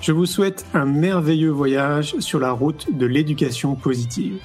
Je 0.00 0.12
vous 0.12 0.24
souhaite 0.24 0.64
un 0.72 0.86
merveilleux 0.86 1.50
voyage 1.50 2.14
sur 2.20 2.40
la 2.40 2.52
route 2.52 2.86
de 2.96 3.04
l'éducation 3.04 3.74
positive. 3.74 4.38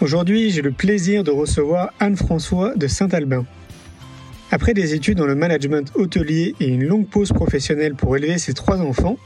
Aujourd'hui, 0.00 0.50
j'ai 0.50 0.62
le 0.62 0.72
plaisir 0.72 1.24
de 1.24 1.30
recevoir 1.30 1.90
Anne-François 2.00 2.74
de 2.74 2.86
Saint-Albin. 2.86 3.44
Après 4.50 4.72
des 4.72 4.94
études 4.94 5.18
dans 5.18 5.26
le 5.26 5.34
management 5.34 5.92
hôtelier 5.94 6.54
et 6.58 6.68
une 6.68 6.84
longue 6.84 7.06
pause 7.06 7.32
professionnelle 7.34 7.96
pour 7.96 8.16
élever 8.16 8.38
ses 8.38 8.54
trois 8.54 8.80
enfants, 8.80 9.18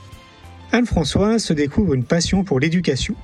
Anne-François 0.73 1.39
se 1.39 1.53
découvre 1.53 1.95
une 1.95 2.05
passion 2.05 2.43
pour 2.43 2.59
l'éducation. 2.59 3.15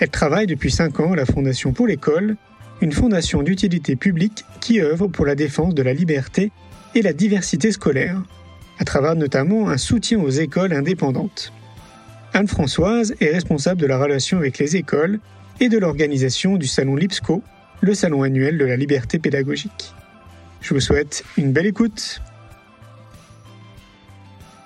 Elle 0.00 0.10
travaille 0.10 0.46
depuis 0.46 0.70
5 0.70 1.00
ans 1.00 1.12
à 1.12 1.16
la 1.16 1.24
Fondation 1.24 1.72
pour 1.72 1.86
l'école, 1.86 2.36
une 2.82 2.92
fondation 2.92 3.42
d'utilité 3.42 3.96
publique 3.96 4.44
qui 4.60 4.82
œuvre 4.82 5.08
pour 5.08 5.24
la 5.24 5.34
défense 5.34 5.74
de 5.74 5.82
la 5.82 5.94
liberté 5.94 6.52
et 6.94 7.00
la 7.00 7.14
diversité 7.14 7.72
scolaire, 7.72 8.20
à 8.78 8.84
travers 8.84 9.14
notamment 9.14 9.68
un 9.68 9.76
soutien 9.76 10.20
aux 10.20 10.30
écoles 10.30 10.72
indépendantes. 10.72 11.52
Anne-Françoise 12.32 13.14
est 13.20 13.30
responsable 13.30 13.80
de 13.80 13.86
la 13.86 13.98
relation 13.98 14.38
avec 14.38 14.58
les 14.58 14.76
écoles 14.76 15.20
et 15.60 15.68
de 15.68 15.78
l'organisation 15.78 16.56
du 16.56 16.66
salon 16.66 16.96
LIPSCO, 16.96 17.42
le 17.80 17.94
salon 17.94 18.22
annuel 18.22 18.58
de 18.58 18.64
la 18.64 18.76
liberté 18.76 19.18
pédagogique. 19.18 19.94
Je 20.60 20.74
vous 20.74 20.80
souhaite 20.80 21.24
une 21.36 21.52
belle 21.52 21.66
écoute. 21.66 22.20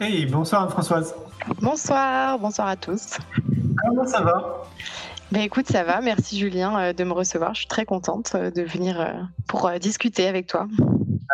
Hey, 0.00 0.26
bonsoir 0.26 0.62
Anne-Françoise. 0.62 1.14
Bonsoir, 1.60 2.38
bonsoir 2.38 2.68
à 2.68 2.76
tous. 2.76 3.18
Comment 3.76 4.06
ça 4.06 4.22
va? 4.22 4.64
Ben 5.30 5.42
écoute, 5.42 5.66
ça 5.66 5.84
va. 5.84 6.00
Merci 6.00 6.38
Julien 6.38 6.78
euh, 6.78 6.92
de 6.92 7.04
me 7.04 7.12
recevoir. 7.12 7.54
Je 7.54 7.60
suis 7.60 7.68
très 7.68 7.84
contente 7.84 8.32
euh, 8.34 8.50
de 8.50 8.62
venir 8.62 9.00
euh, 9.00 9.12
pour 9.46 9.70
discuter 9.78 10.26
avec 10.26 10.46
toi. 10.46 10.66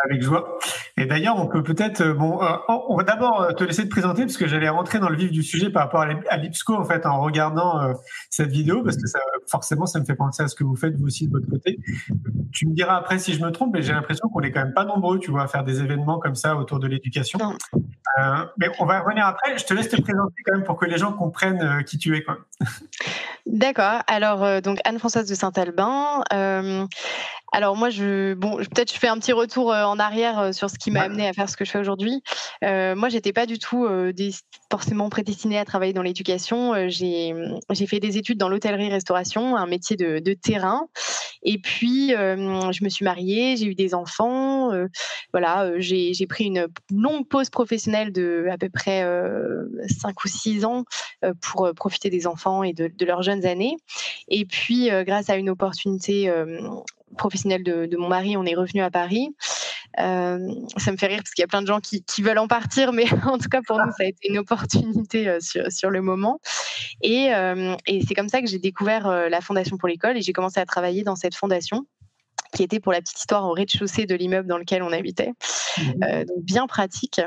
Avec 0.03 0.21
joie. 0.21 0.59
Et 0.97 1.05
d'ailleurs, 1.05 1.37
on 1.37 1.47
peut 1.47 1.63
peut-être, 1.63 2.03
bon, 2.11 2.41
euh, 2.43 2.47
on 2.67 2.97
va 2.97 3.03
d'abord 3.03 3.55
te 3.55 3.63
laisser 3.63 3.85
te 3.85 3.89
présenter 3.89 4.23
parce 4.23 4.35
que 4.35 4.47
j'allais 4.47 4.67
rentrer 4.67 4.99
dans 4.99 5.07
le 5.07 5.15
vif 5.15 5.31
du 5.31 5.41
sujet 5.41 5.69
par 5.69 5.83
rapport 5.83 6.01
à 6.01 6.37
l'IPSCO 6.37 6.75
en 6.75 6.83
fait 6.83 7.05
en 7.05 7.21
regardant 7.21 7.93
cette 8.29 8.49
vidéo 8.49 8.83
parce 8.83 8.97
que 8.97 9.07
ça, 9.07 9.19
forcément, 9.47 9.85
ça 9.85 9.99
me 9.99 10.05
fait 10.05 10.15
penser 10.15 10.43
à 10.43 10.47
ce 10.49 10.55
que 10.55 10.65
vous 10.65 10.75
faites 10.75 10.95
vous 10.97 11.05
aussi 11.05 11.27
de 11.27 11.31
votre 11.31 11.49
côté. 11.49 11.79
Tu 12.51 12.67
me 12.67 12.73
diras 12.73 12.97
après 12.97 13.19
si 13.19 13.33
je 13.33 13.43
me 13.43 13.51
trompe, 13.51 13.71
mais 13.73 13.81
j'ai 13.81 13.93
l'impression 13.93 14.27
qu'on 14.27 14.41
est 14.41 14.51
quand 14.51 14.63
même 14.63 14.73
pas 14.73 14.85
nombreux, 14.85 15.17
tu 15.17 15.31
vois, 15.31 15.43
à 15.43 15.47
faire 15.47 15.63
des 15.63 15.81
événements 15.81 16.19
comme 16.19 16.35
ça 16.35 16.57
autour 16.57 16.79
de 16.79 16.87
l'éducation. 16.87 17.39
mais 18.57 18.67
on 18.79 18.85
va 18.85 18.99
revenir 18.99 19.25
après. 19.25 19.57
Je 19.57 19.65
te 19.65 19.73
laisse 19.73 19.89
te 19.89 19.99
présenter 19.99 20.41
quand 20.45 20.55
même 20.55 20.65
pour 20.65 20.77
que 20.77 20.85
les 20.85 20.97
gens 20.97 21.13
comprennent 21.13 21.83
qui 21.85 21.97
tu 21.97 22.15
es. 22.15 22.23
Quoi. 22.23 22.37
D'accord. 23.45 23.84
Alors, 24.07 24.61
donc 24.61 24.79
Anne-Françoise 24.85 25.27
de 25.27 25.35
Saint-Albin. 25.35 26.23
Alors 27.51 27.75
moi, 27.75 27.89
je, 27.89 28.33
bon, 28.33 28.57
peut-être 28.57 28.93
je 28.93 28.99
fais 28.99 29.07
un 29.07 29.17
petit 29.17 29.31
retour 29.31 29.71
euh, 29.71 29.83
en 29.85 29.99
arrière 29.99 30.39
euh, 30.39 30.51
sur 30.51 30.69
ce 30.69 30.77
qui 30.77 30.91
m'a 30.91 31.01
amené 31.01 31.27
à 31.27 31.33
faire 31.33 31.49
ce 31.49 31.55
que 31.55 31.63
je 31.63 31.71
fais 31.71 31.79
aujourd'hui. 31.79 32.21
Euh, 32.63 32.95
moi, 32.95 33.09
j'étais 33.09 33.33
pas 33.33 33.45
du 33.45 33.59
tout 33.59 33.87
forcément 34.71 35.09
prédestinée 35.09 35.57
à 35.57 35.65
travailler 35.65 35.93
dans 35.93 36.01
l'éducation. 36.01 36.89
j'ai, 36.89 37.33
j'ai 37.71 37.87
fait 37.87 37.99
des 37.99 38.17
études 38.17 38.37
dans 38.37 38.49
l'hôtellerie-restauration, 38.49 39.55
un 39.55 39.67
métier 39.67 39.95
de, 39.95 40.19
de, 40.19 40.33
terrain. 40.33 40.87
Et 41.43 41.59
puis, 41.59 42.09
je 42.09 42.83
me 42.83 42.89
suis 42.89 43.05
mariée, 43.05 43.55
j'ai 43.57 43.67
eu 43.67 43.75
des 43.75 43.93
enfants. 43.93 44.71
voilà, 45.31 45.79
j'ai, 45.79 46.13
j'ai 46.13 46.27
pris 46.27 46.45
une 46.45 46.67
longue 46.91 47.27
pause 47.27 47.49
professionnelle 47.49 48.11
de 48.11 48.47
à 48.51 48.57
peu 48.57 48.69
près 48.69 49.05
5 50.01 50.23
ou 50.23 50.27
6 50.27 50.65
ans 50.65 50.83
pour 51.41 51.71
profiter 51.75 52.09
des 52.09 52.27
enfants 52.27 52.63
et 52.63 52.73
de, 52.73 52.87
de 52.87 53.05
leurs 53.05 53.21
jeunes 53.21 53.45
années. 53.45 53.77
Et 54.27 54.45
puis, 54.45 54.89
grâce 55.05 55.29
à 55.29 55.35
une 55.35 55.49
opportunité 55.49 56.31
professionnel 57.17 57.63
de, 57.63 57.97
mon 57.97 58.07
mari, 58.07 58.37
on 58.37 58.45
est 58.45 58.55
revenu 58.55 58.81
à 58.81 58.91
Paris. 58.91 59.29
Euh, 59.99 60.39
ça 60.77 60.91
me 60.91 60.97
fait 60.97 61.07
rire 61.07 61.19
parce 61.19 61.31
qu'il 61.31 61.41
y 61.41 61.45
a 61.45 61.47
plein 61.47 61.61
de 61.61 61.67
gens 61.67 61.79
qui, 61.79 62.03
veulent 62.21 62.37
en 62.37 62.47
partir, 62.47 62.91
mais 62.91 63.05
en 63.25 63.37
tout 63.37 63.49
cas 63.49 63.61
pour 63.65 63.77
nous, 63.77 63.91
ça 63.97 64.03
a 64.03 64.05
été 64.05 64.29
une 64.29 64.37
opportunité 64.37 65.27
euh, 65.27 65.39
sur, 65.39 65.89
le 65.89 66.01
moment. 66.01 66.39
Euh, 67.05 67.75
et, 67.87 68.01
c'est 68.05 68.13
comme 68.13 68.29
ça 68.29 68.41
que 68.41 68.47
j'ai 68.47 68.59
découvert 68.59 69.07
la 69.29 69.41
Fondation 69.41 69.77
pour 69.77 69.87
l'école 69.87 70.17
et 70.17 70.21
j'ai 70.21 70.33
commencé 70.33 70.59
à 70.59 70.65
travailler 70.65 71.03
dans 71.03 71.15
cette 71.15 71.35
fondation 71.35 71.85
qui 72.55 72.63
était 72.63 72.79
pour 72.79 72.91
la 72.91 73.01
petite 73.01 73.19
histoire 73.19 73.45
au 73.45 73.51
rez-de-chaussée 73.51 74.05
de 74.05 74.15
l'immeuble 74.15 74.47
dans 74.47 74.57
lequel 74.57 74.81
on 74.81 74.91
habitait. 74.91 75.33
Mmh. 75.77 76.23
donc 76.23 76.43
bien 76.43 76.67
pratique. 76.67 77.21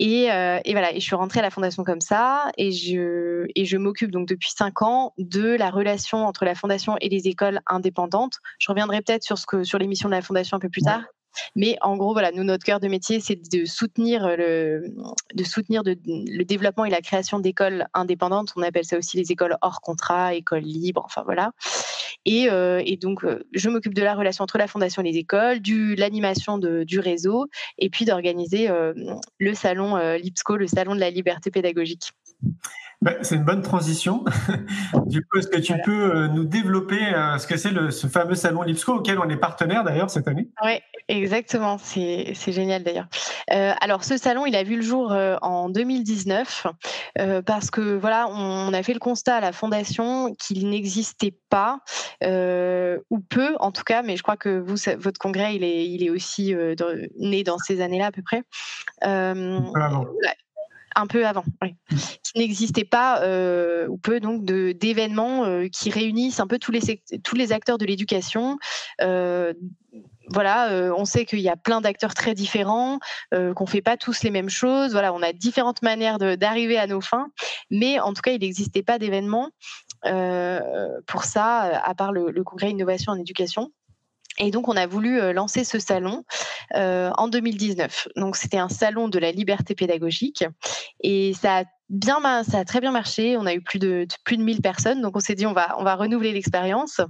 Et, 0.00 0.26
voilà, 0.26 0.92
et 0.92 1.00
je 1.00 1.04
suis 1.04 1.16
rentrée 1.16 1.40
à 1.40 1.42
la 1.42 1.50
fondation 1.50 1.84
comme 1.84 2.00
ça, 2.00 2.50
et 2.56 2.72
je, 2.72 3.46
et 3.54 3.64
je 3.64 3.76
m'occupe 3.76 4.10
donc 4.10 4.28
depuis 4.28 4.50
cinq 4.50 4.82
ans 4.82 5.12
de 5.16 5.56
la 5.56 5.70
relation 5.70 6.26
entre 6.26 6.44
la 6.44 6.54
fondation 6.54 6.96
et 7.00 7.08
les 7.08 7.28
écoles 7.28 7.60
indépendantes. 7.66 8.38
Je 8.58 8.68
reviendrai 8.68 9.00
peut-être 9.00 9.22
sur 9.22 9.38
ce 9.38 9.46
que 9.46 9.64
sur 9.64 9.78
l'émission 9.78 10.08
de 10.08 10.14
la 10.14 10.22
fondation 10.22 10.56
un 10.56 10.60
peu 10.60 10.68
plus 10.68 10.82
tard. 10.82 11.02
Mais 11.54 11.76
en 11.82 11.96
gros, 11.96 12.12
voilà, 12.12 12.32
nous, 12.32 12.44
notre 12.44 12.64
cœur 12.64 12.80
de 12.80 12.88
métier, 12.88 13.20
c'est 13.20 13.36
de 13.36 13.64
soutenir, 13.64 14.36
le, 14.36 14.82
de 15.34 15.44
soutenir 15.44 15.82
le 15.84 16.42
développement 16.44 16.84
et 16.84 16.90
la 16.90 17.00
création 17.00 17.38
d'écoles 17.38 17.86
indépendantes. 17.94 18.52
On 18.56 18.62
appelle 18.62 18.84
ça 18.84 18.98
aussi 18.98 19.16
les 19.16 19.30
écoles 19.30 19.56
hors 19.62 19.80
contrat, 19.80 20.34
écoles 20.34 20.62
libres, 20.62 21.02
enfin 21.04 21.22
voilà. 21.24 21.52
Et, 22.24 22.48
euh, 22.50 22.82
donc, 23.00 23.24
euh, 23.24 23.42
je 23.52 23.68
m'occupe 23.68 23.94
de 23.94 24.02
la 24.02 24.14
relation 24.14 24.44
entre 24.44 24.58
la 24.58 24.66
fondation 24.66 25.02
et 25.02 25.10
les 25.10 25.18
écoles, 25.18 25.60
de 25.60 25.98
l'animation 25.98 26.58
du 26.58 26.98
réseau, 26.98 27.46
et 27.78 27.90
puis 27.90 28.04
d'organiser 28.04 28.68
euh, 28.68 28.92
le 29.38 29.54
salon 29.54 29.96
LIPSCO, 29.96 30.56
le 30.56 30.66
salon 30.66 30.94
de 30.94 31.00
la 31.00 31.10
liberté 31.10 31.50
pédagogique. 31.50 32.12
Bah, 33.00 33.12
c'est 33.22 33.36
une 33.36 33.44
bonne 33.44 33.62
transition. 33.62 34.24
du 35.06 35.24
coup, 35.24 35.38
est-ce 35.38 35.46
que 35.46 35.60
tu 35.60 35.72
peux 35.84 36.16
euh, 36.16 36.28
nous 36.28 36.44
développer 36.44 37.00
euh, 37.14 37.38
ce 37.38 37.46
que 37.46 37.56
c'est 37.56 37.72
ce 37.92 38.06
fameux 38.08 38.34
salon 38.34 38.62
Lipsco 38.62 38.94
auquel 38.94 39.20
on 39.20 39.28
est 39.28 39.36
partenaire 39.36 39.84
d'ailleurs 39.84 40.10
cette 40.10 40.26
année? 40.26 40.48
Oui, 40.64 40.80
exactement. 41.06 41.78
C'est 41.78 42.34
génial 42.48 42.82
d'ailleurs. 42.82 43.06
Euh, 43.52 43.72
alors, 43.80 44.02
ce 44.02 44.16
salon, 44.16 44.46
il 44.46 44.56
a 44.56 44.64
vu 44.64 44.74
le 44.74 44.82
jour 44.82 45.12
en 45.42 45.68
2019 45.68 46.66
parce 47.46 47.70
que 47.70 47.96
voilà, 47.96 48.26
on, 48.28 48.72
a 48.72 48.82
fait 48.82 48.94
le 48.94 48.98
constat 48.98 49.36
à 49.36 49.40
la 49.40 49.52
fondation 49.52 50.34
qu'il 50.34 50.68
n'existait 50.68 51.34
pas 51.50 51.80
ou 52.22 53.20
peu, 53.20 53.54
en 53.60 53.70
tout 53.70 53.84
cas, 53.84 54.02
mais 54.02 54.16
je 54.16 54.22
crois 54.22 54.36
que 54.36 54.58
vous, 54.58 54.76
votre 54.98 55.18
congrès, 55.18 55.54
il 55.54 55.62
est, 55.62 55.86
il 55.86 56.02
est 56.02 56.10
aussi 56.10 56.54
né 57.18 57.44
dans 57.44 57.58
ces 57.58 57.80
années-là 57.80 58.06
à 58.06 58.12
peu 58.12 58.22
près 58.22 58.42
un 60.98 61.06
peu 61.06 61.26
avant, 61.26 61.44
oui. 61.62 61.76
Qui 62.24 62.38
n'existait 62.38 62.84
pas 62.84 63.22
euh, 63.22 63.86
ou 63.86 63.96
peu 63.96 64.18
donc 64.18 64.44
d'événements 64.44 65.44
euh, 65.44 65.68
qui 65.68 65.90
réunissent 65.90 66.40
un 66.40 66.46
peu 66.48 66.58
tous 66.58 66.72
les 66.72 66.80
tous 67.22 67.36
les 67.36 67.52
acteurs 67.52 67.78
de 67.78 67.86
l'éducation. 67.86 68.58
Euh, 69.00 69.54
voilà, 70.30 70.92
on 70.94 71.06
sait 71.06 71.24
qu'il 71.24 71.40
y 71.40 71.48
a 71.48 71.56
plein 71.56 71.80
d'acteurs 71.80 72.12
très 72.12 72.34
différents, 72.34 72.98
qu'on 73.32 73.64
fait 73.64 73.80
pas 73.80 73.96
tous 73.96 74.22
les 74.22 74.30
mêmes 74.30 74.50
choses. 74.50 74.92
Voilà, 74.92 75.14
on 75.14 75.22
a 75.22 75.32
différentes 75.32 75.80
manières 75.80 76.18
d'arriver 76.18 76.76
à 76.76 76.86
nos 76.86 77.00
fins, 77.00 77.28
mais 77.70 77.98
en 77.98 78.12
tout 78.12 78.20
cas, 78.20 78.32
il 78.32 78.40
n'existait 78.40 78.82
pas 78.82 78.98
d'événement 78.98 79.48
pour 81.06 81.24
ça, 81.24 81.80
à 81.82 81.94
part 81.94 82.12
le, 82.12 82.30
le 82.30 82.44
congrès 82.44 82.70
innovation 82.70 83.12
en 83.12 83.18
éducation. 83.18 83.72
Et 84.38 84.50
donc, 84.50 84.68
on 84.68 84.76
a 84.76 84.86
voulu 84.86 85.20
euh, 85.20 85.32
lancer 85.32 85.64
ce 85.64 85.78
salon 85.78 86.24
euh, 86.76 87.10
en 87.16 87.28
2019. 87.28 88.08
Donc, 88.16 88.36
c'était 88.36 88.58
un 88.58 88.68
salon 88.68 89.08
de 89.08 89.18
la 89.18 89.32
liberté 89.32 89.74
pédagogique. 89.74 90.44
Et 91.02 91.34
ça 91.34 91.58
a 91.58 91.64
bien, 91.90 92.20
ça 92.44 92.58
a 92.58 92.64
très 92.64 92.80
bien 92.80 92.92
marché. 92.92 93.36
On 93.36 93.46
a 93.46 93.54
eu 93.54 93.62
plus 93.62 93.78
de 93.78 94.06
plus 94.24 94.36
de 94.36 94.42
1000 94.42 94.60
personnes, 94.60 95.00
donc 95.00 95.16
on 95.16 95.20
s'est 95.20 95.34
dit 95.34 95.46
on 95.46 95.54
va 95.54 95.74
on 95.78 95.84
va 95.84 95.94
renouveler 95.94 96.32
l'expérience. 96.32 97.00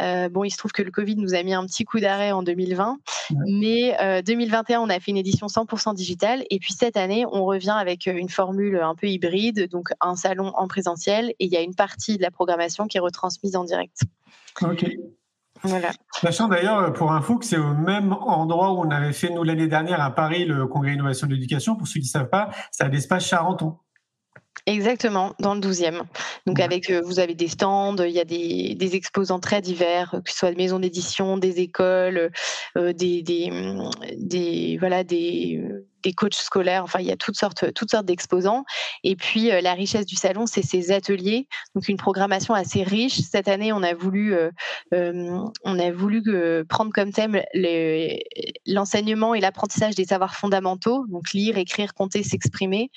Euh, 0.00 0.28
bon, 0.28 0.44
il 0.44 0.50
se 0.50 0.58
trouve 0.58 0.72
que 0.72 0.82
le 0.82 0.90
Covid 0.90 1.16
nous 1.16 1.34
a 1.34 1.42
mis 1.42 1.54
un 1.54 1.64
petit 1.64 1.84
coup 1.84 1.98
d'arrêt 1.98 2.30
en 2.30 2.42
2020, 2.42 2.98
mais 3.46 4.22
2021 4.26 4.80
on 4.80 4.90
a 4.90 5.00
fait 5.00 5.12
une 5.12 5.16
édition 5.16 5.46
100% 5.46 5.94
digitale, 5.94 6.44
et 6.50 6.58
puis 6.58 6.74
cette 6.74 6.98
année 6.98 7.24
on 7.32 7.46
revient 7.46 7.74
avec 7.78 8.04
une 8.04 8.28
formule 8.28 8.78
un 8.82 8.94
peu 8.94 9.06
hybride, 9.06 9.66
donc 9.70 9.88
un 10.02 10.14
salon 10.14 10.52
en 10.54 10.68
présentiel, 10.68 11.30
et 11.38 11.46
il 11.46 11.50
y 11.50 11.56
a 11.56 11.62
une 11.62 11.74
partie 11.74 12.18
de 12.18 12.22
la 12.22 12.30
programmation 12.30 12.86
qui 12.86 12.98
est 12.98 13.00
retransmise 13.00 13.56
en 13.56 13.64
direct. 13.64 14.02
Ok. 14.60 14.84
Voilà. 15.62 15.90
Sachant 16.20 16.48
d'ailleurs, 16.48 16.92
pour 16.92 17.12
info, 17.12 17.36
que 17.36 17.44
c'est 17.44 17.58
au 17.58 17.74
même 17.74 18.12
endroit 18.12 18.72
où 18.72 18.80
on 18.80 18.90
avait 18.90 19.12
fait, 19.12 19.30
nous, 19.30 19.42
l'année 19.42 19.68
dernière 19.68 20.00
à 20.00 20.10
Paris, 20.14 20.44
le 20.44 20.66
congrès 20.66 20.94
innovation 20.94 21.26
de 21.26 21.34
l'éducation. 21.34 21.76
Pour 21.76 21.86
ceux 21.86 22.00
qui 22.00 22.06
ne 22.06 22.10
savent 22.10 22.30
pas, 22.30 22.50
c'est 22.70 22.84
à 22.84 22.88
l'espace 22.88 23.26
Charenton. 23.26 23.76
Exactement, 24.66 25.34
dans 25.38 25.54
le 25.54 25.60
12e. 25.60 26.02
Donc 26.46 26.60
avec, 26.60 26.90
euh, 26.90 27.00
vous 27.02 27.20
avez 27.20 27.34
des 27.34 27.48
stands, 27.48 27.96
il 27.96 28.10
y 28.10 28.20
a 28.20 28.24
des, 28.24 28.74
des, 28.74 28.96
exposants 28.96 29.38
très 29.38 29.62
divers, 29.62 30.20
que 30.24 30.30
ce 30.30 30.36
soit 30.36 30.50
des 30.50 30.56
maisons 30.56 30.78
d'édition, 30.78 31.38
des 31.38 31.60
écoles, 31.60 32.30
euh, 32.76 32.92
des, 32.92 33.22
des, 33.22 33.50
des, 34.18 34.57
voilà, 34.78 35.04
des, 35.04 35.62
des 36.02 36.12
coachs 36.12 36.34
scolaires. 36.34 36.84
Enfin, 36.84 37.00
il 37.00 37.06
y 37.06 37.12
a 37.12 37.16
toutes 37.16 37.36
sortes, 37.36 37.72
toutes 37.74 37.90
sortes 37.90 38.06
d'exposants. 38.06 38.64
Et 39.04 39.16
puis, 39.16 39.50
euh, 39.50 39.60
la 39.60 39.74
richesse 39.74 40.06
du 40.06 40.16
salon, 40.16 40.46
c'est 40.46 40.62
ces 40.62 40.92
ateliers. 40.92 41.48
Donc, 41.74 41.88
une 41.88 41.96
programmation 41.96 42.54
assez 42.54 42.82
riche. 42.82 43.18
Cette 43.20 43.48
année, 43.48 43.72
on 43.72 43.82
a 43.82 43.94
voulu, 43.94 44.34
euh, 44.34 44.50
euh, 44.94 45.40
on 45.64 45.78
a 45.78 45.90
voulu 45.90 46.22
prendre 46.68 46.92
comme 46.92 47.12
thème 47.12 47.40
l'enseignement 48.66 49.34
et 49.34 49.40
l'apprentissage 49.40 49.94
des 49.94 50.04
savoirs 50.04 50.34
fondamentaux. 50.34 51.06
Donc, 51.08 51.32
lire, 51.32 51.58
écrire, 51.58 51.94
compter, 51.94 52.22
s'exprimer. 52.22 52.90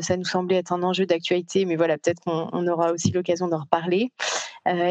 ça 0.00 0.16
nous 0.16 0.24
semblait 0.24 0.56
être 0.56 0.72
un 0.72 0.82
enjeu 0.82 1.06
d'actualité, 1.06 1.64
mais 1.64 1.76
voilà, 1.76 1.98
peut-être 1.98 2.20
qu'on 2.20 2.66
aura 2.66 2.92
aussi 2.92 3.10
l'occasion 3.10 3.48
d'en 3.48 3.60
reparler. 3.60 4.10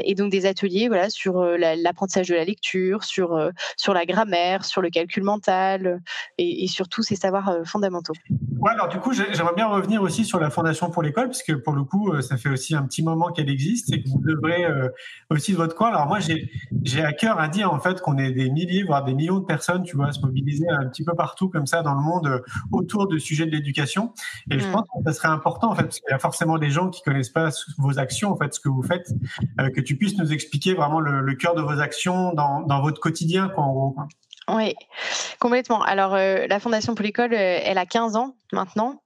Et 0.04 0.16
donc, 0.16 0.31
des 0.31 0.45
ateliers, 0.45 0.88
voilà, 0.88 1.10
sur 1.10 1.42
l'apprentissage 1.44 2.27
de 2.27 2.36
la 2.36 2.45
lecture, 2.45 3.04
sur 3.04 3.50
sur 3.77 3.94
la 3.94 4.06
grammaire, 4.06 4.66
sur 4.66 4.81
le 4.81 4.89
calcul 4.89 5.24
mental, 5.24 6.01
et, 6.38 6.63
et 6.63 6.68
sur 6.68 6.88
tous 6.88 7.04
ces 7.04 7.16
savoirs 7.16 7.50
euh, 7.50 7.63
fondamentaux. 7.63 8.13
Ouais, 8.60 8.72
alors 8.72 8.88
du 8.88 9.00
coup, 9.00 9.13
j'aimerais 9.13 9.54
bien 9.56 9.68
revenir 9.68 10.01
aussi 10.01 10.25
sur 10.25 10.39
la 10.39 10.50
Fondation 10.50 10.89
pour 10.89 11.04
l'école, 11.04 11.30
puisque 11.30 11.56
pour 11.63 11.74
le 11.74 11.83
coup, 11.83 12.12
euh, 12.12 12.22
ça 12.22 12.38
fait 12.38 12.50
aussi 12.50 12.75
un 12.75 12.83
petit 12.83 13.04
moment 13.04 13.31
qu'elle 13.31 13.50
existe 13.50 13.94
et 13.94 14.01
que 14.01 14.10
vous 14.10 14.19
devrez 14.19 14.66
euh, 14.66 14.89
aussi 15.30 15.51
de 15.51 15.57
votre 15.57 15.75
coin. 15.75 15.89
Alors 15.89 16.07
moi, 16.07 16.19
j'ai 16.19 17.04
à 17.04 17.13
cœur 17.13 17.39
à 17.39 17.48
dire 17.48 17.72
en 17.72 17.80
fait 17.80 18.01
qu'on 18.01 18.18
est 18.18 18.31
des 18.31 18.50
milliers, 18.50 18.83
voire 18.83 19.04
des 19.04 19.13
millions 19.13 19.39
de 19.39 19.45
personnes, 19.45 19.83
tu 19.83 19.95
vois, 19.95 20.07
à 20.07 20.12
se 20.12 20.22
mobiliser 20.22 20.68
un 20.69 20.88
petit 20.88 21.04
peu 21.04 21.13
partout 21.13 21.50
comme 21.50 21.68
ça 21.68 21.83
dans 21.83 21.94
le 21.94 22.01
monde 22.01 22.44
autour 22.72 23.07
du 23.07 23.19
sujet 23.19 23.45
de 23.45 23.51
l'éducation. 23.51 24.13
Et 24.50 24.60
je 24.60 24.68
mm. 24.68 24.72
pense 24.72 24.83
que 24.83 25.04
ça 25.06 25.13
serait 25.13 25.27
important 25.27 25.72
en 25.72 25.75
fait, 25.75 25.83
parce 25.83 26.00
qu'il 26.00 26.10
y 26.10 26.13
a 26.13 26.19
forcément 26.19 26.57
des 26.57 26.69
gens 26.69 26.89
qui 26.89 27.01
connaissent 27.04 27.30
pas 27.30 27.50
vos 27.77 28.00
actions, 28.00 28.31
en 28.31 28.38
fait, 28.38 28.54
ce 28.54 28.60
que 28.60 28.69
vous 28.69 28.83
faites, 28.83 29.12
que 29.69 29.81
tu 29.81 29.97
puisses 29.97 30.17
nous 30.17 30.31
expliquer 30.33 30.73
vraiment 30.73 31.00
le, 31.00 31.33
cœur 31.35 31.56
de 31.56 31.62
vos 31.62 31.79
actions 31.79 32.33
dans, 32.33 32.62
dans 32.62 32.81
votre 32.81 33.00
quotidien, 33.00 33.50
quoi, 33.50 33.63
en 33.63 33.73
gros. 33.73 33.95
Oui, 34.47 34.75
complètement. 35.39 35.81
Alors, 35.81 36.13
euh, 36.13 36.45
la 36.47 36.59
Fondation 36.59 36.94
pour 36.94 37.03
l'école, 37.03 37.33
euh, 37.33 37.59
elle 37.63 37.77
a 37.77 37.85
15 37.85 38.15
ans 38.15 38.35
maintenant. 38.51 39.01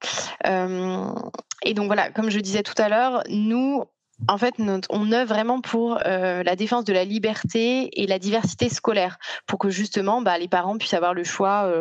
Euh, 0.45 1.13
et 1.63 1.73
donc, 1.73 1.87
voilà, 1.87 2.09
comme 2.09 2.29
je 2.29 2.39
disais 2.39 2.63
tout 2.63 2.79
à 2.81 2.89
l'heure, 2.89 3.23
nous, 3.29 3.83
en 4.27 4.37
fait, 4.37 4.55
on 4.89 5.11
œuvre 5.11 5.33
vraiment 5.33 5.61
pour 5.61 5.99
la 6.05 6.55
défense 6.55 6.83
de 6.85 6.93
la 6.93 7.05
liberté 7.05 8.01
et 8.01 8.07
la 8.07 8.19
diversité 8.19 8.69
scolaire, 8.69 9.17
pour 9.47 9.59
que 9.59 9.69
justement 9.69 10.21
bah, 10.21 10.37
les 10.37 10.47
parents 10.47 10.77
puissent 10.77 10.93
avoir 10.93 11.13
le 11.13 11.23
choix 11.23 11.71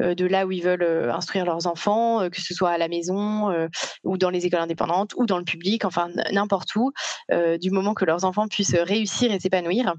de 0.00 0.24
là 0.26 0.46
où 0.46 0.52
ils 0.52 0.62
veulent 0.62 1.10
instruire 1.10 1.44
leurs 1.44 1.66
enfants, 1.66 2.28
que 2.30 2.40
ce 2.40 2.54
soit 2.54 2.70
à 2.70 2.78
la 2.78 2.88
maison 2.88 3.68
ou 4.02 4.18
dans 4.18 4.30
les 4.30 4.46
écoles 4.46 4.60
indépendantes 4.60 5.12
ou 5.16 5.26
dans 5.26 5.38
le 5.38 5.44
public, 5.44 5.84
enfin 5.84 6.08
n'importe 6.32 6.74
où, 6.76 6.92
du 7.60 7.70
moment 7.70 7.94
que 7.94 8.04
leurs 8.04 8.24
enfants 8.24 8.48
puissent 8.48 8.74
réussir 8.74 9.32
et 9.32 9.40
s'épanouir. 9.40 9.94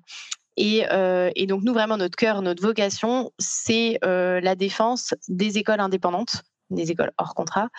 Euh, 0.59 1.31
et, 1.35 1.47
donc 1.47 1.63
nous, 1.63 1.73
vraiment, 1.73 1.97
notre 1.97 2.15
cœur, 2.15 2.41
notre 2.41 2.61
vocation, 2.61 3.31
c'est 3.39 3.99
euh, 4.03 4.39
la 4.41 4.55
défense 4.55 5.13
des 5.27 5.57
écoles 5.57 5.79
indépendantes 5.79 6.43
des 6.69 6.91
écoles 6.91 7.11
hors 7.17 7.35
contrat. 7.35 7.69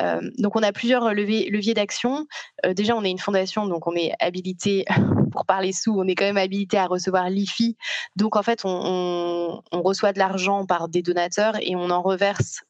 Euh, 0.00 0.20
donc 0.38 0.56
on 0.56 0.62
a 0.62 0.72
plusieurs 0.72 1.14
leviers, 1.14 1.74
d'action. 1.74 2.26
déjà, 2.74 2.96
on 2.96 3.04
est 3.04 3.10
une 3.10 3.18
fondation, 3.18 3.66
donc 3.66 3.86
on 3.86 3.94
est 3.94 4.12
habilité, 4.20 4.84
pour 5.32 5.46
parler 5.46 5.72
sous, 5.72 5.98
on 5.98 6.06
est 6.06 6.14
quand 6.14 6.24
même 6.24 6.36
habilité 6.36 6.76
à 6.78 6.86
recevoir 6.86 7.30
l'IFI. 7.30 7.76
Donc 8.16 8.36
en 8.36 8.42
fait, 8.42 8.62
on, 8.64 9.62
reçoit 9.72 10.12
de 10.12 10.18
l'argent 10.18 10.66
par 10.66 10.88
des 10.88 11.02
donateurs 11.02 11.56
et 11.60 11.74
on 11.76 11.90
en 11.90 12.02
reverse 12.02 12.60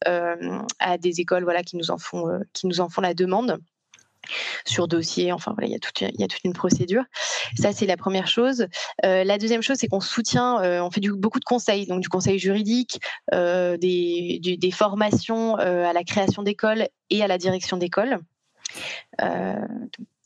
à 0.79 0.99
des 0.99 1.20
écoles 1.20 1.44
voilà, 1.44 1.62
qui, 1.62 1.76
nous 1.76 1.91
en 1.91 1.99
font, 1.99 2.41
qui 2.53 2.67
nous 2.67 2.81
en 2.81 2.88
font 2.88 3.00
la 3.00 3.15
demande 3.15 3.58
sur 4.64 4.88
dossier. 4.88 5.32
Enfin 5.32 5.52
voilà, 5.52 5.69
il 5.69 5.72
y 5.72 5.76
a 5.76 5.78
toute, 5.78 6.02
une 6.44 6.52
procédure. 6.52 7.04
Ça 7.56 7.72
c'est 7.72 7.86
la 7.86 7.96
première 7.96 8.28
chose. 8.28 8.66
Euh, 9.04 9.24
la 9.24 9.38
deuxième 9.38 9.62
chose, 9.62 9.76
c'est 9.78 9.88
qu'on 9.88 10.00
soutient, 10.00 10.60
euh, 10.62 10.80
on 10.80 10.90
fait 10.90 11.00
beaucoup 11.00 11.40
de 11.40 11.44
conseils, 11.44 11.86
donc 11.86 12.00
du 12.00 12.08
conseil 12.08 12.38
juridique, 12.38 13.00
euh, 13.34 13.76
des, 13.76 14.70
formations 14.72 15.56
à 15.56 15.92
la 15.92 16.04
création 16.04 16.42
d'écoles 16.42 16.88
et 17.10 17.22
à 17.22 17.26
la 17.26 17.38
direction 17.38 17.76
d'école. 17.76 18.20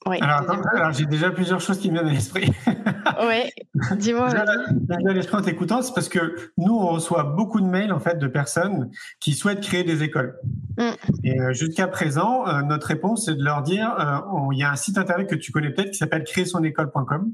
Oui, 0.06 0.18
alors, 0.20 0.92
j'ai 0.92 1.06
déjà 1.06 1.30
plusieurs 1.30 1.60
choses 1.60 1.78
qui 1.78 1.90
me 1.90 1.94
viennent 1.94 2.08
à 2.08 2.12
l'esprit. 2.12 2.52
oui, 3.26 3.50
dis-moi. 3.96 4.28
à 4.28 5.12
l'esprit 5.12 5.36
en 5.36 5.42
t'écoutant, 5.42 5.82
c'est 5.82 5.92
parce 5.94 6.08
que 6.08 6.52
nous, 6.56 6.74
on 6.74 6.86
reçoit 6.86 7.24
beaucoup 7.24 7.60
de 7.60 7.66
mails 7.66 7.92
en 7.92 7.98
fait 7.98 8.18
de 8.18 8.28
personnes 8.28 8.90
qui 9.18 9.32
souhaitent 9.32 9.60
créer 9.60 9.82
des 9.82 10.04
écoles. 10.04 10.38
Mm. 10.78 10.90
Et 11.24 11.40
euh, 11.40 11.52
jusqu'à 11.52 11.88
présent, 11.88 12.46
euh, 12.46 12.62
notre 12.62 12.86
réponse, 12.86 13.24
c'est 13.24 13.34
de 13.34 13.42
leur 13.42 13.62
dire, 13.62 13.94
euh, 13.98 14.52
il 14.52 14.58
y 14.58 14.62
a 14.62 14.70
un 14.70 14.76
site 14.76 14.96
internet 14.96 15.28
que 15.28 15.34
tu 15.34 15.50
connais 15.50 15.70
peut-être 15.70 15.90
qui 15.90 15.98
s'appelle 15.98 16.22
créersonecole.com. 16.22 17.32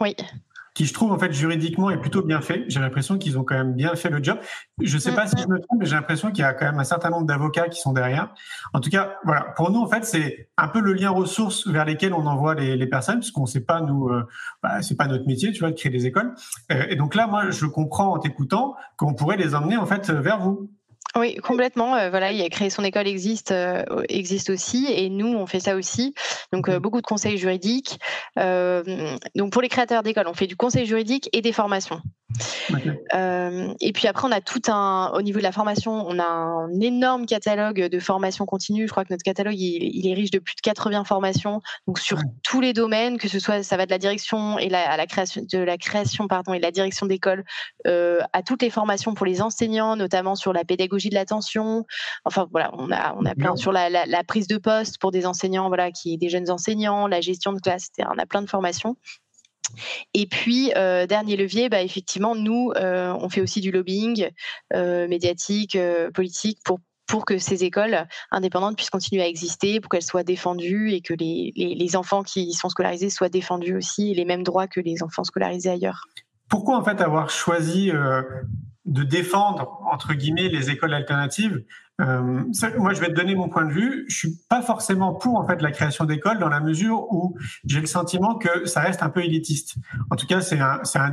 Oui 0.00 0.14
qui 0.74 0.86
je 0.86 0.94
trouve 0.94 1.12
en 1.12 1.18
fait 1.18 1.32
juridiquement 1.32 1.90
est 1.90 2.00
plutôt 2.00 2.22
bien 2.22 2.40
fait. 2.40 2.64
J'ai 2.68 2.80
l'impression 2.80 3.18
qu'ils 3.18 3.38
ont 3.38 3.44
quand 3.44 3.56
même 3.56 3.74
bien 3.74 3.94
fait 3.94 4.10
le 4.10 4.22
job. 4.22 4.38
Je 4.80 4.94
ne 4.94 5.00
sais 5.00 5.14
pas 5.14 5.26
si 5.26 5.36
je 5.36 5.46
me 5.46 5.58
trompe, 5.58 5.80
mais 5.80 5.86
j'ai 5.86 5.94
l'impression 5.94 6.30
qu'il 6.30 6.40
y 6.40 6.46
a 6.46 6.54
quand 6.54 6.64
même 6.64 6.78
un 6.78 6.84
certain 6.84 7.10
nombre 7.10 7.26
d'avocats 7.26 7.68
qui 7.68 7.80
sont 7.80 7.92
derrière. 7.92 8.32
En 8.72 8.80
tout 8.80 8.90
cas, 8.90 9.16
voilà, 9.24 9.42
pour 9.56 9.70
nous 9.70 9.80
en 9.80 9.88
fait 9.88 10.04
c'est 10.04 10.48
un 10.56 10.68
peu 10.68 10.80
le 10.80 10.92
lien 10.92 11.10
ressources 11.10 11.66
vers 11.66 11.84
lesquels 11.84 12.14
on 12.14 12.26
envoie 12.26 12.54
les, 12.54 12.86
personnes, 12.86 13.20
puisqu'on 13.20 13.42
ne 13.42 13.46
sait 13.46 13.60
pas 13.60 13.80
nous, 13.80 14.08
euh, 14.08 14.26
bah, 14.62 14.82
c'est 14.82 14.96
pas 14.96 15.06
notre 15.06 15.26
métier, 15.26 15.52
tu 15.52 15.60
vois, 15.60 15.70
de 15.70 15.76
créer 15.76 15.90
des 15.90 16.06
écoles. 16.06 16.34
Euh, 16.70 16.86
et 16.90 16.96
donc 16.96 17.14
là, 17.14 17.26
moi, 17.26 17.50
je 17.50 17.64
comprends 17.66 18.12
en 18.12 18.18
t'écoutant 18.18 18.74
qu'on 18.96 19.14
pourrait 19.14 19.36
les 19.36 19.54
emmener 19.54 19.76
en 19.76 19.86
fait 19.86 20.10
vers 20.10 20.40
vous. 20.40 20.70
Oui, 21.14 21.36
complètement. 21.36 21.94
Euh, 21.96 22.10
voilà, 22.10 22.32
il 22.32 22.40
a 22.40 22.48
créé 22.48 22.70
son 22.70 22.84
école 22.84 23.06
existe 23.06 23.52
euh, 23.52 23.84
existe 24.08 24.48
aussi, 24.50 24.86
et 24.88 25.10
nous 25.10 25.28
on 25.28 25.46
fait 25.46 25.60
ça 25.60 25.76
aussi. 25.76 26.14
Donc 26.52 26.68
euh, 26.68 26.80
beaucoup 26.80 27.00
de 27.00 27.06
conseils 27.06 27.36
juridiques. 27.36 27.98
donc 28.36 29.52
pour 29.52 29.62
les 29.62 29.68
créateurs 29.68 30.02
d'écoles, 30.02 30.28
on 30.28 30.34
fait 30.34 30.46
du 30.46 30.56
conseil 30.56 30.86
juridique 30.86 31.28
et 31.32 31.42
des 31.42 31.52
formations. 31.52 32.00
Et 33.80 33.92
puis 33.92 34.08
après, 34.08 34.26
on 34.26 34.32
a 34.32 34.40
tout 34.40 34.62
un, 34.68 35.12
au 35.14 35.22
niveau 35.22 35.38
de 35.38 35.44
la 35.44 35.52
formation, 35.52 36.06
on 36.06 36.18
a 36.18 36.24
un 36.24 36.80
énorme 36.80 37.26
catalogue 37.26 37.88
de 37.88 37.98
formations 37.98 38.46
continues. 38.46 38.86
Je 38.86 38.92
crois 38.92 39.04
que 39.04 39.12
notre 39.12 39.22
catalogue, 39.22 39.58
il, 39.58 40.06
est 40.06 40.14
riche 40.14 40.30
de 40.30 40.38
plus 40.38 40.54
de 40.54 40.60
80 40.60 41.04
formations, 41.04 41.60
donc 41.86 41.98
sur 41.98 42.18
tous 42.42 42.60
les 42.60 42.72
domaines, 42.72 43.18
que 43.18 43.28
ce 43.28 43.38
soit, 43.38 43.62
ça 43.62 43.76
va 43.76 43.86
de 43.86 43.90
la 43.90 43.98
direction 43.98 44.58
et 44.58 44.68
la, 44.68 44.90
à 44.90 44.96
la 44.96 45.06
création, 45.06 45.42
de 45.50 45.58
la 45.58 45.78
création, 45.78 46.28
pardon, 46.28 46.52
et 46.52 46.58
la 46.58 46.70
direction 46.70 47.06
d'école, 47.06 47.44
à 47.84 48.42
toutes 48.44 48.62
les 48.62 48.70
formations 48.70 49.14
pour 49.14 49.26
les 49.26 49.42
enseignants, 49.42 49.96
notamment 49.96 50.34
sur 50.34 50.52
la 50.52 50.64
pédagogie 50.64 51.08
de 51.08 51.14
l'attention. 51.14 51.84
Enfin 52.24 52.46
voilà, 52.50 52.70
on 52.74 52.90
a 52.90 53.14
on 53.16 53.24
a 53.24 53.34
plein 53.34 53.56
sur 53.56 53.72
la, 53.72 54.24
prise 54.26 54.46
de 54.46 54.58
poste 54.58 54.98
pour 54.98 55.10
des 55.10 55.26
enseignants, 55.26 55.68
voilà, 55.68 55.90
qui 55.90 56.18
des 56.18 56.28
jeunes 56.28 56.50
enseignants, 56.50 57.06
la 57.06 57.20
gestion 57.20 57.52
de 57.52 57.60
classe, 57.60 57.88
etc. 57.88 58.08
On 58.14 58.18
a 58.18 58.26
plein 58.26 58.42
de 58.42 58.48
formations. 58.48 58.96
Et 60.14 60.26
puis, 60.26 60.72
euh, 60.76 61.06
dernier 61.06 61.36
levier, 61.36 61.68
bah, 61.68 61.82
effectivement, 61.82 62.34
nous, 62.34 62.72
euh, 62.76 63.12
on 63.20 63.28
fait 63.28 63.40
aussi 63.40 63.60
du 63.60 63.70
lobbying 63.70 64.30
euh, 64.74 65.08
médiatique, 65.08 65.78
politique 66.14 66.58
pour 66.64 66.80
pour 67.08 67.26
que 67.26 67.36
ces 67.36 67.62
écoles 67.64 68.06
indépendantes 68.30 68.76
puissent 68.76 68.88
continuer 68.88 69.22
à 69.22 69.28
exister, 69.28 69.80
pour 69.80 69.90
qu'elles 69.90 70.00
soient 70.00 70.22
défendues 70.22 70.92
et 70.92 71.02
que 71.02 71.12
les, 71.12 71.52
les, 71.54 71.96
enfants 71.96 72.22
qui 72.22 72.54
sont 72.54 72.70
scolarisés 72.70 73.10
soient 73.10 73.28
défendus 73.28 73.76
aussi 73.76 74.12
et 74.12 74.14
les 74.14 74.24
mêmes 74.24 74.42
droits 74.42 74.66
que 74.66 74.80
les 74.80 75.02
enfants 75.02 75.24
scolarisés 75.24 75.68
ailleurs. 75.68 76.06
Pourquoi 76.48 76.78
en 76.78 76.82
fait 76.82 77.02
avoir 77.02 77.28
choisi 77.28 77.92
de 78.84 79.02
défendre 79.02 79.80
entre 79.92 80.14
guillemets 80.14 80.48
les 80.48 80.70
écoles 80.70 80.94
alternatives. 80.94 81.64
Euh, 82.00 82.44
moi, 82.78 82.94
je 82.94 83.00
vais 83.00 83.08
te 83.08 83.12
donner 83.12 83.34
mon 83.34 83.48
point 83.48 83.64
de 83.64 83.72
vue. 83.72 84.06
Je 84.08 84.16
suis 84.16 84.38
pas 84.48 84.62
forcément 84.62 85.14
pour 85.14 85.36
en 85.36 85.46
fait 85.46 85.60
la 85.60 85.70
création 85.70 86.04
d'écoles 86.04 86.38
dans 86.38 86.48
la 86.48 86.60
mesure 86.60 87.12
où 87.12 87.36
j'ai 87.64 87.80
le 87.80 87.86
sentiment 87.86 88.36
que 88.36 88.64
ça 88.64 88.80
reste 88.80 89.02
un 89.02 89.10
peu 89.10 89.22
élitiste. 89.22 89.76
En 90.10 90.16
tout 90.16 90.26
cas, 90.26 90.40
c'est 90.40 90.58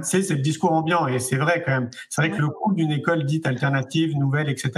c'est 0.02 0.30
le 0.30 0.42
discours 0.42 0.72
ambiant 0.72 1.06
et 1.08 1.20
c'est 1.20 1.38
vrai 1.38 1.62
quand 1.66 1.72
même. 1.72 1.90
C'est 2.10 2.22
vrai 2.22 2.32
que 2.32 2.42
le 2.42 2.50
coût 2.50 2.74
d'une 2.74 2.92
école 2.92 3.26
dite 3.26 3.46
alternative, 3.46 4.16
nouvelle, 4.18 4.50
etc. 4.50 4.72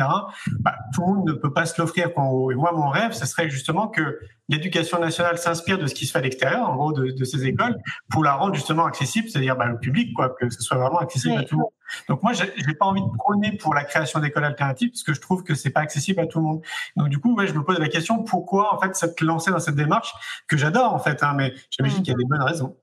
Bah, 0.60 0.76
tout 0.94 1.02
le 1.02 1.08
monde 1.08 1.28
ne 1.28 1.34
peut 1.34 1.54
pas 1.54 1.66
se 1.66 1.80
l'offrir. 1.80 2.08
Et 2.08 2.56
moi, 2.56 2.72
mon 2.74 2.90
rêve, 2.90 3.14
ce 3.14 3.26
serait 3.26 3.50
justement 3.50 3.88
que 3.88 4.20
l'éducation 4.50 5.00
nationale 5.00 5.38
s'inspire 5.38 5.78
de 5.78 5.88
ce 5.88 5.96
qui 5.96 6.06
se 6.06 6.12
fait 6.12 6.20
à 6.20 6.22
l'extérieur, 6.22 6.70
en 6.70 6.76
gros, 6.76 6.94
de, 6.94 7.12
de, 7.12 7.24
ces 7.24 7.46
écoles, 7.46 7.78
pour 8.10 8.24
la 8.24 8.34
rendre 8.34 8.54
justement 8.54 8.86
accessible, 8.86 9.30
c'est-à-dire 9.30 9.56
bah, 9.56 9.68
le 9.68 9.80
public, 9.80 10.14
quoi, 10.14 10.36
que 10.38 10.50
ce 10.50 10.62
soit 10.62 10.78
vraiment 10.78 11.00
accessible 11.00 11.38
à 11.38 11.44
tout 11.44 11.56
le 11.56 11.62
monde. 11.62 11.72
Donc 12.08 12.24
moi, 12.24 12.34
j'ai 12.34 12.74
pas 12.74 12.86
envie 12.86 13.02
de 13.02 13.18
prôner 13.18 13.58
pour 13.58 13.74
la 13.74 13.84
création 13.84 14.20
d'écoles 14.20 14.46
alternatives 14.46 14.92
parce 14.92 15.04
que 15.04 15.14
je 15.14 15.22
trouve 15.22 15.44
que 15.44 15.56
c'est 15.56 15.70
pas 15.70 15.82
accessible 15.92 16.22
à 16.22 16.28
tout 16.28 16.40
le 16.40 16.46
monde. 16.46 16.62
Donc 16.96 17.10
du 17.10 17.20
coup, 17.20 17.36
ouais, 17.36 17.48
je 17.48 17.54
me 17.54 17.64
pose 17.64 17.80
la 17.80 17.90
question 17.90 18.24
pourquoi 18.24 18.74
en 18.74 18.80
fait 18.80 18.96
s'être 18.96 19.22
lancé 19.22 19.52
dans 19.52 19.60
cette 19.60 19.76
démarche 19.76 20.14
que 20.48 20.58
j'adore 20.58 20.94
en 20.94 21.00
fait, 21.00 21.22
hein, 21.24 21.34
mais 21.36 21.54
j'imagine 21.70 22.02
qu'il 22.02 22.14
y 22.14 22.16
a 22.16 22.18
des 22.18 22.26
bonnes 22.26 22.44
raisons. 22.44 22.78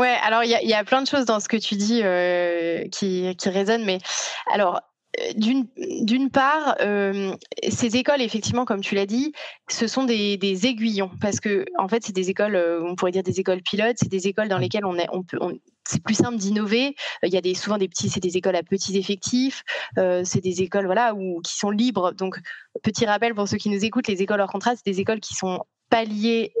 ouais, 0.00 0.16
alors 0.22 0.44
il 0.44 0.50
y, 0.50 0.68
y, 0.68 0.74
a 0.74 0.84
plein 0.84 1.02
de 1.02 1.06
choses 1.06 1.24
dans 1.24 1.40
ce 1.40 1.48
que 1.48 1.56
tu 1.56 1.76
dis 1.76 2.02
euh, 2.04 2.86
qui, 2.90 3.34
qui 3.36 3.48
résonnent, 3.48 3.84
mais 3.84 3.98
alors 4.52 4.80
d'une 5.36 6.30
part, 6.30 6.76
euh, 6.80 7.34
ces 7.68 7.96
écoles, 7.96 8.20
effectivement, 8.20 8.64
comme 8.64 8.80
tu 8.80 8.94
l'as 8.94 9.06
dit, 9.06 9.32
ce 9.68 9.86
sont 9.86 10.04
des, 10.04 10.36
des, 10.36 10.66
aiguillons 10.66 11.10
parce 11.20 11.40
que, 11.40 11.64
en 11.78 11.88
fait, 11.88 12.04
c'est 12.04 12.14
des 12.14 12.30
écoles, 12.30 12.56
euh, 12.56 12.82
on 12.84 12.94
pourrait 12.94 13.12
dire 13.12 13.22
des 13.22 13.40
écoles 13.40 13.62
pilotes, 13.62 13.96
c'est 13.98 14.10
des 14.10 14.28
écoles 14.28 14.48
dans 14.48 14.58
lesquelles 14.58 14.84
on, 14.84 15.22
peut, 15.22 15.38
c'est 15.86 16.02
plus 16.02 16.14
simple 16.14 16.36
d'innover. 16.36 16.94
Il 17.22 17.32
y 17.32 17.36
a 17.36 17.40
des, 17.40 17.54
souvent 17.54 17.78
des 17.78 17.88
petits, 17.88 18.08
c'est 18.08 18.20
des 18.20 18.36
écoles 18.36 18.56
à 18.56 18.62
petits 18.62 18.96
effectifs, 18.98 19.62
euh, 19.98 20.22
c'est 20.24 20.40
des 20.40 20.62
écoles 20.62 20.86
voilà 20.86 21.14
où, 21.14 21.40
qui 21.42 21.56
sont 21.56 21.70
libres. 21.70 22.12
Donc, 22.12 22.38
petit 22.82 23.06
rappel 23.06 23.34
pour 23.34 23.48
ceux 23.48 23.56
qui 23.56 23.70
nous 23.70 23.84
écoutent, 23.84 24.08
les 24.08 24.22
écoles 24.22 24.40
hors 24.40 24.50
contrat, 24.50 24.76
c'est 24.76 24.90
des 24.90 25.00
écoles 25.00 25.20
qui 25.20 25.34
sont 25.34 25.64
pas 25.90 26.04
liées 26.04 26.52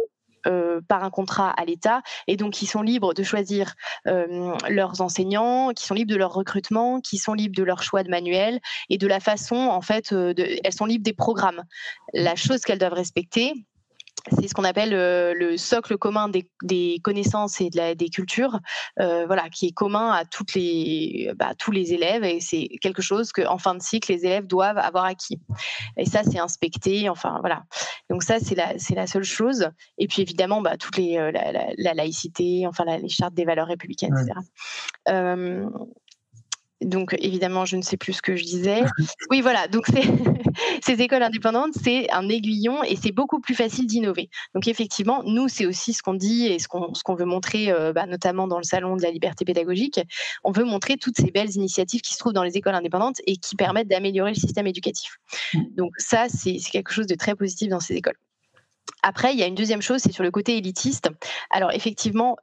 euh, 0.46 0.80
par 0.86 1.04
un 1.04 1.10
contrat 1.10 1.50
à 1.50 1.64
l'État 1.64 2.02
et 2.26 2.36
donc 2.36 2.52
qui 2.52 2.66
sont 2.66 2.82
libres 2.82 3.14
de 3.14 3.22
choisir 3.22 3.74
euh, 4.06 4.56
leurs 4.68 5.00
enseignants, 5.00 5.70
qui 5.74 5.84
sont 5.84 5.94
libres 5.94 6.12
de 6.12 6.16
leur 6.16 6.32
recrutement, 6.32 7.00
qui 7.00 7.18
sont 7.18 7.34
libres 7.34 7.56
de 7.56 7.62
leur 7.62 7.82
choix 7.82 8.02
de 8.02 8.10
manuel 8.10 8.60
et 8.90 8.98
de 8.98 9.06
la 9.06 9.20
façon 9.20 9.56
en 9.56 9.80
fait, 9.80 10.12
euh, 10.12 10.34
elles 10.36 10.72
sont 10.72 10.86
libres 10.86 11.04
des 11.04 11.12
programmes. 11.12 11.62
La 12.14 12.36
chose 12.36 12.62
qu'elles 12.62 12.78
doivent 12.78 12.92
respecter, 12.92 13.52
c'est 14.32 14.48
ce 14.48 14.54
qu'on 14.54 14.64
appelle 14.64 14.94
euh, 14.94 15.34
le 15.34 15.56
socle 15.56 15.96
commun 15.96 16.28
des, 16.28 17.00
connaissances 17.02 17.60
et 17.60 17.70
de 17.70 17.76
la, 17.76 17.94
des 17.94 18.08
cultures, 18.08 18.58
euh, 19.00 19.26
voilà, 19.26 19.48
qui 19.48 19.66
est 19.66 19.72
commun 19.72 20.10
à 20.10 20.24
toutes 20.24 20.54
les, 20.54 21.32
bah, 21.36 21.54
tous 21.58 21.70
les 21.70 21.92
élèves 21.92 22.24
et 22.24 22.40
c'est 22.40 22.68
quelque 22.80 23.02
chose 23.02 23.32
qu'en 23.32 23.58
fin 23.58 23.74
de 23.74 23.82
cycle 23.82 24.12
les 24.12 24.26
élèves 24.26 24.46
doivent 24.46 24.78
avoir 24.78 25.04
acquis. 25.04 25.40
Et 25.96 26.04
ça, 26.04 26.22
c'est 26.24 26.38
inspecté, 26.38 27.08
enfin 27.08 27.38
voilà. 27.40 27.64
Donc 28.10 28.22
ça, 28.22 28.38
c'est 28.40 28.54
la, 28.54 28.78
c'est 28.78 28.94
la 28.94 29.06
seule 29.06 29.24
chose. 29.24 29.70
Et 29.98 30.06
puis 30.06 30.22
évidemment, 30.22 30.60
bah, 30.60 30.76
toutes 30.76 30.96
les, 30.96 31.18
euh, 31.18 31.30
la, 31.32 31.94
laïcité, 31.94 32.66
enfin 32.66 32.84
les 32.84 33.08
chartes 33.08 33.34
des 33.34 33.44
valeurs 33.44 33.68
républicaines, 33.68 34.14
etc 34.16 34.40
donc 36.80 37.16
évidemment, 37.18 37.64
je 37.64 37.76
ne 37.76 37.82
sais 37.82 37.96
plus 37.96 38.14
ce 38.14 38.22
que 38.22 38.36
je 38.36 38.44
disais. 38.44 38.82
Oui, 39.30 39.40
voilà. 39.42 39.68
Donc 39.68 39.86
ces 40.82 41.02
écoles 41.02 41.22
indépendantes, 41.22 41.74
c'est 41.82 42.10
un 42.12 42.28
aiguillon 42.28 42.82
et 42.82 42.96
c'est 42.96 43.12
beaucoup 43.12 43.40
plus 43.40 43.54
facile 43.54 43.86
d'innover. 43.86 44.30
Donc 44.54 44.68
effectivement, 44.68 45.22
nous, 45.24 45.48
c'est 45.48 45.66
aussi 45.66 45.92
ce 45.92 46.02
qu'on 46.02 46.14
dit 46.14 46.46
et 46.46 46.58
ce 46.58 46.68
qu'on 46.68 47.14
veut 47.14 47.24
montrer, 47.24 47.70
euh, 47.70 47.92
bah, 47.92 48.06
notamment 48.06 48.46
dans 48.46 48.58
le 48.58 48.64
salon 48.64 48.96
de 48.96 49.02
la 49.02 49.10
liberté 49.10 49.44
pédagogique. 49.44 50.00
On 50.44 50.52
veut 50.52 50.64
montrer 50.64 50.96
toutes 50.96 51.16
ces 51.16 51.30
belles 51.30 51.54
initiatives 51.56 52.00
qui 52.00 52.14
se 52.14 52.18
trouvent 52.18 52.32
dans 52.32 52.44
les 52.44 52.56
écoles 52.56 52.74
indépendantes 52.74 53.20
et 53.26 53.36
qui 53.36 53.56
permettent 53.56 53.88
d'améliorer 53.88 54.30
le 54.30 54.36
système 54.36 54.66
éducatif. 54.66 55.18
Mmh. 55.52 55.60
Donc 55.76 55.92
ça, 55.98 56.26
c'est 56.28 56.58
quelque 56.70 56.92
chose 56.92 57.06
de 57.06 57.14
très 57.14 57.34
positif 57.34 57.68
dans 57.68 57.80
ces 57.80 57.94
écoles. 57.94 58.16
Après, 59.02 59.32
il 59.32 59.38
y 59.38 59.42
a 59.42 59.46
une 59.46 59.54
deuxième 59.54 59.82
chose, 59.82 60.00
c'est 60.00 60.12
sur 60.12 60.24
le 60.24 60.30
côté 60.30 60.56
élitiste. 60.56 61.10
Alors 61.50 61.72
effectivement, 61.72 62.36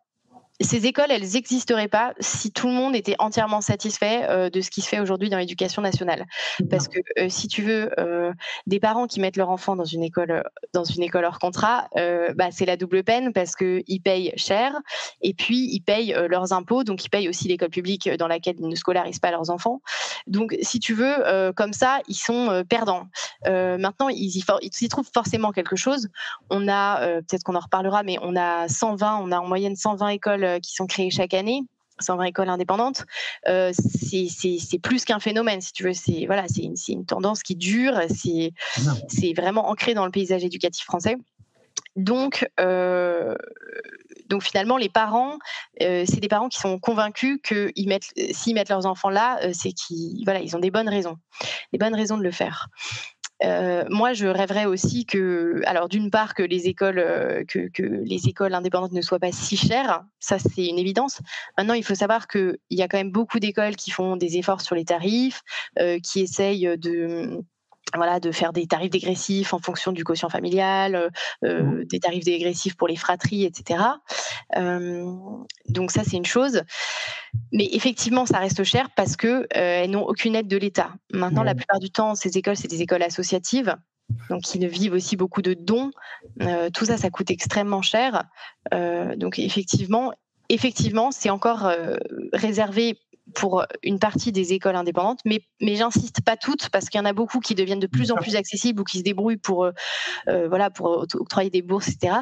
ces 0.61 0.85
écoles, 0.85 1.07
elles 1.09 1.27
n'existeraient 1.33 1.89
pas 1.89 2.13
si 2.19 2.51
tout 2.51 2.67
le 2.67 2.73
monde 2.73 2.95
était 2.95 3.15
entièrement 3.19 3.59
satisfait 3.59 4.25
euh, 4.29 4.49
de 4.49 4.61
ce 4.61 4.69
qui 4.69 4.81
se 4.81 4.87
fait 4.87 4.99
aujourd'hui 4.99 5.29
dans 5.29 5.37
l'éducation 5.37 5.81
nationale. 5.81 6.25
Parce 6.69 6.87
que 6.87 6.99
euh, 7.19 7.27
si 7.27 7.49
tu 7.49 7.61
veux, 7.61 7.91
euh, 7.99 8.31
des 8.65 8.79
parents 8.79 9.07
qui 9.07 9.19
mettent 9.19 9.35
leur 9.35 9.49
enfant 9.49 9.75
dans 9.75 9.83
une 9.83 10.03
école, 10.03 10.43
dans 10.73 10.85
une 10.85 11.03
école 11.03 11.25
hors 11.25 11.39
contrat, 11.39 11.89
bah, 12.35 12.49
c'est 12.51 12.65
la 12.65 12.77
double 12.77 13.03
peine 13.03 13.33
parce 13.33 13.55
qu'ils 13.55 14.01
payent 14.03 14.33
cher 14.35 14.73
et 15.21 15.33
puis 15.33 15.69
ils 15.71 15.81
payent 15.81 16.15
leurs 16.29 16.53
impôts, 16.53 16.83
donc 16.83 17.03
ils 17.03 17.09
payent 17.09 17.29
aussi 17.29 17.47
l'école 17.47 17.69
publique 17.69 18.09
dans 18.17 18.27
laquelle 18.27 18.55
ils 18.59 18.67
ne 18.67 18.75
scolarisent 18.75 19.19
pas 19.19 19.31
leurs 19.31 19.49
enfants. 19.49 19.81
Donc, 20.27 20.55
si 20.61 20.79
tu 20.79 20.93
veux, 20.93 21.51
comme 21.55 21.73
ça, 21.73 21.99
ils 22.07 22.15
sont 22.15 22.63
perdants. 22.69 23.07
maintenant, 23.45 24.09
ils 24.09 24.37
y, 24.37 24.43
ils 24.61 24.71
y, 24.81 24.89
trouvent 24.89 25.09
forcément 25.13 25.51
quelque 25.51 25.75
chose. 25.75 26.07
On 26.49 26.67
a, 26.67 26.99
peut-être 27.21 27.43
qu'on 27.43 27.55
en 27.55 27.59
reparlera, 27.59 28.03
mais 28.03 28.17
on 28.21 28.35
a 28.35 28.67
120, 28.67 29.19
on 29.21 29.31
a 29.31 29.39
en 29.39 29.47
moyenne 29.47 29.75
120 29.75 30.09
écoles 30.09 30.44
euh, 30.45 30.59
qui 30.59 30.73
sont 30.73 30.87
créées 30.87 31.11
chaque 31.11 31.33
année. 31.33 31.61
120 32.01 32.25
écoles 32.25 32.49
indépendantes, 32.49 33.05
euh, 33.47 33.71
c'est 33.73 34.79
plus 34.79 35.05
qu'un 35.05 35.19
phénomène, 35.19 35.61
si 35.61 35.71
tu 35.71 35.83
veux. 35.83 35.93
C'est 35.93 36.25
voilà, 36.25 36.43
c'est 36.49 36.63
une, 36.63 36.75
une, 36.89 37.05
tendance 37.05 37.41
qui 37.41 37.55
dure. 37.55 37.97
C'est 38.09 39.33
vraiment 39.33 39.69
ancré 39.69 39.93
dans 39.93 40.03
le 40.03 40.11
paysage 40.11 40.43
éducatif 40.43 40.83
français. 40.83 41.15
Donc, 41.95 42.49
euh, 42.59 43.33
donc 44.27 44.43
finalement, 44.43 44.75
les 44.75 44.89
parents, 44.89 45.37
c'est 45.79 46.19
des 46.19 46.27
parents 46.27 46.49
qui 46.49 46.59
sont 46.59 46.79
convaincus 46.79 47.39
que 47.41 47.71
mettent, 47.87 48.11
s'ils 48.33 48.55
mettent 48.55 48.67
leurs 48.67 48.85
enfants 48.85 49.09
là, 49.09 49.39
c'est 49.53 49.71
qu'ils 49.71 50.21
voilà, 50.25 50.41
ils 50.41 50.53
ont 50.53 50.59
des 50.59 50.71
bonnes 50.71 50.89
raisons, 50.89 51.15
des 51.71 51.79
bonnes 51.79 51.95
raisons 51.95 52.17
de 52.17 52.23
le 52.23 52.31
faire. 52.31 52.67
Euh, 53.43 53.83
moi, 53.89 54.13
je 54.13 54.27
rêverais 54.27 54.65
aussi 54.65 55.05
que, 55.05 55.61
alors 55.65 55.89
d'une 55.89 56.09
part, 56.09 56.33
que 56.33 56.43
les 56.43 56.67
écoles, 56.67 56.99
euh, 56.99 57.43
que, 57.45 57.67
que, 57.69 57.83
les 57.83 58.27
écoles 58.27 58.53
indépendantes 58.53 58.93
ne 58.93 59.01
soient 59.01 59.19
pas 59.19 59.31
si 59.31 59.57
chères. 59.57 60.03
Ça, 60.19 60.39
c'est 60.39 60.65
une 60.65 60.79
évidence. 60.79 61.21
Maintenant, 61.57 61.73
il 61.73 61.83
faut 61.83 61.95
savoir 61.95 62.27
qu'il 62.27 62.57
y 62.69 62.81
a 62.81 62.87
quand 62.87 62.97
même 62.97 63.11
beaucoup 63.11 63.39
d'écoles 63.39 63.75
qui 63.75 63.91
font 63.91 64.15
des 64.15 64.37
efforts 64.37 64.61
sur 64.61 64.75
les 64.75 64.85
tarifs, 64.85 65.41
euh, 65.79 65.99
qui 65.99 66.21
essayent 66.21 66.77
de 66.77 67.43
voilà, 67.97 68.19
de 68.19 68.31
faire 68.31 68.53
des 68.53 68.67
tarifs 68.67 68.89
dégressifs 68.89 69.53
en 69.53 69.59
fonction 69.59 69.91
du 69.91 70.03
quotient 70.03 70.29
familial, 70.29 70.95
euh, 70.95 71.09
euh 71.43 71.63
mmh. 71.63 71.85
des 71.85 71.99
tarifs 71.99 72.23
dégressifs 72.23 72.75
pour 72.75 72.87
les 72.87 72.95
fratries, 72.95 73.43
etc. 73.43 73.83
Euh, 74.57 75.05
donc 75.69 75.91
ça, 75.91 76.03
c'est 76.03 76.17
une 76.17 76.25
chose. 76.25 76.61
Mais 77.51 77.67
effectivement, 77.71 78.25
ça 78.25 78.39
reste 78.39 78.63
cher 78.63 78.89
parce 78.95 79.15
que 79.15 79.27
euh, 79.27 79.45
elles 79.53 79.89
n'ont 79.89 80.05
aucune 80.05 80.35
aide 80.35 80.47
de 80.47 80.57
l'État. 80.57 80.91
Maintenant, 81.11 81.43
la 81.43 81.55
plupart 81.55 81.79
du 81.79 81.89
temps, 81.89 82.15
ces 82.15 82.37
écoles, 82.37 82.57
c'est 82.57 82.67
des 82.67 82.81
écoles 82.81 83.03
associatives. 83.03 83.75
Donc, 84.29 84.43
qui 84.43 84.59
ne 84.59 84.67
vivent 84.67 84.93
aussi 84.93 85.15
beaucoup 85.15 85.41
de 85.41 85.55
dons. 85.55 85.89
Euh, 86.43 86.69
tout 86.69 86.85
ça, 86.85 86.95
ça 86.95 87.09
coûte 87.09 87.31
extrêmement 87.31 87.81
cher. 87.81 88.25
donc, 88.71 89.39
effectivement, 89.39 90.13
effectivement, 90.49 91.09
c'est 91.11 91.31
encore 91.31 91.71
réservé 92.31 92.99
pour 93.33 93.65
une 93.81 93.99
partie 93.99 94.31
des 94.31 94.53
écoles 94.53 94.75
indépendantes, 94.75 95.19
mais, 95.25 95.41
mais 95.59 95.75
j'insiste 95.75 96.21
pas 96.21 96.37
toutes 96.37 96.69
parce 96.69 96.89
qu'il 96.89 96.99
y 96.99 97.01
en 97.01 97.05
a 97.05 97.13
beaucoup 97.13 97.39
qui 97.39 97.55
deviennent 97.55 97.79
de 97.79 97.87
plus 97.87 98.11
en 98.11 98.15
plus 98.15 98.35
accessibles 98.35 98.81
ou 98.81 98.83
qui 98.83 98.99
se 98.99 99.03
débrouillent 99.03 99.37
pour, 99.37 99.63
euh, 99.63 99.71
euh, 100.27 100.47
voilà, 100.47 100.69
pour 100.69 101.05
octroyer 101.15 101.49
des 101.49 101.61
bourses, 101.61 101.89
etc. 101.89 102.17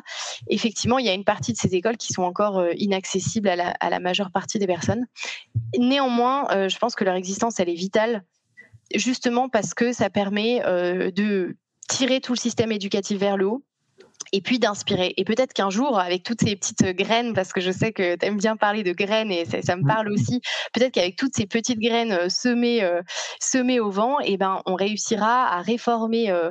Effectivement, 0.47 0.99
il 0.99 1.05
y 1.05 1.09
a 1.09 1.13
une 1.13 1.25
partie 1.25 1.51
de 1.51 1.57
ces 1.57 1.75
écoles 1.75 1.97
qui 1.97 2.13
sont 2.13 2.23
encore 2.23 2.59
euh, 2.59 2.71
inaccessibles 2.77 3.49
à 3.49 3.55
la, 3.55 3.71
à 3.79 3.89
la 3.89 3.99
majeure 3.99 4.31
partie 4.31 4.59
des 4.59 4.67
personnes. 4.67 5.05
Néanmoins, 5.77 6.67
je 6.67 6.77
pense 6.77 6.95
que 6.95 7.03
leur 7.03 7.15
existence, 7.15 7.59
elle 7.59 7.69
est 7.69 7.73
vitale, 7.73 8.23
justement 8.95 9.49
parce 9.49 9.73
que 9.73 9.91
ça 9.91 10.09
permet 10.09 10.61
de 11.11 11.55
tirer 11.87 12.21
tout 12.21 12.33
le 12.33 12.37
système 12.37 12.71
éducatif 12.71 13.19
vers 13.19 13.37
le 13.37 13.47
haut 13.47 13.63
et 14.33 14.41
puis 14.41 14.57
d'inspirer. 14.59 15.13
Et 15.15 15.23
peut-être 15.23 15.53
qu'un 15.53 15.69
jour, 15.69 15.99
avec 15.99 16.23
toutes 16.23 16.41
ces 16.41 16.55
petites 16.55 16.83
graines, 16.83 17.33
parce 17.33 17.53
que 17.53 17.61
je 17.61 17.71
sais 17.71 17.93
que 17.93 18.15
tu 18.15 18.25
aimes 18.25 18.37
bien 18.37 18.57
parler 18.57 18.83
de 18.83 18.91
graines 18.91 19.31
et 19.31 19.45
ça, 19.45 19.75
me 19.75 19.87
parle 19.87 20.11
aussi, 20.11 20.41
peut-être 20.73 20.91
qu'avec 20.91 21.15
toutes 21.15 21.35
ces 21.35 21.45
petites 21.45 21.79
graines 21.79 22.11
euh, 22.11 22.29
semées, 22.29 22.83
euh, 22.83 23.01
semées 23.39 23.79
au 23.79 23.91
vent, 23.91 24.19
et 24.19 24.33
eh 24.33 24.37
ben, 24.37 24.61
on 24.65 24.73
réussira 24.73 25.47
à 25.53 25.61
réformer 25.61 26.31
euh, 26.31 26.49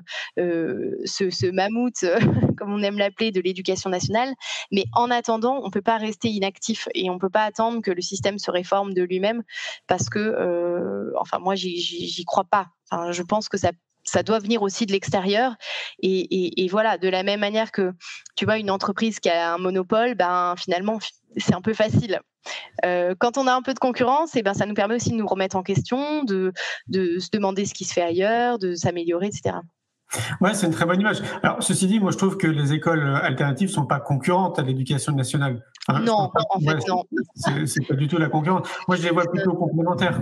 ce, 1.05 1.29
ce, 1.31 1.51
mammouth, 1.51 2.05
comme 2.57 2.73
on 2.73 2.83
aime 2.83 2.99
l'appeler, 2.99 3.33
de 3.33 3.41
l'éducation 3.41 3.91
nationale. 3.91 4.33
Mais 4.71 4.85
en 4.95 5.11
attendant, 5.11 5.61
on 5.62 5.67
ne 5.67 5.73
peut 5.73 5.83
pas 5.83 5.99
rester 5.99 6.29
inactif 6.29 6.89
et 6.95 7.11
on 7.11 7.15
ne 7.15 7.19
peut 7.19 7.31
pas 7.31 7.43
attendre 7.43 7.83
que 7.83 7.91
le 7.91 8.01
système 8.01 8.39
se 8.39 8.53
réforme 8.53 8.95
de 8.95 9.03
lui-même 9.03 9.43
parce 9.89 10.09
que, 10.09 11.12
enfin, 11.19 11.41
moi, 11.41 11.57
j'y 11.57 12.25
crois 12.25 12.45
pas. 12.45 12.69
Enfin, 12.91 13.11
je 13.11 13.23
pense 13.23 13.49
que 13.49 13.59
ça 13.59 13.73
ça 14.05 14.23
doit 14.23 14.39
venir 14.39 14.63
aussi 14.63 14.87
de 14.87 14.93
l'extérieur. 14.93 15.55
Et, 16.03 16.69
voilà, 16.71 16.99
de 16.99 17.09
la 17.09 17.23
même 17.23 17.41
manière 17.41 17.73
que, 17.73 17.93
tu 18.37 18.45
vois, 18.45 18.59
une 18.59 18.71
entreprise 18.71 19.21
qui 19.21 19.29
a 19.29 19.55
un 19.55 19.59
monopole, 19.59 20.15
ben 20.15 20.55
finalement, 20.57 20.99
c'est 21.37 21.55
un 21.55 21.61
peu 21.61 21.75
facile. 21.75 22.21
Euh, 22.85 23.15
quand 23.19 23.39
on 23.39 23.47
a 23.47 23.55
un 23.55 23.63
peu 23.63 23.75
de 23.75 23.79
concurrence, 23.79 24.35
et 24.35 24.41
eh 24.41 24.43
ben, 24.43 24.55
ça 24.55 24.67
nous 24.67 24.75
permet 24.75 24.97
aussi 24.97 25.11
de 25.11 25.17
nous 25.17 25.27
remettre 25.27 25.57
en 25.57 25.63
question, 25.63 26.25
de, 26.25 26.53
se 26.93 27.29
demander 27.33 27.65
ce 27.65 27.75
qui 27.75 27.85
se 27.85 27.93
fait 27.93 28.03
ailleurs, 28.03 28.59
de 28.59 28.75
s'améliorer, 28.75 29.27
etc. 29.27 29.57
Ouais, 30.43 30.53
c'est 30.53 30.67
une 30.67 30.75
très 30.75 30.85
bonne 30.85 31.01
image. 31.01 31.23
Alors, 31.43 31.63
ceci 31.63 31.87
dit, 31.87 31.99
moi, 31.99 32.11
je 32.11 32.19
trouve 32.19 32.37
que 32.37 32.47
les 32.47 32.75
écoles 32.75 33.17
alternatives 33.23 33.71
sont 33.71 33.87
pas 33.87 33.99
concurrentes 33.99 34.59
à 34.59 34.63
l'éducation 34.63 35.13
nationale. 35.15 35.65
non, 35.89 36.31
en 36.51 36.61
fait, 36.61 36.87
non. 36.87 37.05
C'est 37.65 37.87
pas 37.87 37.95
du 37.95 38.09
tout 38.09 38.19
la 38.19 38.29
concurrence. 38.29 38.69
Moi, 38.89 38.97
je 38.97 39.05
les 39.05 39.11
vois 39.11 39.25
plutôt 39.25 39.55
complémentaires. 39.55 40.21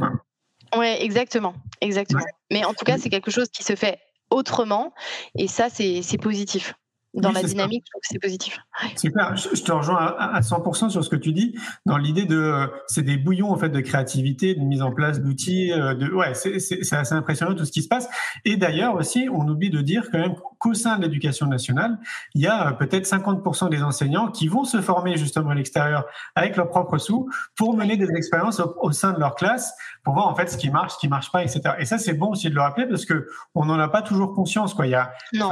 Oui, 0.76 0.86
exactement, 1.00 1.54
exactement. 1.80 2.24
Mais 2.50 2.64
en 2.64 2.74
tout 2.74 2.84
cas, 2.84 2.98
c'est 2.98 3.10
quelque 3.10 3.30
chose 3.30 3.48
qui 3.48 3.64
se 3.64 3.74
fait 3.74 3.98
autrement, 4.30 4.94
et 5.36 5.48
ça, 5.48 5.68
c'est 5.70 6.18
positif. 6.20 6.74
Dans 7.14 7.32
la 7.32 7.42
dynamique, 7.42 7.84
je 7.86 7.90
trouve 7.90 8.00
que 8.00 8.08
c'est 8.08 8.18
positif. 8.18 8.58
Super, 8.96 9.36
je, 9.36 9.62
te 9.62 9.72
rejoins 9.72 9.96
à, 9.96 10.40
100% 10.40 10.90
sur 10.90 11.04
ce 11.04 11.10
que 11.10 11.16
tu 11.16 11.32
dis, 11.32 11.56
dans 11.84 11.96
l'idée 11.96 12.24
de, 12.24 12.70
c'est 12.86 13.02
des 13.02 13.16
bouillons 13.16 13.50
en 13.50 13.56
fait 13.56 13.68
de 13.68 13.80
créativité, 13.80 14.54
de 14.54 14.60
mise 14.60 14.82
en 14.82 14.92
place 14.92 15.20
d'outils, 15.20 15.72
euh, 15.72 15.94
de, 15.94 16.10
ouais, 16.12 16.34
c'est 16.34 16.92
assez 16.92 17.14
impressionnant 17.14 17.54
tout 17.54 17.64
ce 17.64 17.72
qui 17.72 17.82
se 17.82 17.88
passe. 17.88 18.08
Et 18.44 18.56
d'ailleurs 18.56 18.94
aussi, 18.94 19.28
on 19.32 19.46
oublie 19.48 19.70
de 19.70 19.80
dire 19.80 20.08
quand 20.12 20.18
même 20.18 20.34
qu'au 20.58 20.74
sein 20.74 20.98
de 20.98 21.02
l'éducation 21.02 21.46
nationale, 21.46 21.98
il 22.34 22.42
y 22.42 22.46
a 22.46 22.68
euh, 22.68 22.72
peut-être 22.72 23.06
50% 23.06 23.70
des 23.70 23.82
enseignants 23.82 24.30
qui 24.30 24.46
vont 24.46 24.64
se 24.64 24.80
former 24.80 25.16
justement 25.16 25.50
à 25.50 25.54
l'extérieur 25.54 26.04
avec 26.36 26.56
leurs 26.56 26.68
propres 26.68 26.98
sous 26.98 27.28
pour 27.56 27.76
mener 27.76 27.96
des 27.96 28.08
expériences 28.14 28.60
au, 28.60 28.92
sein 28.92 29.12
de 29.12 29.18
leur 29.18 29.34
classe, 29.34 29.74
pour 30.04 30.14
voir 30.14 30.28
en 30.28 30.36
fait 30.36 30.48
ce 30.48 30.56
qui 30.56 30.70
marche, 30.70 30.94
ce 30.94 30.98
qui 30.98 31.08
marche 31.08 31.32
pas, 31.32 31.42
etc. 31.42 31.74
Et 31.78 31.84
ça, 31.84 31.98
c'est 31.98 32.14
bon 32.14 32.28
aussi 32.28 32.50
de 32.50 32.54
le 32.54 32.60
rappeler 32.60 32.86
parce 32.86 33.04
que 33.04 33.26
on 33.54 33.64
n'en 33.64 33.78
a 33.78 33.88
pas 33.88 34.02
toujours 34.02 34.34
conscience, 34.34 34.74
quoi. 34.74 34.86
Il 34.86 34.90
y 34.90 34.94
a, 34.94 35.12
non. 35.32 35.50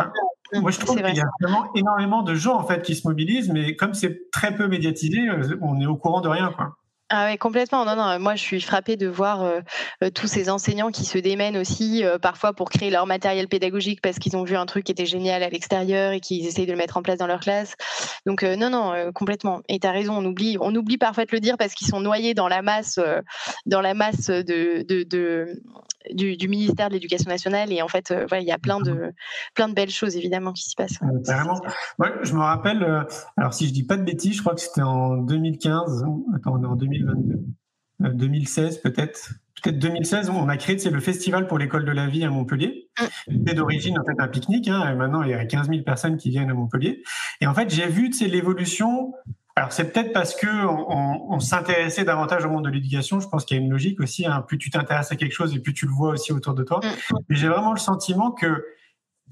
Moi, 0.53 0.71
je 0.71 0.79
trouve 0.79 0.97
qu'il 0.97 1.17
y 1.17 1.21
a 1.21 1.31
vraiment 1.41 1.73
énormément 1.75 2.23
de 2.23 2.35
gens 2.35 2.57
en 2.57 2.65
fait 2.65 2.83
qui 2.83 2.95
se 2.95 3.07
mobilisent, 3.07 3.51
mais 3.51 3.77
comme 3.77 3.95
c'est 3.95 4.31
très 4.31 4.55
peu 4.55 4.69
médiatisé, 4.69 5.29
euh, 5.29 5.59
on 5.61 5.81
est 5.81 5.87
au 5.87 5.97
courant 5.97 6.21
de 6.21 6.29
rien, 6.29 6.53
quoi. 6.57 6.77
Ah 7.11 7.29
oui, 7.31 7.39
complètement. 7.39 7.87
Non, 7.87 7.97
non, 7.97 8.19
moi 8.21 8.35
je 8.35 8.43
suis 8.43 8.61
frappée 8.61 8.97
de 8.97 9.07
voir 9.07 9.43
euh, 9.43 9.61
euh, 10.05 10.11
tous 10.11 10.27
ces 10.27 10.51
enseignants 10.51 10.91
qui 10.91 11.07
se 11.07 11.17
démènent 11.17 11.57
aussi, 11.57 12.05
euh, 12.05 12.19
parfois 12.19 12.53
pour 12.53 12.69
créer 12.69 12.91
leur 12.91 13.07
matériel 13.07 13.49
pédagogique 13.49 14.03
parce 14.03 14.19
qu'ils 14.19 14.37
ont 14.37 14.45
vu 14.45 14.57
un 14.57 14.67
truc 14.67 14.85
qui 14.85 14.93
était 14.93 15.07
génial 15.07 15.43
à 15.43 15.49
l'extérieur 15.49 16.13
et 16.13 16.21
qu'ils 16.21 16.47
essayent 16.47 16.67
de 16.67 16.73
le 16.73 16.77
mettre 16.77 16.99
en 16.99 17.03
place 17.03 17.17
dans 17.17 17.27
leur 17.27 17.41
classe. 17.41 17.77
Donc 18.27 18.43
non, 18.43 18.69
non, 18.69 19.11
complètement. 19.15 19.63
Et 19.71 19.79
tu 19.79 19.87
as 19.87 19.91
raison, 19.91 20.19
on 20.19 20.25
oublie, 20.27 20.59
on 20.61 20.75
oublie 20.75 20.99
parfois 20.99 21.25
de 21.25 21.31
le 21.33 21.41
dire 21.41 21.57
parce 21.57 21.73
qu'ils 21.73 21.87
sont 21.87 22.01
noyés 22.01 22.35
dans 22.35 22.49
la 22.49 22.61
masse, 22.61 23.01
dans 23.65 23.81
la 23.81 23.95
masse 23.95 24.27
de, 24.27 24.85
de, 24.87 25.03
de 25.05 25.63
du, 26.13 26.49
ministère 26.49 26.89
de 26.89 26.95
l'Éducation 26.95 27.31
nationale. 27.31 27.73
Et 27.73 27.83
en 27.83 27.89
fait, 27.89 28.15
il 28.33 28.47
y 28.47 28.53
a 28.53 28.59
plein 28.59 28.81
de, 28.81 29.13
plein 29.55 29.69
de 29.69 29.75
belles 29.75 29.91
choses 29.91 30.17
évidemment 30.17 30.53
qui 30.53 30.63
s'y 30.63 30.75
passent. 30.75 30.99
Carrément. 31.25 31.61
Ouais, 31.99 32.13
je 32.23 32.35
me 32.35 32.41
rappelle, 32.41 33.07
alors 33.37 33.55
si 33.55 33.69
je 33.69 33.73
dis 33.73 33.85
pas 33.85 33.97
de 33.97 34.05
bêtises, 34.05 34.37
je 34.37 34.41
crois 34.41 34.55
que 34.55 34.61
c'était 34.61 34.83
en 34.83 35.17
2015, 35.17 36.05
attends, 36.35 36.59
on 36.59 36.63
est 36.63 36.67
en 36.67 36.77
2000 36.77 37.07
2016 38.01 38.77
euh, 38.77 38.91
peut-être. 38.91 39.31
Peut-être 39.63 39.79
2016, 39.79 40.31
on 40.31 40.49
a 40.49 40.57
créé 40.57 40.79
c'est 40.79 40.91
le 40.91 41.01
festival 41.01 41.49
pour 41.49 41.59
l'école 41.59 41.85
de 41.85 41.91
la 41.91 42.07
vie 42.07 42.23
à 42.23 42.31
Montpellier. 42.31 42.89
C'était 43.29 43.55
d'origine 43.55 43.99
en 43.99 44.05
fait 44.05 44.21
un 44.21 44.29
pique-nique. 44.29 44.69
Hein, 44.69 44.89
et 44.89 44.95
maintenant, 44.95 45.23
il 45.23 45.31
y 45.31 45.35
a 45.35 45.45
15 45.45 45.69
000 45.69 45.83
personnes 45.83 46.17
qui 46.17 46.31
viennent 46.31 46.51
à 46.51 46.55
Montpellier. 46.55 47.03
Et 47.41 47.47
en 47.49 47.55
fait, 47.55 47.69
j'ai 47.69 47.89
vu 47.89 48.11
l'évolution. 48.21 49.15
Alors 49.59 49.73
c'est 49.73 49.93
peut-être 49.93 50.13
parce 50.13 50.37
que 50.37 50.47
on, 50.47 51.41
s'intéressait 51.41 52.05
davantage 52.05 52.45
au 52.45 52.49
monde 52.49 52.65
de 52.65 52.71
l'éducation. 52.71 53.19
Je 53.19 53.27
pense 53.29 53.45
qu'il 53.45 53.57
y 53.57 53.61
a 53.61 53.63
une 53.63 53.71
logique 53.71 53.99
aussi. 54.01 54.25
Hein. 54.25 54.45
plus 54.47 54.57
tu 54.57 54.71
t'intéresses 54.71 55.11
à 55.11 55.17
quelque 55.17 55.33
chose 55.33 55.53
et 55.53 55.59
plus 55.59 55.75
tu 55.75 55.87
le 55.87 55.91
vois 55.91 56.11
aussi 56.11 56.33
autour 56.33 56.55
de 56.55 56.63
toi. 56.63 56.79
Mm. 56.79 57.17
Mais 57.29 57.37
j'ai 57.37 57.49
vraiment 57.49 57.73
le 57.73 57.79
sentiment 57.81 58.31
que 58.31 58.65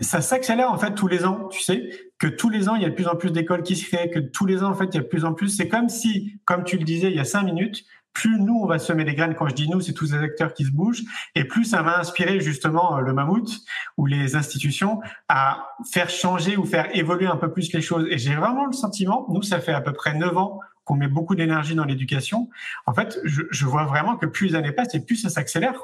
ça 0.00 0.20
s'accélère 0.20 0.72
en 0.72 0.78
fait 0.78 0.94
tous 0.96 1.06
les 1.06 1.24
ans, 1.24 1.46
tu 1.48 1.60
sais, 1.60 1.88
que 2.18 2.26
tous 2.26 2.50
les 2.50 2.68
ans 2.68 2.74
il 2.74 2.82
y 2.82 2.84
a 2.84 2.88
de 2.88 2.94
plus 2.94 3.06
en 3.06 3.14
plus 3.14 3.30
d'écoles 3.30 3.62
qui 3.62 3.76
se 3.76 3.86
créent, 3.86 4.10
que 4.10 4.18
tous 4.18 4.46
les 4.46 4.64
ans 4.64 4.70
en 4.70 4.74
fait 4.74 4.86
il 4.86 4.96
y 4.96 4.98
a 4.98 5.02
de 5.02 5.06
plus 5.06 5.24
en 5.24 5.32
plus. 5.32 5.48
C'est 5.48 5.68
comme 5.68 5.88
si, 5.88 6.40
comme 6.44 6.64
tu 6.64 6.76
le 6.76 6.82
disais 6.82 7.08
il 7.08 7.16
y 7.16 7.20
a 7.20 7.24
cinq 7.24 7.44
minutes, 7.44 7.84
plus 8.16 8.40
nous 8.40 8.60
on 8.62 8.66
va 8.66 8.78
semer 8.78 9.04
des 9.04 9.14
graines. 9.14 9.34
Quand 9.34 9.46
je 9.46 9.54
dis 9.54 9.68
nous, 9.68 9.82
c'est 9.82 9.92
tous 9.92 10.12
les 10.12 10.18
acteurs 10.18 10.54
qui 10.54 10.64
se 10.64 10.70
bougent, 10.70 11.02
et 11.34 11.44
plus 11.44 11.66
ça 11.66 11.82
va 11.82 11.98
inspirer 11.98 12.40
justement 12.40 12.96
euh, 12.96 13.00
le 13.00 13.12
mammouth 13.12 13.60
ou 13.98 14.06
les 14.06 14.36
institutions 14.36 15.00
à 15.28 15.68
faire 15.92 16.08
changer 16.08 16.56
ou 16.56 16.64
faire 16.64 16.88
évoluer 16.96 17.26
un 17.26 17.36
peu 17.36 17.52
plus 17.52 17.74
les 17.74 17.82
choses. 17.82 18.06
Et 18.10 18.16
j'ai 18.16 18.34
vraiment 18.34 18.64
le 18.64 18.72
sentiment, 18.72 19.26
nous 19.28 19.42
ça 19.42 19.60
fait 19.60 19.74
à 19.74 19.82
peu 19.82 19.92
près 19.92 20.14
neuf 20.14 20.34
ans 20.34 20.60
qu'on 20.84 20.94
met 20.94 21.08
beaucoup 21.08 21.34
d'énergie 21.34 21.74
dans 21.74 21.84
l'éducation. 21.84 22.48
En 22.86 22.94
fait, 22.94 23.18
je, 23.24 23.42
je 23.50 23.66
vois 23.66 23.84
vraiment 23.84 24.16
que 24.16 24.24
plus 24.24 24.46
les 24.46 24.54
années 24.54 24.72
passent 24.72 24.94
et 24.94 25.04
plus 25.04 25.16
ça 25.16 25.28
s'accélère. 25.28 25.74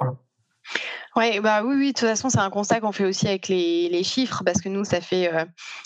Ouais, 1.14 1.40
bah 1.40 1.62
oui, 1.62 1.75
oui, 1.76 1.87
de 1.92 1.99
toute 1.99 2.09
façon, 2.09 2.31
c'est 2.31 2.38
un 2.38 2.49
constat 2.49 2.81
qu'on 2.81 2.90
fait 2.90 3.04
aussi 3.04 3.28
avec 3.28 3.49
les, 3.49 3.90
les, 3.90 4.02
chiffres, 4.02 4.42
parce 4.47 4.62
que 4.62 4.71
nous, 4.71 4.83
ça 4.83 5.02
fait, 5.02 5.31
euh, 5.31 5.45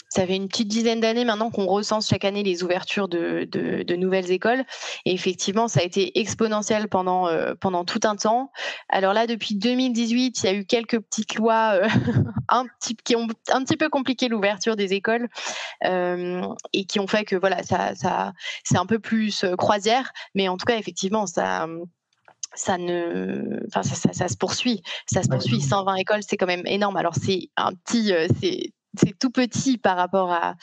ça 0.09 0.25
fait 0.25 0.37
une 0.37 0.47
petite 0.47 0.69
dizaine 0.69 1.01
d'années 1.01 1.25
maintenant 1.25 1.51
qu'on 1.51 1.67
recense 1.67 2.09
chaque 2.09 2.25
année 2.25 2.45
les 2.45 2.63
ouvertures 2.63 3.09
de, 3.09 3.43
de, 3.51 3.83
de, 3.83 3.97
nouvelles 3.97 4.31
écoles. 4.31 4.65
Et 5.05 5.13
effectivement, 5.13 5.67
ça 5.67 5.81
a 5.81 5.83
été 5.83 6.17
exponentiel 6.21 6.89
pendant, 6.89 7.27
euh, 7.27 7.55
pendant 7.61 7.85
tout 7.85 7.99
un 8.05 8.15
temps. 8.15 8.53
Alors 8.89 9.15
là, 9.15 9.27
depuis 9.27 9.57
2018, 9.57 10.43
il 10.45 10.47
y 10.47 10.49
a 10.49 10.55
eu 10.55 10.65
quelques 10.65 11.01
petites 11.01 11.35
lois 11.35 11.73
euh, 11.75 11.89
un 12.49 12.67
petit, 12.79 12.95
qui 12.95 13.17
ont 13.17 13.27
un 13.49 13.65
petit 13.65 13.77
peu 13.77 13.89
compliqué 13.89 14.29
l'ouverture 14.29 14.77
des 14.77 14.93
écoles 14.93 15.29
et 15.83 16.85
qui 16.87 17.01
ont 17.01 17.07
fait 17.09 17.25
que 17.25 17.35
voilà, 17.35 17.65
ça, 17.65 17.97
ça, 17.97 18.33
c'est 18.63 18.79
un 18.79 18.87
peu 18.87 19.01
plus 19.01 19.45
croisière. 19.59 20.13
Mais 20.37 20.49
en 20.49 20.57
tout 20.57 20.67
cas, 20.67 20.79
effectivement, 20.79 21.27
ça 21.27 21.67
ça 22.57 22.79
ne, 22.79 23.61
enfin 23.69 23.83
ça, 23.83 24.13
ça, 24.13 24.29
se 24.29 24.37
poursuit, 24.37 24.83
ça 25.07 25.23
se 25.23 25.29
poursuit. 25.29 25.61
120 25.61 25.95
écoles, 25.97 26.21
c'est 26.27 26.37
quand 26.37 26.47
même 26.47 26.67
énorme. 26.67 26.97
Alors 26.97 27.15
c'est 27.15 27.49
un 27.57 27.73
petit, 27.73 28.13
euh, 28.13 28.27
c'est 28.41 28.73
c'est 28.99 29.19
tout 29.19 29.31
petit 29.31 29.79
par 29.79 29.97
rapport 29.97 30.33
à, 30.33 30.55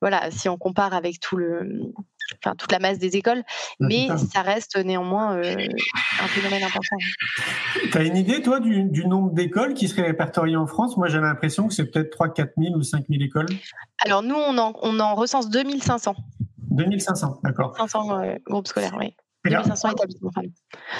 voilà, 0.00 0.30
si 0.30 0.48
on 0.48 0.56
compare 0.56 0.94
avec 0.94 1.20
tout 1.20 1.36
le, 1.36 1.92
enfin 2.44 2.54
toute 2.56 2.72
la 2.72 2.78
masse 2.78 2.98
des 2.98 3.16
écoles, 3.16 3.42
mais 3.80 4.08
ça. 4.32 4.42
reste 4.42 4.76
néanmoins 4.76 5.36
euh, 5.36 5.66
un 6.20 6.26
phénomène 6.28 6.62
important. 6.62 6.96
Tu 7.90 7.98
as 7.98 8.02
une 8.04 8.16
idée, 8.16 8.42
toi, 8.42 8.60
du, 8.60 8.84
du 8.84 9.06
nombre 9.06 9.32
d'écoles 9.32 9.74
qui 9.74 9.88
seraient 9.88 10.06
répertoriées 10.06 10.56
en 10.56 10.66
France? 10.66 10.96
Moi, 10.96 11.08
j'ai 11.08 11.18
l'impression 11.18 11.68
que 11.68 11.74
c'est 11.74 11.90
peut-être 11.90 12.10
3 12.10 12.32
4 12.32 12.52
000 12.56 12.74
ou 12.76 12.82
5 12.82 13.06
000 13.08 13.22
écoles. 13.22 13.48
Alors, 14.04 14.22
nous, 14.22 14.36
on 14.36 14.56
en, 14.58 14.72
on 14.82 15.00
en 15.00 15.14
recense 15.14 15.50
2500. 15.50 16.14
2500, 16.70 17.40
d'accord. 17.44 17.76
500 17.76 18.20
euh, 18.20 18.34
groupes 18.46 18.66
scolaires, 18.66 18.96
oui 18.98 19.14
établissements. 19.44 20.30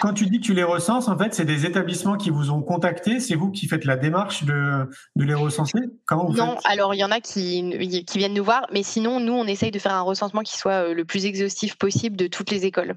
Quand 0.01 0.13
tu 0.13 0.27
dis 0.27 0.41
que 0.41 0.45
tu 0.45 0.55
les 0.55 0.63
recenses, 0.63 1.09
en 1.09 1.17
fait, 1.17 1.35
c'est 1.35 1.45
des 1.45 1.67
établissements 1.67 2.17
qui 2.17 2.31
vous 2.31 2.51
ont 2.51 2.63
contacté, 2.63 3.21
c'est 3.21 3.35
vous 3.35 3.51
qui 3.51 3.67
faites 3.69 3.85
la 3.85 3.97
démarche 3.97 4.45
de, 4.45 4.89
de 5.17 5.25
les 5.25 5.35
recenser 5.35 5.79
Comment 6.07 6.27
vous 6.27 6.35
Non, 6.35 6.57
alors 6.65 6.95
il 6.95 6.99
y 6.99 7.05
en 7.05 7.11
a 7.11 7.21
qui, 7.21 8.05
qui 8.07 8.19
viennent 8.19 8.35
nous 8.35 8.45
voir, 8.45 8.67
mais 8.73 8.83
sinon, 8.83 9.21
nous, 9.21 9.33
on 9.33 9.47
essaye 9.47 9.71
de 9.71 9.79
faire 9.79 9.95
un 9.95 10.03
recensement 10.03 10.43
qui 10.43 10.57
soit 10.57 10.89
euh, 10.89 10.95
le 10.95 11.05
plus 11.05 11.27
exhaustif 11.27 11.77
possible 11.77 12.17
de 12.17 12.27
toutes 12.27 12.51
les 12.51 12.65
écoles. 12.67 12.97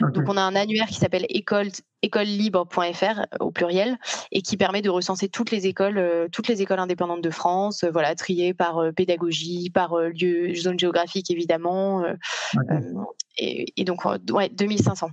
Donc, 0.00 0.24
on 0.28 0.36
a 0.36 0.42
un 0.42 0.54
annuaire 0.54 0.86
qui 0.86 0.94
s'appelle 0.94 1.26
École 1.28 1.68
écolelibre.fr 2.04 3.26
au 3.40 3.50
pluriel 3.50 3.98
et 4.30 4.42
qui 4.42 4.56
permet 4.56 4.82
de 4.82 4.90
recenser 4.90 5.28
toutes 5.28 5.50
les 5.50 5.66
écoles, 5.66 5.98
euh, 5.98 6.28
toutes 6.30 6.48
les 6.48 6.62
écoles 6.62 6.78
indépendantes 6.78 7.22
de 7.22 7.30
France, 7.30 7.84
euh, 7.84 7.90
voilà, 7.90 8.14
triées 8.14 8.54
par 8.54 8.80
pédagogie, 8.94 9.70
par 9.70 9.96
lieu, 9.98 10.54
zone 10.54 10.78
géographique 10.78 11.30
évidemment, 11.30 12.04
et, 13.36 13.72
et, 13.76 13.84
donc 13.84 14.04
ouais, 14.04 14.48
2500. 14.50 15.10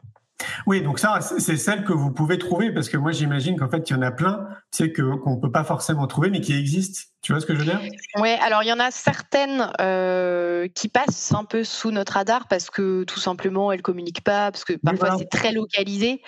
Oui, 0.67 0.81
donc 0.81 0.99
ça, 0.99 1.19
c'est 1.21 1.57
celle 1.57 1.83
que 1.83 1.93
vous 1.93 2.11
pouvez 2.11 2.37
trouver, 2.37 2.71
parce 2.71 2.89
que 2.89 2.97
moi, 2.97 3.11
j'imagine 3.11 3.57
qu'en 3.57 3.69
fait, 3.69 3.89
il 3.89 3.93
y 3.93 3.95
en 3.95 4.01
a 4.01 4.11
plein, 4.11 4.47
tu 4.71 4.83
sais, 4.83 4.91
qu'on 4.91 5.35
ne 5.35 5.41
peut 5.41 5.51
pas 5.51 5.63
forcément 5.63 6.07
trouver, 6.07 6.29
mais 6.29 6.41
qui 6.41 6.57
existent. 6.57 7.07
Tu 7.21 7.33
vois 7.33 7.41
ce 7.41 7.45
que 7.45 7.53
je 7.53 7.59
veux 7.59 7.65
dire? 7.65 7.79
Oui, 8.17 8.29
alors 8.41 8.63
il 8.63 8.69
y 8.69 8.73
en 8.73 8.79
a 8.79 8.89
certaines 8.89 9.71
euh, 9.79 10.67
qui 10.73 10.87
passent 10.87 11.33
un 11.33 11.43
peu 11.43 11.63
sous 11.63 11.91
notre 11.91 12.13
radar, 12.13 12.47
parce 12.47 12.69
que 12.69 13.03
tout 13.03 13.19
simplement, 13.19 13.71
elles 13.71 13.79
ne 13.79 13.83
communiquent 13.83 14.23
pas, 14.23 14.51
parce 14.51 14.65
que 14.65 14.73
parfois, 14.73 15.17
c'est 15.17 15.29
très 15.29 15.51
localisé. 15.51 16.21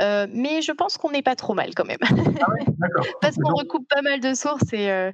Euh, 0.00 0.26
mais 0.30 0.60
je 0.60 0.72
pense 0.72 0.98
qu'on 0.98 1.10
n'est 1.10 1.22
pas 1.22 1.36
trop 1.36 1.54
mal 1.54 1.70
quand 1.74 1.86
même. 1.86 1.98
Ah 2.02 2.46
parce 3.20 3.36
qu'on 3.36 3.54
recoupe 3.54 3.88
pas 3.88 4.02
mal 4.02 4.20
de 4.20 4.34
sources 4.34 4.72
et, 4.72 4.90
euh, 4.90 5.12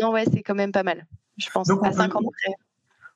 non, 0.00 0.12
ouais, 0.12 0.24
c'est 0.32 0.42
quand 0.42 0.54
même 0.54 0.72
pas 0.72 0.82
mal. 0.82 1.06
Je 1.38 1.48
pense 1.50 1.68
donc, 1.68 1.84
à 1.84 1.92
50 1.92 2.24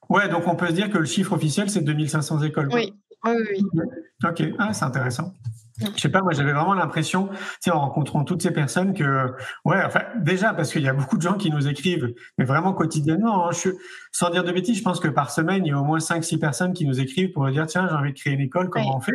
Ouais, 0.08 0.28
donc 0.28 0.46
on 0.46 0.54
peut 0.54 0.68
se 0.68 0.72
dire 0.72 0.90
que 0.90 0.98
le 0.98 1.04
chiffre 1.04 1.32
officiel, 1.32 1.68
c'est 1.68 1.82
2500 1.82 2.42
écoles. 2.42 2.68
Oui, 2.72 2.94
oui, 3.28 3.64
oui. 3.74 3.82
Ok, 4.24 4.42
ah, 4.58 4.72
c'est 4.72 4.84
intéressant. 4.84 5.32
Je 5.78 6.00
sais 6.00 6.08
pas, 6.08 6.22
moi 6.22 6.32
j'avais 6.32 6.54
vraiment 6.54 6.72
l'impression, 6.72 7.28
tu 7.62 7.70
en 7.70 7.80
rencontrant 7.80 8.24
toutes 8.24 8.40
ces 8.40 8.50
personnes 8.50 8.94
que, 8.94 9.26
ouais, 9.66 9.82
enfin 9.84 10.00
déjà 10.16 10.54
parce 10.54 10.72
qu'il 10.72 10.80
y 10.80 10.88
a 10.88 10.94
beaucoup 10.94 11.18
de 11.18 11.22
gens 11.22 11.34
qui 11.34 11.50
nous 11.50 11.68
écrivent, 11.68 12.14
mais 12.38 12.46
vraiment 12.46 12.72
quotidiennement. 12.72 13.48
Hein, 13.48 13.50
je, 13.52 13.70
sans 14.10 14.30
dire 14.30 14.42
de 14.42 14.52
bêtises, 14.52 14.78
je 14.78 14.82
pense 14.82 15.00
que 15.00 15.08
par 15.08 15.30
semaine 15.30 15.66
il 15.66 15.68
y 15.68 15.72
a 15.72 15.78
au 15.78 15.84
moins 15.84 15.98
5-6 15.98 16.38
personnes 16.38 16.72
qui 16.72 16.86
nous 16.86 16.98
écrivent 16.98 17.30
pour 17.32 17.44
nous 17.44 17.50
dire 17.50 17.66
tiens 17.66 17.86
j'ai 17.88 17.94
envie 17.94 18.14
de 18.14 18.18
créer 18.18 18.32
une 18.32 18.40
école, 18.40 18.70
comment 18.70 18.96
on 18.96 19.00
fait 19.00 19.12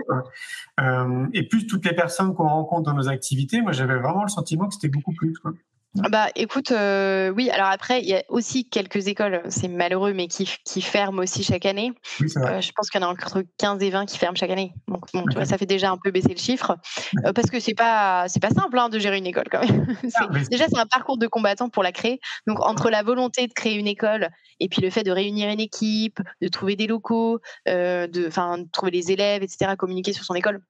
euh, 0.80 1.26
Et 1.34 1.48
plus 1.48 1.66
toutes 1.66 1.84
les 1.84 1.96
personnes 1.96 2.36
qu'on 2.36 2.48
rencontre 2.48 2.84
dans 2.84 2.94
nos 2.94 3.10
activités, 3.10 3.62
moi 3.62 3.72
j'avais 3.72 3.98
vraiment 3.98 4.24
le 4.24 4.30
sentiment 4.30 4.68
que 4.68 4.76
c'était 4.76 4.90
beaucoup 4.90 5.14
plus. 5.14 5.34
Quoi. 5.40 5.54
Bah 5.96 6.30
écoute, 6.36 6.72
euh, 6.72 7.34
oui, 7.36 7.50
alors 7.50 7.68
après, 7.68 8.02
il 8.02 8.08
y 8.08 8.16
a 8.16 8.24
aussi 8.30 8.70
quelques 8.70 9.08
écoles, 9.08 9.42
c'est 9.50 9.68
malheureux, 9.68 10.14
mais 10.14 10.28
qui, 10.28 10.50
qui 10.64 10.82
ferment 10.82 11.20
aussi 11.20 11.44
chaque 11.44 11.66
année. 11.66 11.92
Euh, 12.22 12.62
je 12.62 12.72
pense 12.72 12.90
qu'il 12.90 13.02
y 13.02 13.04
en 13.04 13.08
a 13.08 13.12
entre 13.12 13.44
15 13.58 13.84
et 13.84 13.90
20 13.90 14.06
qui 14.06 14.18
ferment 14.18 14.38
chaque 14.38 14.52
année. 14.52 14.74
Donc 14.88 15.12
bon, 15.14 15.26
tu 15.30 15.36
vois, 15.36 15.44
ça 15.44 15.58
fait 15.58 15.66
déjà 15.66 15.92
un 15.92 15.98
peu 16.02 16.12
baisser 16.12 16.30
le 16.30 16.40
chiffre. 16.40 16.78
Euh, 17.26 17.34
parce 17.34 17.50
que 17.50 17.60
c'est 17.60 17.74
pas 17.74 18.28
c'est 18.30 18.40
pas 18.40 18.52
simple 18.52 18.80
hein, 18.80 18.88
de 18.88 19.00
gérer 19.00 19.18
une 19.18 19.28
école 19.28 19.50
quand 19.52 19.68
même. 19.68 19.86
Ah, 20.16 20.28
déjà, 20.50 20.68
c'est 20.68 20.78
un 20.78 20.86
parcours 20.86 21.18
de 21.18 21.28
combattant 21.28 21.70
pour 21.70 21.84
la 21.84 21.92
créer. 21.92 22.20
Donc 22.48 22.60
entre 22.62 22.90
la 22.90 23.04
volonté 23.04 23.48
de 23.48 23.54
créer 23.54 23.76
une 23.76 23.88
école 23.88 24.30
et 24.60 24.70
puis 24.70 24.82
le 24.82 24.90
fait 24.90 25.04
de 25.04 25.12
réunir 25.12 25.50
une 25.50 25.60
équipe, 25.60 26.20
de 26.42 26.48
trouver 26.48 26.76
des 26.76 26.88
locaux, 26.88 27.40
de, 27.66 28.08
de 28.08 28.70
trouver 28.72 28.92
les 28.92 29.12
élèves, 29.12 29.44
etc., 29.44 29.76
communiquer 29.78 30.14
sur 30.14 30.24
son 30.24 30.36
école. 30.36 30.62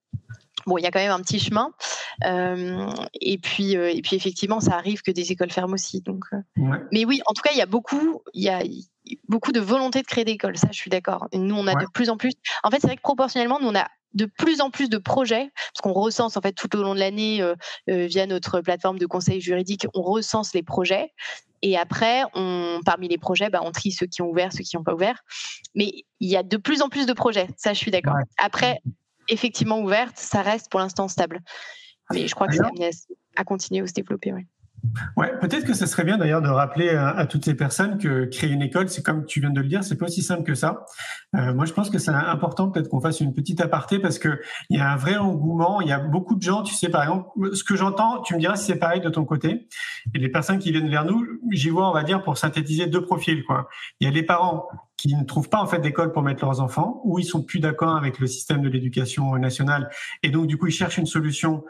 Bon, 0.65 0.78
il 0.78 0.84
y 0.84 0.86
a 0.86 0.91
quand 0.91 1.00
même 1.00 1.12
un 1.12 1.21
petit 1.21 1.39
chemin. 1.39 1.71
Euh, 2.26 2.89
et 3.19 3.38
puis, 3.38 3.76
euh, 3.76 3.91
et 3.91 4.02
puis 4.02 4.15
effectivement, 4.15 4.60
ça 4.60 4.76
arrive 4.76 5.02
que 5.02 5.12
des 5.12 5.32
écoles 5.32 5.52
ferment 5.52 5.74
aussi. 5.74 6.02
Donc, 6.02 6.26
euh. 6.34 6.62
mais 6.91 7.06
oui, 7.06 7.21
en 7.26 7.34
tout 7.34 7.41
cas, 7.41 7.52
il 7.54 7.58
y 7.58 7.62
a 7.62 7.65
beaucoup, 7.65 8.21
il 8.34 8.43
y 8.43 8.50
a 8.50 8.63
beaucoup 9.28 9.52
de 9.52 9.60
volonté 9.60 10.02
de 10.02 10.08
créer 10.08 10.26
des 10.26 10.34
écoles. 10.34 10.58
Ça, 10.58 10.67
je 10.71 10.78
suis 10.78 10.89
d'accord. 10.89 11.28
Nous, 11.34 11.56
on 11.56 11.67
a 11.67 11.76
de 11.76 11.88
plus 11.93 12.10
en 12.10 12.17
plus. 12.17 12.32
En 12.63 12.69
fait, 12.69 12.80
c'est 12.80 12.88
vrai 12.88 12.95
que 12.95 13.02
proportionnellement, 13.02 13.60
nous, 13.60 13.69
on 13.69 13.76
a 13.76 13.88
de 14.13 14.26
plus 14.26 14.60
en 14.60 14.69
plus 14.69 14.89
de 14.89 14.97
projets, 14.97 15.52
parce 15.56 15.82
qu'on 15.82 15.93
recense 15.93 16.36
en 16.36 16.41
fait 16.41 16.52
tout 16.52 16.76
au 16.76 16.84
long 16.84 16.93
de 16.93 17.00
l'année 17.00 17.41
via 17.88 18.28
notre 18.28 18.60
plateforme 18.60 19.00
de 19.00 19.06
conseil 19.06 19.39
juridique, 19.39 19.88
on 19.93 20.02
recense 20.02 20.54
les 20.54 20.63
projets. 20.63 21.13
Et 21.62 21.78
après, 21.78 22.24
on, 22.34 22.82
parmi 22.84 23.08
les 23.08 23.17
projets, 23.17 23.50
bah, 23.50 23.62
on 23.63 23.71
trie 23.71 23.91
ceux 23.91 24.08
qui 24.08 24.21
ont 24.21 24.30
ouvert, 24.30 24.52
ceux 24.52 24.63
qui 24.63 24.76
n'ont 24.76 24.84
pas 24.84 24.93
ouvert. 24.93 25.24
Mais 25.76 25.91
il 26.19 26.30
y 26.30 26.36
a 26.36 26.43
de 26.43 26.58
plus 26.58 26.82
en 26.82 26.89
plus 26.89 27.06
de 27.06 27.13
projets, 27.13 27.47
ça 27.56 27.74
je 27.74 27.78
suis 27.78 27.91
d'accord. 27.91 28.15
Après, 28.38 28.82
effectivement 29.32 29.80
ouverte, 29.80 30.17
ça 30.17 30.41
reste 30.41 30.70
pour 30.70 30.80
l'instant 30.80 31.08
stable. 31.08 31.39
Mais 32.12 32.28
je 32.28 32.36
crois 32.36 32.48
que 32.48 32.54
c'est 32.54 32.62
amené 32.62 32.89
à, 33.36 33.44
continuer 33.44 33.84
à 33.84 33.88
se 33.88 33.94
développer. 33.94 34.34
Ouais, 35.15 35.32
peut-être 35.39 35.65
que 35.65 35.74
ce 35.74 35.86
serait 35.86 36.04
bien 36.04 36.17
d'ailleurs 36.17 36.41
de 36.41 36.50
rappeler 36.50 36.89
à, 36.89 37.26
toutes 37.26 37.46
ces 37.46 37.54
personnes 37.54 37.98
que 37.98 38.26
créer 38.26 38.50
une 38.50 38.62
école, 38.62 38.89
c'est 38.89 39.04
comme 39.04 39.26
tu 39.26 39.39
viens 39.39 39.52
de 39.52 39.62
le 39.62 39.67
dire, 39.67 39.84
c'est 39.84 39.96
pas 39.96 40.06
aussi 40.06 40.24
simple 40.24 40.44
que 40.44 40.56
ça. 40.56 40.86
Euh, 41.36 41.54
moi, 41.54 41.65
je 41.65 41.74
pense 41.74 41.89
que 41.89 42.00
c'est 42.00 42.12
important 42.12 42.70
peut-être 42.70 42.89
qu'on 42.89 43.00
fasse 43.00 43.20
une 43.20 43.34
petite 43.34 43.62
aparté 43.62 44.00
parce 44.00 44.17
que 44.17 44.41
il 44.70 44.78
y 44.78 44.82
a 44.82 44.91
un 44.91 44.96
vrai 44.96 45.17
engouement. 45.17 45.82
Il 45.82 45.88
y 45.88 45.91
a 45.91 46.00
beaucoup 46.00 46.36
de 46.36 46.41
gens, 46.41 46.63
tu 46.63 46.74
sais, 46.74 46.89
par 46.89 47.04
exemple, 47.04 47.30
ce 47.54 47.63
que 47.63 47.76
j'entends, 47.76 48.22
tu 48.22 48.34
me 48.34 48.39
diras 48.39 48.56
si 48.56 48.65
c'est 48.65 48.80
pareil 48.80 49.02
de 49.02 49.10
ton 49.10 49.24
côté. 49.24 49.67
Et 50.13 50.20
les 50.20 50.30
personnes 50.30 50.60
qui 50.60 50.72
viennent 50.72 50.89
vers 50.89 51.06
nous, 51.06 51.26
j'y 51.52 51.70
vois, 51.70 51.89
on 51.89 51.94
va 51.94 52.04
dire, 52.04 52.24
pour 52.24 52.38
synthétiser 52.38 52.88
deux 52.88 53.06
profils. 53.06 53.44
Quoi. 53.44 53.70
Il 54.00 54.06
y 54.06 54.08
a 54.08 54.12
les 54.12 54.24
parents 54.24 54.67
qui 54.98 55.15
ne 55.15 55.24
trouvent 55.24 55.50
pas 55.50 55.62
en 55.62 55.67
fait 55.67 55.80
d'école 55.80 56.12
pour 56.12 56.22
mettre 56.22 56.46
leurs 56.46 56.62
enfants, 56.62 57.02
ou 57.04 57.17
ils 57.17 57.26
sont 57.26 57.44
plus 57.44 57.60
d'accord 57.60 57.96
avec 57.96 58.20
le 58.20 58.28
système 58.28 58.62
de 58.62 58.70
l'éducation 58.70 59.36
nationale, 59.38 59.89
et 60.22 60.30
donc 60.30 60.46
du 60.46 60.58
coup 60.58 60.67
ils 60.67 60.74
cherchent 60.74 61.00
une 61.00 61.08
solution. 61.08 61.63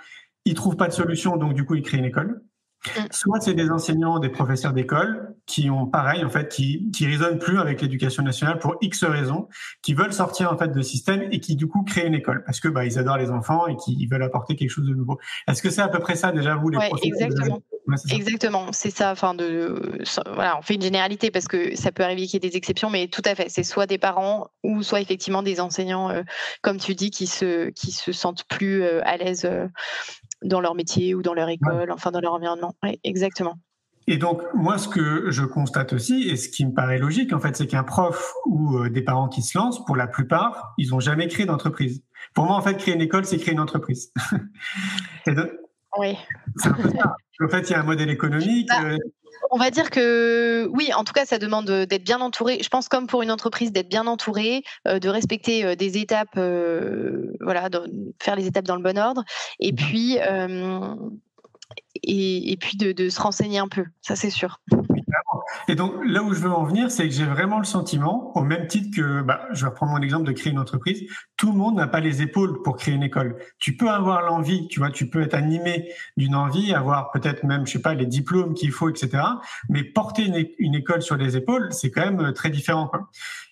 Ils 0.44 0.54
trouvent 0.54 0.76
pas 0.76 0.88
de 0.88 0.94
solution, 0.94 1.38
donc 1.38 1.54
du 1.54 1.64
coup 1.64 1.76
ils 1.76 1.82
créent 1.82 2.00
une 2.00 2.06
école. 2.06 2.42
Mm. 2.86 3.02
Soit 3.12 3.42
c'est 3.42 3.54
des 3.54 3.70
enseignants, 3.70 4.20
des 4.20 4.30
professeurs 4.30 4.74
d'école 4.74 5.36
qui 5.46 5.70
ont 5.70 5.86
pareil 5.86 6.24
en 6.24 6.30
fait, 6.30 6.50
qui 6.50 6.90
qui 6.92 7.06
résonnent 7.06 7.38
plus 7.38 7.60
avec 7.60 7.82
l'éducation 7.82 8.24
nationale 8.24 8.58
pour 8.60 8.76
X 8.82 9.04
raisons, 9.04 9.48
qui 9.82 9.94
veulent 9.94 10.14
sortir 10.14 10.52
en 10.52 10.58
fait 10.58 10.70
de 10.70 10.82
système 10.82 11.24
et 11.32 11.40
qui 11.40 11.56
du 11.56 11.68
coup 11.68 11.84
créent 11.84 12.08
une 12.08 12.16
école 12.16 12.44
parce 12.44 12.60
que 12.60 12.68
bah 12.68 12.86
ils 12.86 12.98
adorent 12.98 13.18
les 13.18 13.30
enfants 13.30 13.68
et 13.68 13.76
qui 13.76 14.06
veulent 14.08 14.24
apporter 14.24 14.56
quelque 14.56 14.72
chose 14.72 14.88
de 14.88 14.96
nouveau. 14.96 15.20
Est-ce 15.48 15.62
que 15.62 15.70
c'est 15.70 15.82
à 15.82 15.90
peu 15.90 16.00
près 16.00 16.16
ça 16.16 16.32
déjà 16.32 16.56
vous 16.56 16.70
les 16.70 16.78
ouais, 16.78 16.90
Exactement. 17.04 17.62
Exactement, 18.12 18.72
c'est 18.72 18.92
ça. 18.92 19.12
Enfin 19.12 19.34
de 19.34 20.02
voilà, 20.26 20.58
on 20.58 20.62
fait 20.62 20.76
une 20.76 20.82
généralité 20.82 21.32
parce 21.32 21.48
que 21.48 21.76
ça 21.76 21.92
peut 21.92 22.04
arriver 22.04 22.24
qu'il 22.24 22.44
y 22.44 22.46
ait 22.46 22.50
des 22.50 22.58
exceptions, 22.58 22.90
mais 22.90 23.08
tout 23.08 23.22
à 23.26 23.36
fait, 23.36 23.50
c'est 23.50 23.64
soit 23.64 23.86
des 23.86 23.98
parents 23.98 24.50
ou 24.64 24.84
soit 24.84 25.02
effectivement 25.02 25.44
des 25.44 25.60
enseignants, 25.60 26.10
euh, 26.10 26.24
comme 26.62 26.78
tu 26.78 26.96
dis, 26.96 27.12
qui 27.12 27.28
se 27.28 27.70
qui 27.70 27.92
se 27.92 28.12
sentent 28.12 28.44
plus 28.46 28.84
euh, 28.84 29.02
à 29.04 29.18
l'aise 29.18 29.46
euh, 29.46 29.68
dans 30.44 30.62
leur 30.62 30.76
métier 30.76 31.16
ou 31.16 31.22
dans 31.22 31.34
leur 31.34 31.50
école, 31.50 31.92
enfin 31.92 32.12
dans 32.12 32.22
leur 32.22 32.34
environnement. 32.34 32.76
Exactement. 33.04 33.56
Et 34.08 34.18
donc, 34.18 34.42
moi, 34.56 34.80
ce 34.80 34.88
que 34.88 35.30
je 35.30 35.44
constate 35.44 35.94
aussi, 35.94 36.28
et 36.28 36.36
ce 36.36 36.50
qui 36.50 36.66
me 36.66 36.74
paraît 36.74 36.98
logique, 36.98 37.34
en 37.34 37.40
fait, 37.40 37.56
c'est 37.56 37.68
qu'un 37.68 37.84
prof 37.84 38.34
ou 38.48 38.90
des 38.90 39.04
parents 39.04 39.30
qui 39.30 39.44
se 39.44 39.56
lancent, 39.56 39.86
pour 39.86 39.96
la 39.96 40.08
plupart, 40.08 40.74
ils 40.80 40.90
n'ont 40.90 41.00
jamais 41.00 41.28
créé 41.28 41.46
d'entreprise. 41.46 42.04
Pour 42.34 42.46
moi, 42.46 42.56
en 42.56 42.62
fait, 42.62 42.76
créer 42.78 42.96
une 42.96 43.02
école, 43.02 43.26
c'est 43.26 43.38
créer 43.38 43.54
une 43.54 43.60
entreprise. 43.60 44.12
oui. 45.98 46.18
En 47.44 47.50
fait, 47.50 47.70
il 47.70 47.72
y 47.72 47.76
a 47.76 47.80
un 47.80 47.84
modèle 47.84 48.10
économique. 48.10 48.68
Bah, 48.68 48.84
euh, 48.86 48.98
on 49.52 49.58
va 49.58 49.70
dire 49.70 49.90
que 49.90 50.68
oui, 50.72 50.92
en 50.94 51.04
tout 51.04 51.14
cas, 51.14 51.26
ça 51.26 51.38
demande 51.38 51.66
d'être 51.66 52.04
bien 52.04 52.22
entouré. 52.22 52.60
Je 52.62 52.70
pense 52.70 52.88
comme 52.88 53.08
pour 53.08 53.22
une 53.22 53.32
entreprise 53.32 53.72
d'être 53.72 53.90
bien 53.90 54.08
entouré, 54.08 54.64
euh, 54.88 55.00
de 55.00 55.10
respecter 55.10 55.66
euh, 55.66 55.76
des 55.76 55.98
étapes, 55.98 56.38
euh, 56.38 57.34
voilà, 57.42 57.70
de 57.70 58.14
faire 58.22 58.36
les 58.36 58.48
étapes 58.48 58.66
dans 58.66 58.78
le 58.78 58.84
bon 58.84 58.98
ordre, 58.98 59.24
et 59.60 59.74
puis 59.74 60.18
et, 62.04 62.58
puis 62.58 62.78
de, 62.78 63.10
se 63.10 63.22
renseigner 63.22 63.60
un 63.60 63.68
peu. 63.68 63.86
Ça, 64.02 64.16
c'est 64.16 64.30
sûr. 64.30 64.62
Et 65.68 65.76
donc 65.76 65.94
là 66.06 66.24
où 66.24 66.34
je 66.34 66.40
veux 66.40 66.52
en 66.52 66.64
venir, 66.64 66.92
c'est 66.92 67.08
que 67.08 67.14
j'ai 67.14 67.26
vraiment 67.26 67.60
le 67.60 67.66
sentiment, 67.66 68.32
au 68.36 68.44
même 68.44 68.68
titre 68.68 68.96
que, 68.96 69.22
bah, 69.22 69.42
je 69.54 69.62
vais 69.62 69.70
reprendre 69.70 69.94
mon 69.94 70.02
exemple 70.02 70.26
de 70.26 70.32
créer 70.32 70.52
une 70.52 70.60
entreprise, 70.60 71.04
tout 71.38 71.52
le 71.52 71.58
monde 71.58 71.76
n'a 71.76 71.88
pas 71.88 72.00
les 72.00 72.22
épaules 72.22 72.62
pour 72.62 72.78
créer 72.78 72.94
une 72.94 73.04
école. 73.04 73.38
Tu 73.60 73.76
peux 73.76 73.90
avoir 73.90 74.22
l'envie, 74.22 74.68
tu 74.68 74.80
vois, 74.80 74.92
tu 74.92 75.10
peux 75.10 75.22
être 75.22 75.34
animé 75.34 75.92
d'une 76.18 76.36
envie, 76.36 76.74
avoir 76.74 77.12
peut-être 77.12 77.44
même, 77.44 77.66
je 77.66 77.74
sais 77.74 77.82
pas, 77.82 77.94
les 77.94 78.06
diplômes 78.06 78.54
qu'il 78.54 78.72
faut, 78.72 78.90
etc. 78.90 79.24
Mais 79.70 79.84
porter 79.84 80.26
une, 80.26 80.76
école 80.76 81.02
sur 81.02 81.18
les 81.18 81.38
épaules, 81.38 81.70
c'est 81.72 81.92
quand 81.92 82.02
même 82.02 82.20
euh, 82.20 82.32
très 82.32 82.50
différent. 82.50 82.92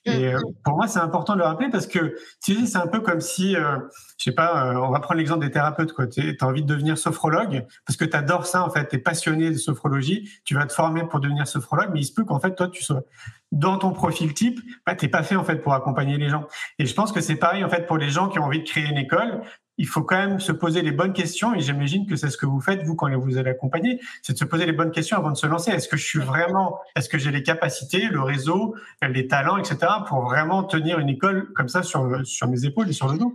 Et 0.06 0.34
euh, 0.34 0.40
pour 0.64 0.76
moi, 0.76 0.88
c'est 0.88 1.00
important 1.00 1.34
de 1.34 1.40
le 1.40 1.46
rappeler 1.46 1.70
parce 1.70 1.88
que 1.88 2.16
tu 2.44 2.56
sais, 2.56 2.66
c'est 2.66 2.78
un 2.78 2.88
peu 2.88 3.02
comme 3.02 3.22
si, 3.22 3.56
euh, 3.56 3.78
je 4.18 4.26
sais 4.26 4.32
pas, 4.32 4.74
on 4.76 4.90
va 4.90 5.00
prendre 5.00 5.18
l'exemple 5.18 5.46
des 5.46 5.52
thérapeutes. 5.52 5.94
Tu 6.12 6.38
as 6.40 6.46
envie 6.46 6.64
de 6.64 6.68
devenir 6.68 6.98
sophrologue 6.98 7.66
parce 7.86 7.98
que 7.98 8.06
tu 8.06 8.16
adores 8.16 8.46
ça, 8.46 8.64
en 8.64 8.70
fait, 8.70 8.88
tu 8.88 8.96
es 8.96 9.00
passionné 9.00 9.52
de 9.52 9.58
sophrologie, 9.58 10.30
tu 10.46 10.56
vas 10.56 10.66
te 10.66 10.74
former 10.74 11.04
pour 11.04 11.20
devenir 11.20 11.48
sophrologue, 11.48 11.90
mais 11.94 12.02
il 12.02 12.06
se 12.06 12.14
peut 12.14 12.24
qu'en 12.24 12.40
fait, 12.40 12.56
toi, 12.56 12.68
tu 12.70 12.84
sois 12.84 13.04
dans 13.52 13.78
ton 13.78 13.92
profil 13.92 14.34
type, 14.34 14.60
bah, 14.86 14.96
t'es 14.96 15.08
pas 15.08 15.24
fait 15.24 15.36
en 15.36 15.44
fait 15.44 15.58
pour 15.58 15.74
accompagner 15.74 16.18
les 16.18 16.30
gens. 16.30 16.46
Et 16.78 16.86
je 16.86 16.94
pense 16.94 17.12
que 17.12 17.22
c'est 17.22 17.36
pareil 17.36 17.64
en 17.64 17.70
fait 17.70 17.88
pour 17.88 17.98
les 17.98 18.10
gens 18.10 18.30
qui 18.30 18.40
ont 18.40 18.44
envie 18.44 18.60
de 18.60 18.68
créer 18.68 18.86
une 18.86 18.98
école. 18.98 19.42
Il 19.80 19.88
faut 19.88 20.04
quand 20.04 20.18
même 20.18 20.40
se 20.40 20.52
poser 20.52 20.84
les 20.84 20.92
bonnes 20.92 21.14
questions 21.14 21.56
et 21.56 21.62
j'imagine 21.62 22.06
que 22.06 22.16
c'est 22.16 22.30
ce 22.30 22.38
que 22.38 22.46
vous 22.46 22.60
faites 22.62 22.84
vous 22.84 22.96
quand 22.96 23.10
vous 23.18 23.38
allez 23.38 23.50
accompagner, 23.50 24.00
c'est 24.22 24.34
de 24.34 24.38
se 24.38 24.46
poser 24.46 24.66
les 24.66 24.74
bonnes 24.74 24.92
questions 24.92 25.18
avant 25.18 25.32
de 25.32 25.38
se 25.38 25.48
lancer. 25.48 25.72
Est-ce 25.72 25.88
que 25.88 25.98
je 25.98 26.06
suis 26.06 26.20
vraiment, 26.20 26.80
est-ce 26.96 27.10
que 27.10 27.18
j'ai 27.18 27.32
les 27.32 27.44
capacités, 27.44 28.10
le 28.10 28.22
réseau, 28.22 28.76
les 29.02 29.28
talents, 29.28 29.58
etc. 29.58 29.78
pour 30.08 30.22
vraiment 30.22 30.64
tenir 30.64 31.00
une 31.00 31.10
école 31.10 31.52
comme 31.54 31.70
ça 31.70 31.82
sur 31.82 32.06
mes 32.48 32.66
épaules 32.66 32.90
et 32.90 32.94
sur 32.94 33.12
le 33.12 33.18
dos. 33.18 33.34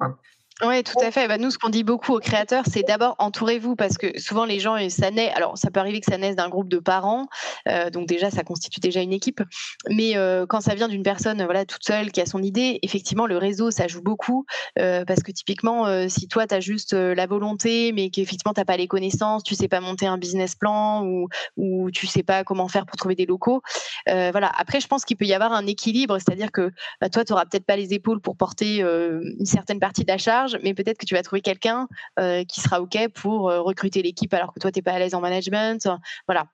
Oui, 0.63 0.85
tout 0.85 0.95
à 1.03 1.11
fait. 1.11 1.27
Bah, 1.27 1.37
nous, 1.37 1.51
ce 1.51 1.59
qu'on 1.59 1.69
dit 1.69 1.83
beaucoup 1.83 2.15
aux 2.15 2.21
créateurs, 2.21 2.63
c'est 2.71 2.85
d'abord 2.85 3.17
entourez-vous 3.19 3.75
parce 3.75 3.99
que 3.99 4.21
souvent 4.21 4.45
les 4.45 4.61
gens, 4.61 4.77
ça 4.89 5.11
naît. 5.11 5.33
Alors, 5.33 5.59
ça 5.59 5.73
peut 5.73 5.81
arriver 5.81 6.01
que 6.01 6.09
ça 6.09 6.17
naisse 6.17 6.37
d'un 6.37 6.49
groupe 6.49 6.69
de 6.69 6.79
parents, 6.79 7.27
euh, 7.69 7.91
donc 7.91 8.07
déjà, 8.07 8.31
ça 8.31 8.45
constitue 8.45 8.79
déjà 8.79 9.01
une 9.01 9.13
équipe. 9.13 9.43
Mais 9.91 10.17
euh, 10.17 10.47
quand 10.47 10.61
ça 10.61 10.77
vient 10.77 10.87
d'une 10.87 11.03
personne, 11.03 11.43
voilà, 11.43 11.65
toute 11.65 11.83
seule 11.83 12.13
qui 12.13 12.21
a 12.21 12.27
son 12.27 12.41
idée, 12.41 12.79
effectivement, 12.83 13.27
le 13.27 13.37
réseau, 13.37 13.73
ça 13.73 13.89
joue 13.89 14.01
beaucoup 14.01 14.47
euh, 14.79 15.05
parce 15.05 15.25
que 15.25 15.33
typiquement, 15.33 16.09
si 16.09 16.29
toi, 16.29 16.47
tu 16.47 16.55
as 16.55 16.61
juste 16.61 16.93
la 16.93 17.27
volonté, 17.27 17.91
mais 17.93 18.11
qu'effectivement, 18.11 18.53
t'as 18.53 18.65
pas 18.65 18.77
les 18.77 18.87
connaissances, 18.87 19.43
tu 19.43 19.57
sais 19.57 19.69
pas 19.69 19.81
monter 19.81 20.07
un 20.07 20.19
business 20.19 20.55
plan 20.55 21.05
ou 21.05 21.29
ou 21.57 21.91
tu 21.91 22.07
sais 22.07 22.23
pas 22.23 22.45
comment 22.45 22.69
faire 22.69 22.87
pour 22.87 22.97
trouver 22.97 23.17
des 23.17 23.27
locaux, 23.27 23.61
voilà. 24.07 24.53
Après, 24.57 24.79
je 24.81 24.87
pense 24.87 25.05
qu'il 25.05 25.17
peut 25.17 25.25
y 25.25 25.35
avoir 25.35 25.53
un 25.53 25.67
équilibre, 25.67 26.17
c'est-à-dire 26.19 26.53
que 26.53 26.71
bah, 27.01 27.09
toi, 27.09 27.25
tu 27.25 27.33
auras 27.33 27.45
peut-être 27.45 27.67
pas 27.67 27.77
les 27.77 27.93
épaules 27.93 28.21
pour 28.21 28.37
porter 28.37 28.81
une 28.81 29.47
certaine 29.47 29.81
partie 29.81 30.05
d'achat 30.05 30.44
mais 30.63 30.75
peut-être 30.75 30.99
que 30.99 31.07
tu 31.07 31.15
vas 31.15 31.23
trouver 31.23 31.41
quelqu'un 31.41 31.89
euh, 32.19 32.45
qui 32.45 32.61
sera 32.61 32.81
OK 32.81 32.97
pour 33.15 33.51
euh, 33.51 33.61
recruter 33.61 34.03
l'équipe 34.03 34.33
alors 34.35 34.53
que 34.53 34.61
toi, 34.61 34.71
tu 34.71 34.79
n'es 34.79 34.83
pas 34.83 34.93
à 34.93 34.99
l'aise 34.99 35.15
en 35.15 35.21
management. 35.21 35.89
Voilà. 36.27 36.47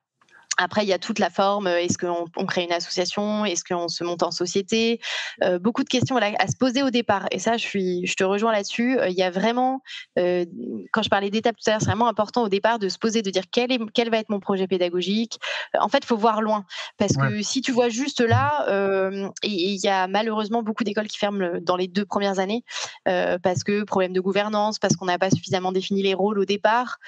Après, 0.62 0.82
il 0.82 0.88
y 0.88 0.92
a 0.92 0.98
toute 0.98 1.18
la 1.18 1.30
forme. 1.30 1.66
Est-ce 1.66 1.96
qu'on 1.96 2.26
on 2.36 2.44
crée 2.44 2.64
une 2.64 2.72
association 2.72 3.46
Est-ce 3.46 3.64
qu'on 3.64 3.88
se 3.88 4.04
monte 4.04 4.22
en 4.22 4.30
société 4.30 5.00
euh, 5.42 5.58
Beaucoup 5.58 5.82
de 5.84 5.88
questions 5.88 6.16
à 6.18 6.46
se 6.46 6.56
poser 6.56 6.82
au 6.82 6.90
départ. 6.90 7.26
Et 7.30 7.38
ça, 7.38 7.56
je, 7.56 7.64
suis, 7.64 8.06
je 8.06 8.14
te 8.14 8.24
rejoins 8.24 8.52
là-dessus. 8.52 8.98
Il 9.08 9.14
y 9.14 9.22
a 9.22 9.30
vraiment, 9.30 9.80
euh, 10.18 10.44
quand 10.92 11.02
je 11.02 11.08
parlais 11.08 11.30
d'étapes 11.30 11.56
tout 11.56 11.70
à 11.70 11.72
l'heure, 11.72 11.80
c'est 11.80 11.86
vraiment 11.86 12.08
important 12.08 12.42
au 12.42 12.50
départ 12.50 12.78
de 12.78 12.90
se 12.90 12.98
poser, 12.98 13.22
de 13.22 13.30
dire 13.30 13.44
quel, 13.50 13.72
est, 13.72 13.80
quel 13.94 14.10
va 14.10 14.18
être 14.18 14.28
mon 14.28 14.38
projet 14.38 14.66
pédagogique. 14.66 15.38
En 15.78 15.88
fait, 15.88 16.00
il 16.02 16.06
faut 16.06 16.18
voir 16.18 16.42
loin. 16.42 16.66
Parce 16.98 17.16
que 17.16 17.40
si 17.40 17.62
tu 17.62 17.72
vois 17.72 17.88
juste 17.88 18.20
là, 18.20 18.66
euh, 18.68 19.30
et 19.42 19.48
il 19.48 19.80
y 19.82 19.88
a 19.88 20.08
malheureusement 20.08 20.62
beaucoup 20.62 20.84
d'écoles 20.84 21.08
qui 21.08 21.16
ferment 21.16 21.58
dans 21.62 21.76
les 21.76 21.88
deux 21.88 22.04
premières 22.04 22.38
années 22.38 22.64
parce 23.04 23.64
que 23.64 23.84
problème 23.84 24.12
de 24.12 24.20
gouvernance, 24.20 24.78
parce 24.78 24.94
qu'on 24.96 25.06
n'a 25.06 25.18
pas 25.18 25.30
suffisamment 25.30 25.72
défini 25.72 26.02
les 26.02 26.12
rôles 26.12 26.38
au 26.38 26.44
départ, 26.44 26.98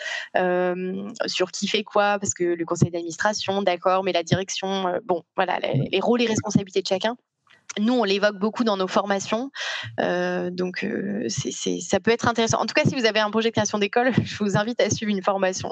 sur 1.26 1.50
qui 1.50 1.68
fait 1.68 1.84
quoi, 1.84 2.18
parce 2.18 2.32
que 2.32 2.44
le 2.44 2.64
conseil 2.64 2.90
d'administration 2.90 3.41
d'accord, 3.62 4.04
mais 4.04 4.12
la 4.12 4.22
direction, 4.22 4.88
euh, 4.88 4.98
bon, 5.04 5.22
voilà, 5.36 5.58
les, 5.60 6.00
rôles 6.00 6.22
et 6.22 6.26
responsabilités 6.26 6.82
de 6.82 6.86
chacun. 6.86 7.16
Nous, 7.78 7.94
on 7.94 8.04
l'évoque 8.04 8.38
beaucoup 8.38 8.64
dans 8.64 8.76
nos 8.76 8.86
formations, 8.86 9.50
euh, 10.00 10.50
donc 10.50 10.84
euh, 10.84 11.26
ça 11.28 12.00
peut 12.00 12.10
être 12.10 12.28
intéressant. 12.28 12.58
En 12.58 12.66
tout 12.66 12.74
cas, 12.74 12.82
si 12.84 12.94
vous 12.94 13.06
avez 13.06 13.20
un 13.20 13.30
projet 13.30 13.48
de 13.48 13.54
création 13.54 13.78
d'école, 13.78 14.12
je 14.24 14.44
vous 14.44 14.58
invite 14.58 14.80
à 14.80 14.90
suivre 14.90 15.10
une 15.10 15.22
formation. 15.22 15.70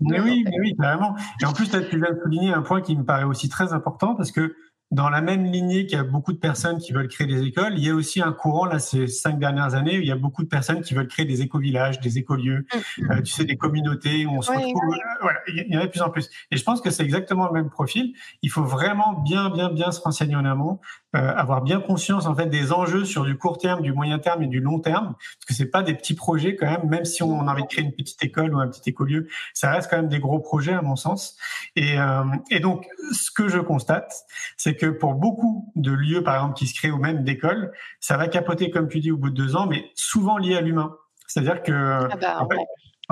Mais 0.00 0.20
oui, 0.20 0.44
mais 0.46 0.58
oui, 0.60 0.74
carrément. 0.80 1.14
Et 1.42 1.44
en 1.44 1.52
plus, 1.52 1.68
tu 1.68 1.76
viens 1.98 2.12
de 2.12 2.20
souligner 2.22 2.52
un 2.54 2.62
point 2.62 2.80
qui 2.80 2.96
me 2.96 3.04
paraît 3.04 3.24
aussi 3.24 3.48
très 3.48 3.72
important 3.72 4.14
parce 4.14 4.32
que 4.32 4.54
dans 4.92 5.08
la 5.08 5.22
même 5.22 5.46
lignée 5.46 5.86
qu'il 5.86 5.96
y 5.96 6.00
a 6.00 6.04
beaucoup 6.04 6.34
de 6.34 6.38
personnes 6.38 6.76
qui 6.76 6.92
veulent 6.92 7.08
créer 7.08 7.26
des 7.26 7.42
écoles, 7.42 7.72
il 7.78 7.84
y 7.84 7.88
a 7.88 7.94
aussi 7.94 8.20
un 8.20 8.32
courant, 8.32 8.66
là, 8.66 8.78
ces 8.78 9.06
cinq 9.06 9.38
dernières 9.38 9.74
années, 9.74 9.98
où 9.98 10.02
il 10.02 10.06
y 10.06 10.12
a 10.12 10.16
beaucoup 10.16 10.42
de 10.42 10.48
personnes 10.48 10.82
qui 10.82 10.92
veulent 10.92 11.08
créer 11.08 11.24
des 11.24 11.40
écovillages, 11.40 11.98
des 12.00 12.18
écolieux, 12.18 12.66
mm. 12.98 13.10
euh, 13.10 13.22
tu 13.22 13.32
sais, 13.32 13.44
des 13.44 13.56
communautés 13.56 14.26
où 14.26 14.32
on 14.32 14.42
se 14.42 14.52
retrouve. 14.52 14.94
Euh, 14.94 15.22
voilà, 15.22 15.38
il 15.48 15.66
y 15.72 15.76
en 15.78 15.80
a 15.80 15.86
de 15.86 15.90
plus 15.90 16.02
en 16.02 16.10
plus. 16.10 16.28
Et 16.50 16.58
je 16.58 16.62
pense 16.62 16.82
que 16.82 16.90
c'est 16.90 17.04
exactement 17.04 17.46
le 17.46 17.52
même 17.52 17.70
profil. 17.70 18.12
Il 18.42 18.50
faut 18.50 18.64
vraiment 18.64 19.14
bien, 19.14 19.48
bien, 19.48 19.70
bien 19.70 19.92
se 19.92 20.00
renseigner 20.00 20.36
en 20.36 20.44
amont, 20.44 20.78
euh, 21.14 21.34
avoir 21.34 21.62
bien 21.62 21.80
conscience 21.80 22.26
en 22.26 22.34
fait 22.34 22.46
des 22.46 22.72
enjeux 22.72 23.04
sur 23.04 23.24
du 23.24 23.36
court 23.36 23.58
terme, 23.58 23.82
du 23.82 23.92
moyen 23.92 24.18
terme 24.18 24.42
et 24.42 24.46
du 24.46 24.60
long 24.60 24.80
terme, 24.80 25.14
parce 25.18 25.44
que 25.46 25.54
c'est 25.54 25.70
pas 25.70 25.82
des 25.82 25.94
petits 25.94 26.14
projets 26.14 26.56
quand 26.56 26.70
même. 26.70 26.88
Même 26.88 27.04
si 27.04 27.22
on 27.22 27.46
a 27.46 27.52
envie 27.52 27.62
de 27.62 27.68
créer 27.68 27.84
une 27.84 27.92
petite 27.92 28.22
école 28.24 28.54
ou 28.54 28.58
un 28.58 28.68
petit 28.68 28.88
écolieu, 28.88 29.28
ça 29.52 29.70
reste 29.70 29.90
quand 29.90 29.96
même 29.96 30.08
des 30.08 30.20
gros 30.20 30.40
projets 30.40 30.72
à 30.72 30.82
mon 30.82 30.96
sens. 30.96 31.36
Et, 31.76 31.98
euh, 31.98 32.24
et 32.50 32.60
donc, 32.60 32.86
ce 33.12 33.30
que 33.30 33.48
je 33.48 33.58
constate, 33.58 34.24
c'est 34.56 34.74
que 34.74 34.86
pour 34.86 35.14
beaucoup 35.14 35.70
de 35.76 35.92
lieux, 35.92 36.22
par 36.22 36.36
exemple, 36.36 36.54
qui 36.54 36.66
se 36.66 36.74
créent 36.74 36.90
ou 36.90 36.98
même 36.98 37.24
d'écoles, 37.24 37.72
ça 38.00 38.16
va 38.16 38.28
capoter 38.28 38.70
comme 38.70 38.88
tu 38.88 39.00
dis 39.00 39.10
au 39.10 39.16
bout 39.16 39.30
de 39.30 39.34
deux 39.34 39.56
ans, 39.56 39.66
mais 39.66 39.90
souvent 39.94 40.38
lié 40.38 40.56
à 40.56 40.60
l'humain. 40.60 40.96
C'est-à-dire 41.26 41.62
que 41.62 41.72
ah 41.72 42.16
bah, 42.16 42.46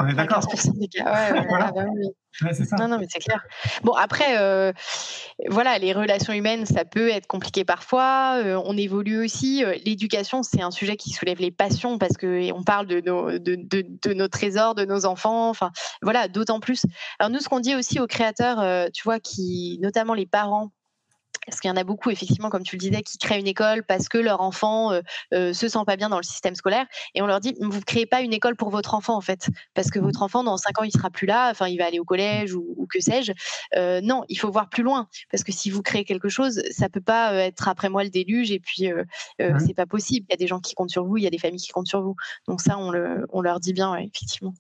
On 0.03 0.09
est 0.09 0.15
d'accord. 0.15 0.41
15% 0.41 0.79
des 0.79 0.89
cas. 0.89 1.05
Ouais, 1.05 1.33
ouais, 1.41 1.47
Voilà. 1.49 1.73
ah 1.77 1.85
oui. 1.95 2.07
Ouais, 2.43 2.55
c'est 2.55 2.65
ça. 2.65 2.77
Non, 2.77 2.89
non, 2.89 2.99
mais 2.99 3.07
c'est 3.11 3.19
clair. 3.19 3.43
Bon, 3.83 3.93
après, 3.93 4.39
euh, 4.39 4.73
voilà, 5.49 5.79
les 5.79 5.93
relations 5.93 6.33
humaines, 6.33 6.65
ça 6.65 6.85
peut 6.85 7.09
être 7.11 7.27
compliqué 7.27 7.65
parfois. 7.65 8.37
euh, 8.43 8.61
on 8.65 8.77
évolue 8.77 9.23
aussi. 9.25 9.65
Euh, 9.65 9.75
L'éducation, 9.85 10.43
c'est 10.43 10.63
un 10.63 10.71
sujet 10.71 10.97
qui 10.97 11.11
soulève 11.11 11.39
les 11.41 11.51
passions 11.51 11.99
parce 11.99 12.17
que 12.17 12.51
on 12.53 12.63
parle 12.63 12.87
de 12.87 13.01
nos, 13.01 13.33
de, 13.33 13.57
de, 13.57 13.85
de 14.07 14.15
nos 14.15 14.29
trésors, 14.29 14.75
de 14.75 14.85
nos 14.85 15.07
enfants. 15.07 15.51
Enfin, 15.51 15.71
voilà, 16.03 16.29
d'autant 16.29 16.61
plus. 16.61 16.87
Alors 17.19 17.31
nous, 17.31 17.41
ce 17.41 17.49
qu'on 17.49 17.61
dit 17.61 17.75
aussi 17.75 17.99
aux 18.01 18.07
créateurs, 18.07 18.61
euh, 18.61 18.87
tu 18.95 19.03
vois, 19.03 19.19
qui, 19.21 19.79
notamment 19.83 20.15
les 20.15 20.27
parents. 20.27 20.71
Parce 21.51 21.61
qu'il 21.61 21.69
y 21.69 21.73
en 21.73 21.77
a 21.77 21.85
beaucoup, 21.85 22.11
effectivement, 22.11 22.49
comme 22.49 22.63
tu 22.63 22.77
le 22.77 22.81
disais, 22.81 23.03
qui 23.03 23.19
créent 23.19 23.41
une 23.41 23.47
école 23.47 23.83
parce 23.85 24.09
que 24.09 24.19
leur 24.19 24.41
enfant 24.41 24.93
euh, 24.93 25.01
euh, 25.35 25.53
se 25.53 25.69
sent 25.69 25.81
pas 25.87 25.97
bien 25.97 26.09
dans 26.09 26.17
le 26.17 26.23
système 26.23 26.55
scolaire. 26.55 26.87
Et 27.15 27.23
on 27.23 27.27
leur 27.27 27.41
dit, 27.41 27.55
vous 27.61 27.81
créez 27.81 28.07
pas 28.07 28.21
une 28.23 28.33
école 28.33 28.57
pour 28.57 28.71
votre 28.71 28.95
enfant, 28.95 29.17
en 29.17 29.21
fait. 29.21 29.49
Parce 29.75 29.91
que 29.91 29.99
votre 29.99 30.23
enfant, 30.23 30.45
dans 30.45 30.57
cinq 30.57 30.81
ans, 30.81 30.85
il 30.85 30.93
sera 30.93 31.11
plus 31.11 31.27
là. 31.27 31.51
Enfin, 31.51 31.67
il 31.69 31.77
va 31.77 31.87
aller 31.87 31.99
au 31.99 32.05
collège 32.05 32.55
ou, 32.55 32.65
ou 32.77 32.87
que 32.87 33.01
sais-je. 33.01 33.33
Euh, 33.77 34.01
non, 34.01 34.23
il 34.29 34.37
faut 34.39 34.51
voir 34.51 34.69
plus 34.69 34.83
loin. 34.83 35.09
Parce 35.31 35.45
que 35.45 35.53
si 35.53 35.71
vous 35.71 35.83
créez 35.83 36.05
quelque 36.05 36.29
chose, 36.29 36.63
ça 36.71 36.89
peut 36.89 37.01
pas 37.01 37.33
euh, 37.33 37.39
être 37.39 37.69
après 37.69 37.89
moi 37.89 38.05
le 38.05 38.11
déluge. 38.11 38.51
Et 38.53 38.61
puis, 38.61 38.91
euh, 38.91 39.05
Ouais. 39.41 39.53
c'est 39.67 39.75
pas 39.75 39.87
possible. 39.87 40.27
Il 40.29 40.33
y 40.33 40.35
a 40.35 40.39
des 40.39 40.47
gens 40.47 40.61
qui 40.61 40.75
comptent 40.75 40.91
sur 40.91 41.05
vous. 41.05 41.17
Il 41.17 41.25
y 41.25 41.27
a 41.27 41.31
des 41.31 41.39
familles 41.39 41.61
qui 41.61 41.73
comptent 41.73 41.89
sur 41.89 42.03
vous. 42.03 42.15
Donc 42.47 42.61
ça, 42.61 42.79
on, 42.79 42.91
le, 42.91 43.27
on 43.31 43.41
leur 43.41 43.59
dit 43.59 43.73
bien, 43.73 43.91
ouais, 43.93 44.09
effectivement. 44.15 44.55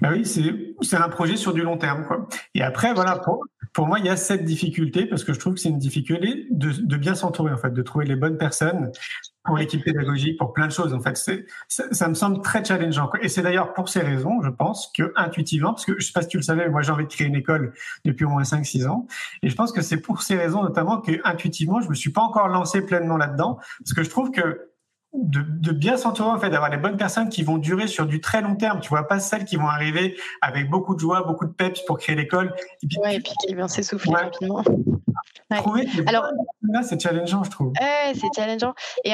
Bah 0.00 0.10
oui, 0.12 0.24
c'est 0.26 0.96
un 0.96 1.08
projet 1.08 1.36
sur 1.36 1.52
du 1.52 1.62
long 1.62 1.76
terme. 1.76 2.04
Quoi. 2.06 2.28
Et 2.54 2.62
après, 2.62 2.92
voilà, 2.94 3.18
pour, 3.18 3.44
pour 3.72 3.86
moi, 3.86 3.98
il 3.98 4.06
y 4.06 4.08
a 4.08 4.16
cette 4.16 4.44
difficulté, 4.44 5.06
parce 5.06 5.24
que 5.24 5.32
je 5.32 5.38
trouve 5.38 5.54
que 5.54 5.60
c'est 5.60 5.68
une 5.70 5.78
difficulté 5.78 6.46
de, 6.50 6.70
de 6.70 6.96
bien 6.96 7.14
s'entourer, 7.14 7.52
en 7.52 7.56
fait, 7.58 7.72
de 7.72 7.82
trouver 7.82 8.04
les 8.04 8.16
bonnes 8.16 8.36
personnes 8.36 8.90
pour 9.44 9.56
l'équipe 9.56 9.82
pédagogique, 9.82 10.38
pour 10.38 10.52
plein 10.52 10.66
de 10.66 10.72
choses. 10.72 10.94
En 10.94 11.00
fait, 11.00 11.16
c'est 11.16 11.46
ça, 11.68 11.84
ça 11.90 12.08
me 12.08 12.14
semble 12.14 12.42
très 12.42 12.64
challengeant. 12.64 13.08
quoi. 13.08 13.22
Et 13.24 13.28
c'est 13.28 13.42
d'ailleurs 13.42 13.72
pour 13.74 13.88
ces 13.88 14.00
raisons, 14.00 14.40
je 14.42 14.50
pense, 14.50 14.92
que 14.96 15.12
intuitivement, 15.16 15.72
parce 15.72 15.84
que 15.84 15.98
je 15.98 16.06
sais 16.06 16.12
pas 16.12 16.22
si 16.22 16.28
tu 16.28 16.36
le 16.36 16.42
savais, 16.42 16.64
mais 16.64 16.70
moi 16.70 16.82
j'ai 16.82 16.92
envie 16.92 17.06
de 17.06 17.12
créer 17.12 17.26
une 17.26 17.34
école 17.34 17.72
depuis 18.04 18.24
au 18.24 18.28
moins 18.28 18.42
5-6 18.42 18.86
ans. 18.86 19.06
Et 19.42 19.48
je 19.48 19.56
pense 19.56 19.72
que 19.72 19.82
c'est 19.82 20.00
pour 20.00 20.22
ces 20.22 20.36
raisons 20.36 20.62
notamment 20.62 21.00
que 21.00 21.12
intuitivement, 21.24 21.80
je 21.80 21.88
me 21.88 21.94
suis 21.94 22.10
pas 22.10 22.22
encore 22.22 22.48
lancé 22.48 22.82
pleinement 22.82 23.16
là-dedans, 23.16 23.58
parce 23.80 23.94
que 23.94 24.02
je 24.04 24.10
trouve 24.10 24.30
que 24.30 24.71
de, 25.14 25.42
de 25.42 25.72
bien 25.72 25.96
s'entourer, 25.96 26.30
en 26.30 26.38
fait, 26.40 26.50
d'avoir 26.50 26.70
les 26.70 26.76
bonnes 26.78 26.96
personnes 26.96 27.28
qui 27.28 27.42
vont 27.42 27.58
durer 27.58 27.86
sur 27.86 28.06
du 28.06 28.20
très 28.20 28.40
long 28.40 28.56
terme. 28.56 28.80
Tu 28.80 28.88
vois, 28.88 29.06
pas 29.06 29.20
celles 29.20 29.44
qui 29.44 29.56
vont 29.56 29.68
arriver 29.68 30.16
avec 30.40 30.70
beaucoup 30.70 30.94
de 30.94 31.00
joie, 31.00 31.22
beaucoup 31.22 31.44
de 31.46 31.52
peps 31.52 31.80
pour 31.86 31.98
créer 31.98 32.16
l'école. 32.16 32.54
Et 32.82 32.86
puis, 32.86 32.98
Ouais, 32.98 33.16
et 33.16 33.20
puis 33.20 33.32
qui 33.46 33.54
vient 33.54 33.68
s'essouffler 33.68 34.12
Ouais. 34.12 34.22
rapidement. 34.22 34.62
ouais. 35.50 35.56
trouver 35.58 35.84
les 35.86 36.06
Alors- 36.06 36.26
là, 36.62 36.82
c'est 36.82 37.00
challengeant, 37.00 37.44
je 37.44 37.50
trouve. 37.50 37.72
Ouais, 37.80 38.12
c'est 38.14 38.28
challengeant. 38.34 38.74
Et 39.04 39.12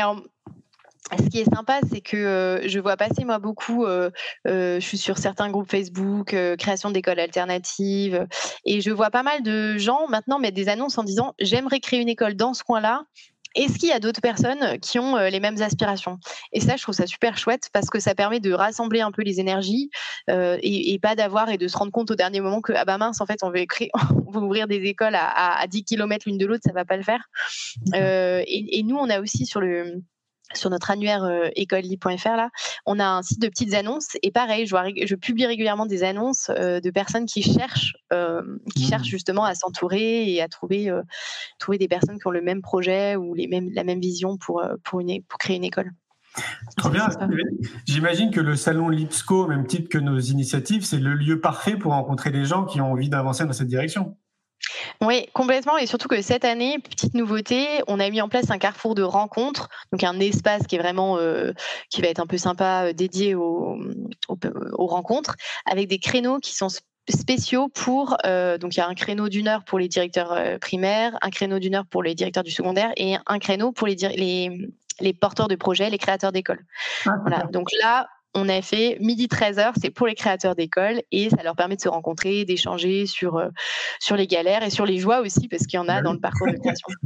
ce 1.18 1.28
qui 1.30 1.40
est 1.40 1.52
sympa, 1.54 1.80
c'est 1.90 2.00
que 2.00 2.16
euh, 2.16 2.68
je 2.68 2.78
vois 2.78 2.96
passer 2.96 3.24
moi 3.24 3.38
beaucoup. 3.38 3.84
euh, 3.86 4.10
euh, 4.46 4.78
je 4.78 4.84
suis 4.86 4.98
sur 4.98 5.18
certains 5.18 5.50
groupes 5.50 5.70
Facebook, 5.70 6.36
création 6.58 6.90
d'écoles 6.90 7.18
alternatives, 7.18 8.26
et 8.64 8.80
je 8.80 8.90
vois 8.90 9.10
pas 9.10 9.22
mal 9.22 9.42
de 9.42 9.78
gens 9.78 10.06
maintenant 10.08 10.38
mettre 10.38 10.54
des 10.54 10.68
annonces 10.68 10.98
en 10.98 11.02
disant 11.04 11.34
j'aimerais 11.40 11.80
créer 11.80 12.00
une 12.00 12.08
école 12.10 12.34
dans 12.34 12.54
ce 12.54 12.62
coin-là. 12.62 13.04
Est-ce 13.54 13.78
qu'il 13.78 13.88
y 13.88 13.92
a 13.92 14.00
d'autres 14.00 14.20
personnes 14.20 14.78
qui 14.80 14.98
ont 14.98 15.16
euh, 15.16 15.30
les 15.30 15.40
mêmes 15.40 15.60
aspirations? 15.62 16.18
Et 16.52 16.60
ça, 16.60 16.76
je 16.76 16.82
trouve 16.82 16.94
ça 16.94 17.06
super 17.06 17.38
chouette 17.38 17.68
parce 17.72 17.88
que 17.90 18.00
ça 18.00 18.14
permet 18.14 18.40
de 18.40 18.52
rassembler 18.52 19.00
un 19.00 19.10
peu 19.10 19.22
les 19.22 19.40
énergies 19.40 19.90
euh, 20.30 20.58
et, 20.62 20.92
et 20.92 20.98
pas 20.98 21.14
d'avoir 21.14 21.50
et 21.50 21.58
de 21.58 21.68
se 21.68 21.76
rendre 21.76 21.92
compte 21.92 22.10
au 22.10 22.14
dernier 22.14 22.40
moment 22.40 22.60
que 22.60 22.72
ah 22.74 22.84
bah 22.84 22.98
mince, 22.98 23.20
en 23.20 23.26
fait, 23.26 23.42
on 23.42 23.50
veut 23.50 23.64
créer, 23.66 23.90
on 24.26 24.30
veut 24.30 24.40
ouvrir 24.40 24.68
des 24.68 24.82
écoles 24.84 25.14
à, 25.14 25.26
à, 25.26 25.60
à 25.60 25.66
10 25.66 25.84
km 25.84 26.24
l'une 26.26 26.38
de 26.38 26.46
l'autre, 26.46 26.62
ça 26.64 26.72
va 26.72 26.84
pas 26.84 26.96
le 26.96 27.02
faire. 27.02 27.24
Euh, 27.94 28.42
et, 28.46 28.78
et 28.78 28.82
nous, 28.82 28.96
on 28.96 29.08
a 29.10 29.20
aussi 29.20 29.46
sur 29.46 29.60
le 29.60 30.02
sur 30.54 30.70
notre 30.70 30.90
annuaire 30.90 31.24
euh, 31.24 31.48
écoleli.fr 31.56 32.36
là, 32.36 32.50
on 32.86 32.98
a 32.98 33.06
un 33.06 33.22
site 33.22 33.40
de 33.42 33.48
petites 33.48 33.74
annonces 33.74 34.16
et 34.22 34.30
pareil, 34.30 34.66
je, 34.66 34.70
vois, 34.70 34.82
rég- 34.84 35.06
je 35.06 35.14
publie 35.14 35.46
régulièrement 35.46 35.86
des 35.86 36.02
annonces 36.04 36.50
euh, 36.50 36.80
de 36.80 36.90
personnes 36.90 37.26
qui 37.26 37.42
cherchent, 37.42 37.94
euh, 38.12 38.42
qui 38.74 38.84
Mhm. 38.84 38.88
cherchent 38.88 39.08
justement 39.08 39.44
à 39.44 39.54
s'entourer 39.54 40.32
et 40.32 40.40
à 40.42 40.48
trouver 40.48 40.88
euh, 40.90 41.02
trouver 41.58 41.78
des 41.78 41.88
personnes 41.88 42.18
qui 42.18 42.26
ont 42.26 42.30
le 42.32 42.42
même 42.42 42.62
projet 42.62 43.16
ou 43.16 43.34
les 43.34 43.46
mêmes 43.46 43.68
la 43.72 43.84
même 43.84 44.00
vision 44.00 44.36
pour 44.38 44.62
pour 44.84 45.00
une 45.00 45.10
é- 45.10 45.24
pour 45.28 45.38
créer 45.38 45.56
une 45.56 45.64
école. 45.64 45.90
Trop 46.76 46.90
bien. 46.90 47.08
J'imagine 47.86 48.30
que 48.30 48.40
le 48.40 48.54
salon 48.54 48.88
Lipsco, 48.90 49.44
au 49.44 49.48
même 49.48 49.66
titre 49.66 49.88
que 49.88 49.98
nos 49.98 50.18
initiatives, 50.18 50.84
c'est 50.84 50.98
le 50.98 51.14
lieu 51.14 51.40
parfait 51.40 51.76
pour 51.76 51.92
rencontrer 51.92 52.30
des 52.30 52.44
gens 52.44 52.64
qui 52.64 52.80
ont 52.80 52.92
envie 52.92 53.08
d'avancer 53.08 53.44
dans 53.44 53.52
cette 53.52 53.66
direction. 53.66 54.16
Oui, 55.00 55.26
complètement. 55.32 55.78
Et 55.78 55.86
surtout 55.86 56.08
que 56.08 56.20
cette 56.22 56.44
année, 56.44 56.78
petite 56.78 57.14
nouveauté, 57.14 57.66
on 57.86 58.00
a 58.00 58.10
mis 58.10 58.20
en 58.20 58.28
place 58.28 58.50
un 58.50 58.58
carrefour 58.58 58.94
de 58.94 59.02
rencontres, 59.02 59.68
donc 59.92 60.02
un 60.04 60.18
espace 60.20 60.66
qui 60.66 60.76
est 60.76 60.78
vraiment, 60.78 61.18
euh, 61.18 61.52
qui 61.90 62.02
va 62.02 62.08
être 62.08 62.20
un 62.20 62.26
peu 62.26 62.38
sympa, 62.38 62.86
euh, 62.86 62.92
dédié 62.92 63.34
aux, 63.34 63.78
aux, 64.28 64.36
aux 64.72 64.86
rencontres, 64.86 65.36
avec 65.66 65.88
des 65.88 65.98
créneaux 65.98 66.38
qui 66.38 66.54
sont 66.54 66.66
sp- 66.68 66.80
spéciaux 67.08 67.68
pour, 67.68 68.16
euh, 68.26 68.58
donc 68.58 68.74
il 68.76 68.80
y 68.80 68.82
a 68.82 68.88
un 68.88 68.94
créneau 68.94 69.28
d'une 69.28 69.48
heure 69.48 69.64
pour 69.64 69.78
les 69.78 69.88
directeurs 69.88 70.32
euh, 70.32 70.58
primaires, 70.58 71.16
un 71.22 71.30
créneau 71.30 71.58
d'une 71.58 71.74
heure 71.76 71.86
pour 71.86 72.02
les 72.02 72.14
directeurs 72.14 72.44
du 72.44 72.50
secondaire 72.50 72.90
et 72.96 73.16
un 73.26 73.38
créneau 73.38 73.72
pour 73.72 73.86
les, 73.86 73.94
dir- 73.94 74.10
les, 74.14 74.68
les 75.00 75.14
porteurs 75.14 75.48
de 75.48 75.54
projets, 75.54 75.88
les 75.88 75.98
créateurs 75.98 76.32
d'écoles. 76.32 76.64
Ah, 77.06 77.12
Voilà. 77.22 77.44
Donc 77.52 77.68
là, 77.80 78.08
on 78.34 78.48
a 78.48 78.62
fait 78.62 78.98
midi 79.00 79.26
13h, 79.26 79.72
c'est 79.80 79.90
pour 79.90 80.06
les 80.06 80.14
créateurs 80.14 80.54
d'école 80.54 81.02
et 81.10 81.30
ça 81.30 81.42
leur 81.42 81.56
permet 81.56 81.76
de 81.76 81.80
se 81.80 81.88
rencontrer, 81.88 82.44
d'échanger 82.44 83.06
sur, 83.06 83.36
euh, 83.36 83.48
sur 84.00 84.16
les 84.16 84.26
galères 84.26 84.62
et 84.62 84.70
sur 84.70 84.86
les 84.86 84.98
joies 84.98 85.20
aussi, 85.20 85.48
parce 85.48 85.66
qu'il 85.66 85.78
y 85.78 85.80
en 85.80 85.88
a 85.88 85.96
Bah 85.96 86.02
dans 86.02 86.12
le 86.12 86.20
parcours 86.20 86.46
de 86.46 86.56
création. 86.56 86.88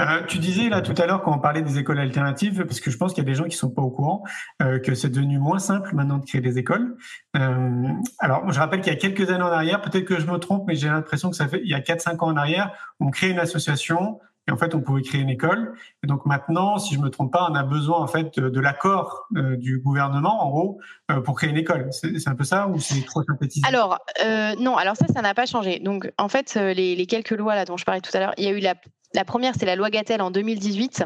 Euh, 0.00 0.22
tu 0.26 0.38
disais 0.38 0.68
là 0.68 0.80
tout 0.80 0.94
à 1.00 1.06
l'heure 1.06 1.22
quand 1.22 1.32
on 1.32 1.38
parlait 1.38 1.62
des 1.62 1.78
écoles 1.78 2.00
alternatives, 2.00 2.64
parce 2.64 2.80
que 2.80 2.90
je 2.90 2.96
pense 2.96 3.12
qu'il 3.12 3.22
y 3.22 3.26
a 3.26 3.30
des 3.30 3.36
gens 3.36 3.44
qui 3.44 3.56
sont 3.56 3.70
pas 3.70 3.82
au 3.82 3.90
courant, 3.90 4.24
euh, 4.62 4.78
que 4.78 4.94
c'est 4.94 5.10
devenu 5.10 5.38
moins 5.38 5.58
simple 5.58 5.94
maintenant 5.94 6.18
de 6.18 6.24
créer 6.24 6.40
des 6.40 6.58
écoles. 6.58 6.96
Alors, 7.32 8.50
je 8.50 8.58
rappelle 8.58 8.80
qu'il 8.80 8.92
y 8.92 8.96
a 8.96 8.98
quelques 8.98 9.30
années 9.30 9.44
en 9.44 9.52
arrière, 9.52 9.80
peut-être 9.82 10.06
que 10.06 10.18
je 10.18 10.26
me 10.26 10.38
trompe, 10.38 10.64
mais 10.66 10.74
j'ai 10.74 10.88
l'impression 10.88 11.30
que 11.30 11.36
ça 11.36 11.46
fait 11.46 11.60
il 11.62 11.70
y 11.70 11.74
a 11.74 11.80
4-5 11.80 12.24
ans 12.24 12.28
en 12.28 12.36
arrière, 12.36 12.72
on 12.98 13.10
crée 13.10 13.28
une 13.28 13.38
association 13.38 14.18
et 14.48 14.52
en 14.52 14.56
fait 14.56 14.74
on 14.74 14.80
pouvait 14.80 15.02
créer 15.02 15.20
une 15.20 15.30
école. 15.30 15.74
Et 16.02 16.06
donc 16.06 16.26
maintenant, 16.26 16.78
si 16.78 16.94
je 16.94 17.00
me 17.00 17.10
trompe 17.10 17.32
pas, 17.32 17.48
on 17.50 17.54
a 17.54 17.62
besoin 17.62 17.98
en 17.98 18.06
fait 18.06 18.38
de, 18.38 18.60
l'accord 18.60 19.26
euh, 19.36 19.56
du 19.56 19.78
gouvernement 19.78 20.44
en 20.44 20.50
gros 20.50 20.80
euh, 21.10 21.20
pour 21.20 21.36
créer 21.36 21.50
une 21.50 21.56
école. 21.56 21.88
C'est 21.92 22.28
un 22.28 22.34
peu 22.34 22.44
ça 22.44 22.68
ou 22.68 22.78
c'est 22.78 23.04
trop 23.04 23.22
synthétisé? 23.22 23.66
Alors, 23.66 23.98
euh, 24.24 24.54
non, 24.58 24.76
alors 24.76 24.96
ça, 24.96 25.06
ça 25.12 25.22
n'a 25.22 25.34
pas 25.34 25.46
changé. 25.46 25.78
Donc, 25.78 26.10
en 26.18 26.28
fait, 26.28 26.54
les, 26.54 26.96
les 26.96 27.06
quelques 27.06 27.30
lois 27.30 27.54
là 27.54 27.64
dont 27.64 27.76
je 27.76 27.84
parlais 27.84 28.00
tout 28.00 28.14
à 28.14 28.20
l'heure, 28.20 28.34
il 28.38 28.44
y 28.44 28.48
a 28.48 28.50
eu 28.50 28.60
la, 28.60 28.74
la 29.16 29.24
première, 29.24 29.54
c'est 29.58 29.66
la 29.66 29.76
loi 29.76 29.90
Gatel 29.90 30.20
en 30.20 30.30
2018, 30.30 31.04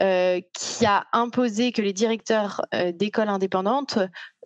euh, 0.00 0.40
qui 0.52 0.86
a 0.86 1.06
imposé 1.12 1.72
que 1.72 1.82
les 1.82 1.92
directeurs 1.92 2.60
euh, 2.74 2.92
d'écoles 2.92 3.28
indépendantes 3.28 3.98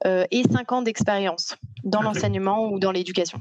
euh, 0.06 0.24
aient 0.30 0.44
5 0.50 0.72
ans 0.72 0.82
d'expérience 0.82 1.56
dans 1.84 2.00
l'enseignement 2.02 2.70
ou 2.70 2.78
dans 2.78 2.92
l'éducation. 2.92 3.40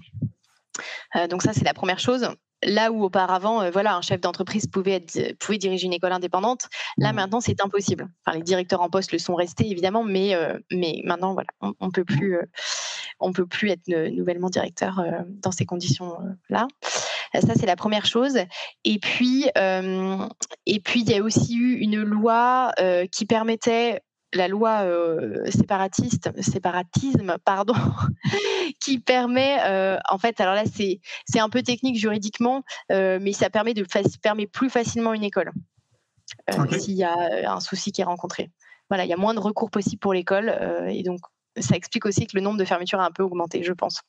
Euh, 1.15 1.27
donc 1.27 1.41
ça, 1.43 1.53
c'est 1.53 1.63
la 1.65 1.73
première 1.73 1.99
chose. 1.99 2.29
Là 2.63 2.91
où 2.91 3.03
auparavant, 3.03 3.63
euh, 3.63 3.71
voilà, 3.71 3.95
un 3.95 4.01
chef 4.01 4.21
d'entreprise 4.21 4.67
pouvait, 4.67 4.91
être, 4.97 5.35
pouvait 5.39 5.57
diriger 5.57 5.87
une 5.87 5.93
école 5.93 6.11
indépendante, 6.11 6.67
là 6.99 7.09
Mhm. 7.09 7.15
maintenant 7.15 7.41
c'est 7.41 7.59
impossible. 7.59 8.07
Enfin, 8.23 8.37
les 8.37 8.43
directeurs 8.43 8.81
en 8.81 8.89
poste 8.89 9.11
le 9.11 9.17
sont 9.17 9.33
restés 9.33 9.67
évidemment, 9.67 10.03
mais 10.03 10.35
euh, 10.35 10.59
mais 10.71 11.01
maintenant 11.03 11.33
voilà, 11.33 11.47
on, 11.61 11.73
on 11.79 11.89
peut 11.89 12.05
plus, 12.05 12.37
euh, 12.37 12.43
on 13.19 13.33
peut 13.33 13.47
plus 13.47 13.71
être 13.71 13.87
nouvellement 13.87 14.49
directeur 14.49 15.03
dans 15.27 15.51
ces 15.51 15.65
conditions 15.65 16.17
là. 16.49 16.67
Ça 17.33 17.53
c'est 17.55 17.65
la 17.65 17.75
première 17.75 18.05
chose. 18.05 18.37
Et 18.83 18.99
puis 18.99 19.49
euh, 19.57 20.27
et 20.67 20.79
puis 20.79 21.01
il 21.01 21.09
y 21.09 21.15
a 21.15 21.23
aussi 21.23 21.55
eu 21.57 21.77
une 21.79 22.03
loi 22.03 22.73
euh, 22.79 23.07
qui 23.11 23.25
permettait 23.25 24.01
la 24.33 24.47
loi 24.47 24.81
euh, 24.83 25.49
séparatiste, 25.49 26.31
séparatisme, 26.41 27.37
pardon, 27.45 27.73
qui 28.79 28.99
permet, 28.99 29.57
euh, 29.65 29.97
en 30.09 30.17
fait, 30.17 30.39
alors 30.39 30.55
là 30.55 30.63
c'est 30.65 30.99
c'est 31.25 31.39
un 31.39 31.49
peu 31.49 31.61
technique 31.61 31.97
juridiquement, 31.97 32.63
euh, 32.91 33.19
mais 33.21 33.33
ça 33.33 33.49
permet 33.49 33.73
de 33.73 33.85
permet 34.21 34.47
plus 34.47 34.69
facilement 34.69 35.13
une 35.13 35.23
école 35.23 35.51
s'il 36.79 36.93
y 36.93 37.03
a 37.03 37.51
un 37.51 37.59
souci 37.59 37.91
qui 37.91 38.01
est 38.01 38.05
rencontré. 38.05 38.51
Voilà, 38.89 39.03
il 39.05 39.09
y 39.09 39.13
a 39.13 39.17
moins 39.17 39.33
de 39.33 39.39
recours 39.39 39.69
possible 39.69 39.99
pour 39.99 40.13
l'école 40.13 40.57
et 40.87 41.03
donc 41.03 41.19
ça 41.57 41.75
explique 41.75 42.05
aussi 42.05 42.25
que 42.25 42.35
le 42.35 42.41
nombre 42.41 42.57
de 42.57 42.65
fermetures 42.65 43.01
a 43.01 43.05
un 43.05 43.11
peu 43.11 43.23
augmenté, 43.23 43.63
je 43.63 43.73
pense. 43.73 44.01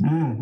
Hmm. 0.00 0.34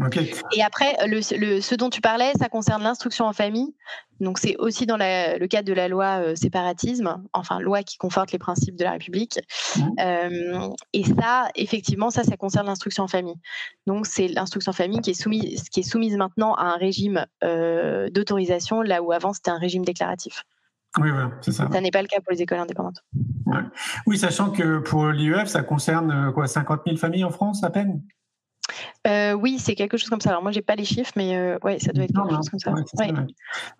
Et 0.54 0.62
après, 0.62 0.96
le, 1.06 1.20
le- 1.38 1.60
ce 1.60 1.74
dont 1.74 1.88
tu 1.88 2.00
parlais, 2.00 2.32
ça 2.38 2.48
concerne 2.48 2.82
l'instruction 2.82 3.26
en 3.26 3.32
famille. 3.32 3.74
Donc, 4.20 4.38
c'est 4.38 4.56
aussi 4.56 4.86
dans 4.86 4.96
la- 4.96 5.38
le 5.38 5.46
cadre 5.46 5.68
de 5.68 5.72
la 5.72 5.88
loi 5.88 6.20
euh, 6.20 6.34
séparatisme, 6.34 7.22
enfin, 7.32 7.60
loi 7.60 7.82
qui 7.82 7.96
conforte 7.96 8.32
les 8.32 8.38
principes 8.38 8.76
de 8.76 8.84
la 8.84 8.92
République. 8.92 9.38
Mhm. 9.76 9.94
Euh, 10.00 10.68
et 10.92 11.04
ça, 11.04 11.48
effectivement, 11.54 12.10
ça, 12.10 12.24
ça 12.24 12.36
concerne 12.36 12.66
l'instruction 12.66 13.04
en 13.04 13.08
famille. 13.08 13.36
Donc, 13.86 14.06
c'est 14.06 14.28
l'instruction 14.28 14.70
en 14.70 14.74
famille 14.74 15.00
qui 15.00 15.10
est 15.10 15.20
soumise, 15.20 15.68
qui 15.68 15.80
est 15.80 15.88
soumise 15.88 16.16
maintenant 16.16 16.54
à 16.54 16.64
un 16.64 16.76
régime 16.76 17.24
euh, 17.44 18.10
d'autorisation, 18.10 18.82
là 18.82 19.02
où 19.02 19.12
avant, 19.12 19.32
c'était 19.32 19.50
un 19.50 19.58
régime 19.58 19.84
déclaratif. 19.84 20.44
Oui, 20.98 21.10
voilà, 21.10 21.30
c'est 21.42 21.52
ça. 21.52 21.68
Ça 21.70 21.80
n'est 21.80 21.90
pas 21.90 22.02
le 22.02 22.08
cas 22.08 22.20
pour 22.20 22.32
les 22.32 22.42
écoles 22.42 22.58
indépendantes. 22.58 23.04
Oui, 24.06 24.18
sachant 24.18 24.50
que 24.50 24.78
pour 24.78 25.06
l'IEF, 25.08 25.46
ça 25.48 25.62
concerne 25.62 26.10
euh, 26.10 26.32
quoi, 26.32 26.46
50 26.46 26.80
000 26.86 26.96
familles 26.96 27.24
en 27.24 27.30
France 27.30 27.62
à 27.62 27.70
peine? 27.70 28.02
Euh, 29.06 29.32
oui, 29.34 29.58
c'est 29.58 29.74
quelque 29.74 29.96
chose 29.96 30.08
comme 30.08 30.20
ça. 30.20 30.30
Alors, 30.30 30.42
moi, 30.42 30.50
j'ai 30.52 30.62
pas 30.62 30.74
les 30.74 30.84
chiffres, 30.84 31.12
mais 31.16 31.36
euh, 31.36 31.58
ouais, 31.62 31.78
ça 31.78 31.92
doit 31.92 32.04
être 32.04 32.12
quelque 32.12 32.30
non. 32.30 32.36
chose 32.36 32.50
comme 32.50 32.58
ça. 32.58 32.72
Ouais. 32.72 33.12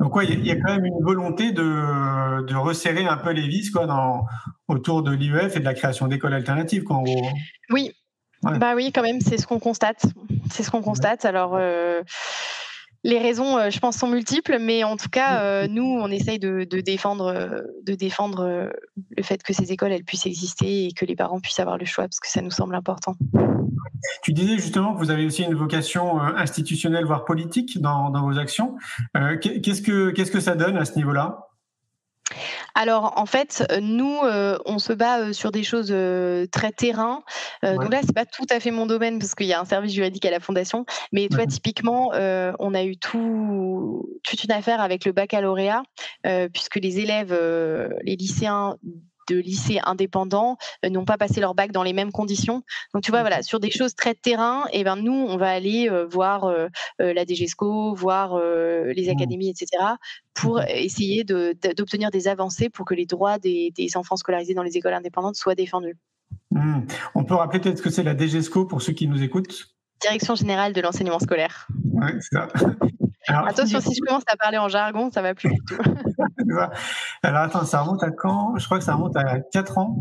Donc, 0.01 0.15
ouais, 0.15 0.25
il 0.27 0.31
y 0.31 0.33
a- 0.35 0.39
il 0.39 0.47
y, 0.47 0.51
a 0.53 0.57
quand 0.57 0.73
même 0.75 0.85
une 0.87 1.03
volonté 1.03 1.51
de, 1.53 2.43
de 2.47 2.55
resserrer 2.55 3.07
un 3.07 3.17
peu 3.17 3.31
les 3.31 3.49
vis 3.49 3.71
quoi, 3.71 3.87
dans, 3.87 4.25
autour 4.69 5.03
de 5.03 5.11
l'IEF 5.13 5.57
et 5.57 5.61
de 5.61 5.65
la 5.65 5.75
création 5.75 6.07
d'écoles 6.07 6.35
alternatives, 6.35 6.85
quoi, 6.85 6.97
en 6.97 7.03
gros. 7.03 7.29
Oui, 7.71 7.93
Bah 8.43 8.75
oui, 8.77 8.93
quand 8.93 9.03
même, 9.03 9.21
c'est 9.21 9.39
ce 9.39 9.47
qu'on 9.47 9.59
constate. 9.59 10.05
C'est 10.53 10.63
ce 10.63 10.71
qu'on 10.71 10.83
constate. 10.83 11.25
Alors, 11.25 11.59
les 13.07 13.19
raisons, 13.21 13.57
euh, 13.57 13.71
je 13.71 13.79
pense, 13.79 13.97
sont 13.97 14.09
multiples, 14.09 14.59
mais 14.61 14.83
en 14.83 14.97
tout 14.97 15.09
cas, 15.09 15.41
euh, 15.41 15.69
nous, 15.69 15.85
on 15.85 16.11
essaye 16.11 16.41
de, 16.41 16.65
défendre, 16.81 17.63
de 17.85 17.95
défendre 17.95 18.41
euh, 18.41 18.69
le 19.17 19.23
fait 19.23 19.43
que 19.45 19.53
ces 19.53 19.71
écoles 19.71 19.93
elles 19.93 20.05
puissent 20.05 20.27
exister 20.27 20.87
et 20.87 20.93
que 20.93 21.05
les 21.05 21.15
parents 21.15 21.41
puissent 21.41 21.61
avoir 21.61 21.79
le 21.79 21.85
choix, 21.85 22.05
parce 22.05 22.19
que 22.19 22.29
ça 22.29 22.43
nous 22.43 22.51
semble 22.51 22.75
important. 22.75 23.15
Tu 24.23 24.33
disais 24.33 24.57
justement 24.57 24.93
que 24.93 24.99
vous 24.99 25.13
avez 25.13 25.25
aussi 25.25 25.45
une 25.45 25.55
vocation 25.55 26.21
institutionnelle, 26.21 27.05
voire 27.05 27.25
politique 27.25 27.81
dans, 27.81 28.11
dans 28.11 28.23
vos 28.23 28.39
actions. 28.39 28.77
qu'est-ce 29.15 29.83
que 29.83 30.11
qu'est-ce 30.11 30.33
que 30.33 30.41
ça 30.41 30.57
donne 30.57 30.77
à 30.77 30.85
ce 30.85 30.97
niveau-là? 30.97 31.47
Alors 32.77 33.15
en 33.17 33.25
fait, 33.25 33.67
nous, 33.81 34.19
euh, 34.23 34.59
on 34.67 34.79
se 34.79 34.93
bat 34.93 35.21
euh, 35.21 35.33
sur 35.33 35.51
des 35.51 35.65
choses 35.65 35.89
euh, 35.91 36.47
très 36.53 36.73
terrain. 36.73 37.25
Donc 37.63 37.91
là, 37.91 38.01
c'est 38.05 38.15
pas 38.15 38.27
tout 38.27 38.45
à 38.51 38.61
fait 38.61 38.71
mon 38.71 38.85
domaine 38.85 39.19
parce 39.19 39.35
qu'il 39.35 39.47
y 39.47 39.55
a 39.55 39.61
un 39.61 39.65
service 39.65 39.95
juridique 39.95 40.27
à 40.27 40.31
la 40.31 40.41
fondation. 40.41 40.85
Mais 41.11 41.29
toi, 41.29 41.47
typiquement, 41.47 42.11
on 42.13 42.75
a 42.75 42.85
eu 42.85 42.97
tout, 42.97 44.07
toute 44.23 44.45
une 44.45 44.53
affaire 44.53 44.81
avec 44.81 45.05
le 45.05 45.13
baccalauréat, 45.13 45.83
puisque 46.53 46.77
les 46.77 47.01
élèves, 47.01 47.33
les 48.03 48.17
lycéens 48.17 48.77
de 49.29 49.37
lycées 49.37 49.81
indépendants 49.85 50.57
euh, 50.85 50.91
n'ont 50.91 51.05
pas 51.05 51.19
passé 51.19 51.41
leur 51.41 51.55
bac 51.55 51.73
dans 51.73 51.83
les 51.83 51.93
mêmes 51.93 52.13
conditions. 52.13 52.63
Donc 52.95 53.03
tu 53.03 53.11
vois, 53.11 53.21
voilà, 53.21 53.43
sur 53.43 53.61
des 53.61 53.71
choses 53.71 53.95
très 53.95 54.15
terrain, 54.15 54.65
et 54.73 54.81
eh 54.81 54.85
ben 54.85 54.97
nous, 54.97 55.13
on 55.13 55.37
va 55.37 55.51
aller 55.51 55.89
euh, 55.89 56.07
voir 56.07 56.45
euh, 56.45 56.69
la 56.99 57.25
DGESCO, 57.25 57.95
voir 57.95 58.39
les 58.39 59.07
mmh. 59.07 59.11
académies, 59.11 59.51
etc., 59.51 59.69
pour 60.35 60.63
essayer 60.63 61.25
d'obtenir 61.25 62.11
des 62.11 62.29
avancées 62.29 62.69
pour 62.69 62.85
que 62.85 62.95
les 62.95 63.07
droits 63.07 63.39
des, 63.39 63.73
enfants 63.95 64.17
scolarisés 64.17 64.55
dans 64.55 64.63
les 64.63 64.77
écoles 64.77 64.95
indépendantes 64.95 65.37
soient 65.37 65.55
défendus. 65.55 65.97
Mmh. 66.51 66.81
On 67.15 67.25
peut 67.25 67.35
rappeler 67.35 67.61
peut-être 67.61 67.83
que 67.83 67.91
c'est 67.91 68.03
la 68.03 68.17
DGESCO 68.17 68.67
pour 68.67 68.83
ceux 68.83 68.93
qui 68.93 69.09
nous 69.09 69.23
écoutent? 69.23 69.69
Direction 70.01 70.35
générale 70.35 70.73
de 70.73 70.81
l'enseignement 70.81 71.19
scolaire. 71.19 71.67
Ouais, 71.93 72.13
c'est 72.21 72.39
ça. 73.27 73.45
Attention, 73.47 73.81
si 73.81 73.95
je 73.95 74.01
commence 74.01 74.25
à 74.27 74.37
parler 74.37 74.59
en 74.59 74.69
jargon, 74.69 75.11
ça 75.11 75.23
va 75.23 75.35
plus 75.35 75.51
du 75.51 75.61
tout. 75.67 75.77
Alors 77.23 77.41
attends, 77.41 77.65
ça 77.65 77.81
remonte 77.81 78.03
à 78.03 78.11
quand? 78.11 78.57
Je 78.59 78.65
crois 78.65 78.79
que 78.79 78.85
ça 78.85 78.95
remonte 78.95 79.17
à 79.17 79.41
4 79.41 79.79
ans, 79.79 79.99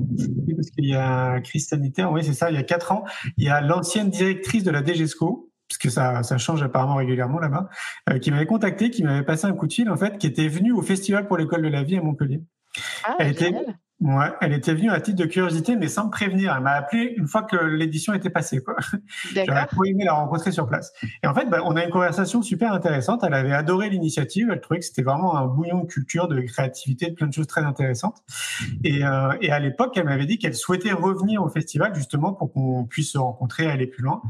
parce 0.56 0.70
qu'il 0.70 0.86
y 0.86 0.96
a 0.96 1.40
crise 1.42 1.68
sanitaire, 1.68 2.12
oui 2.12 2.24
c'est 2.24 2.34
ça, 2.34 2.50
il 2.50 2.56
y 2.56 2.60
a 2.60 2.64
4 2.64 2.92
ans, 2.92 3.04
il 3.38 3.46
y 3.46 3.50
a 3.50 3.62
l'ancienne 3.62 4.10
directrice 4.10 4.64
de 4.64 4.72
la 4.72 4.84
DGESCO, 4.84 5.50
parce 5.68 5.78
que 5.78 5.90
ça, 5.90 6.24
ça 6.24 6.38
change 6.38 6.62
apparemment 6.62 6.96
régulièrement 6.96 7.40
là-bas, 7.40 7.70
euh, 8.10 8.20
qui 8.20 8.32
m'avait 8.32 8.46
contacté, 8.46 8.90
qui 8.90 9.04
m'avait 9.04 9.26
passé 9.26 9.46
un 9.46 9.54
coup 9.54 9.68
de 9.68 9.74
fil 9.74 9.90
en 9.90 9.98
fait, 9.98 10.18
qui 10.18 10.28
était 10.28 10.48
venue 10.48 10.72
au 10.72 10.82
Festival 10.82 11.28
pour 11.28 11.38
l'école 11.38 11.64
de 11.64 11.70
la 11.70 11.84
vie 11.84 11.98
à 11.98 12.02
Montpellier. 12.02 12.42
Ah, 13.06 13.16
elle 13.20 13.32
était, 13.32 13.54
Ouais, 14.02 14.28
elle 14.42 14.52
était 14.52 14.74
venue 14.74 14.92
à 14.92 15.00
titre 15.00 15.18
de 15.18 15.26
curiosité, 15.26 15.78
mais 15.78 15.88
sans 15.88 16.06
me 16.06 16.12
prévenir. 16.12 16.54
Elle 16.56 16.64
m'a 16.64 16.74
appelé 16.74 17.14
une 17.18 17.28
fois 17.28 17.44
que 17.44 17.56
l'édition 17.56 18.14
était 18.14 18.30
passée. 18.30 18.62
J'aurais 19.34 19.66
trop 19.68 19.86
aimé 19.86 20.04
la 20.04 20.14
rencontrer 20.14 20.52
sur 20.52 20.68
place. 20.68 20.92
Et 21.24 21.28
en 21.28 21.34
fait, 21.34 21.46
bah, 21.50 21.62
on 21.64 21.78
a 21.78 21.84
une 21.84 21.92
conversation 21.92 22.42
super 22.42 22.74
intéressante. 22.74 23.24
Elle 23.24 23.34
avait 23.34 23.54
adoré 23.54 23.90
l'initiative. 23.90 24.50
Elle 24.52 24.60
trouvait 24.60 24.80
que 24.80 24.86
c'était 24.86 25.02
vraiment 25.02 25.38
un 25.38 25.48
bouillon 25.48 25.80
de 25.82 25.88
culture, 25.88 26.28
de 26.28 26.42
créativité, 26.42 27.10
de 27.10 27.16
plein 27.16 27.28
de 27.28 27.34
choses 27.34 27.48
très 27.48 27.62
intéressantes. 27.62 28.22
Et, 28.84 29.06
euh, 29.06 29.32
et 29.40 29.52
à 29.52 29.60
l'époque, 29.60 29.94
elle 29.96 30.06
m'avait 30.06 30.26
dit 30.26 30.40
qu'elle 30.40 30.56
souhaitait 30.56 30.92
revenir 30.92 31.42
au 31.42 31.48
festival 31.48 31.96
justement 31.96 32.34
pour 32.34 32.52
qu'on 32.52 32.86
puisse 32.86 33.14
se 33.14 33.18
rencontrer 33.18 33.64
et 33.64 33.70
aller 33.72 33.88
plus 33.88 34.04
loin. 34.04 34.22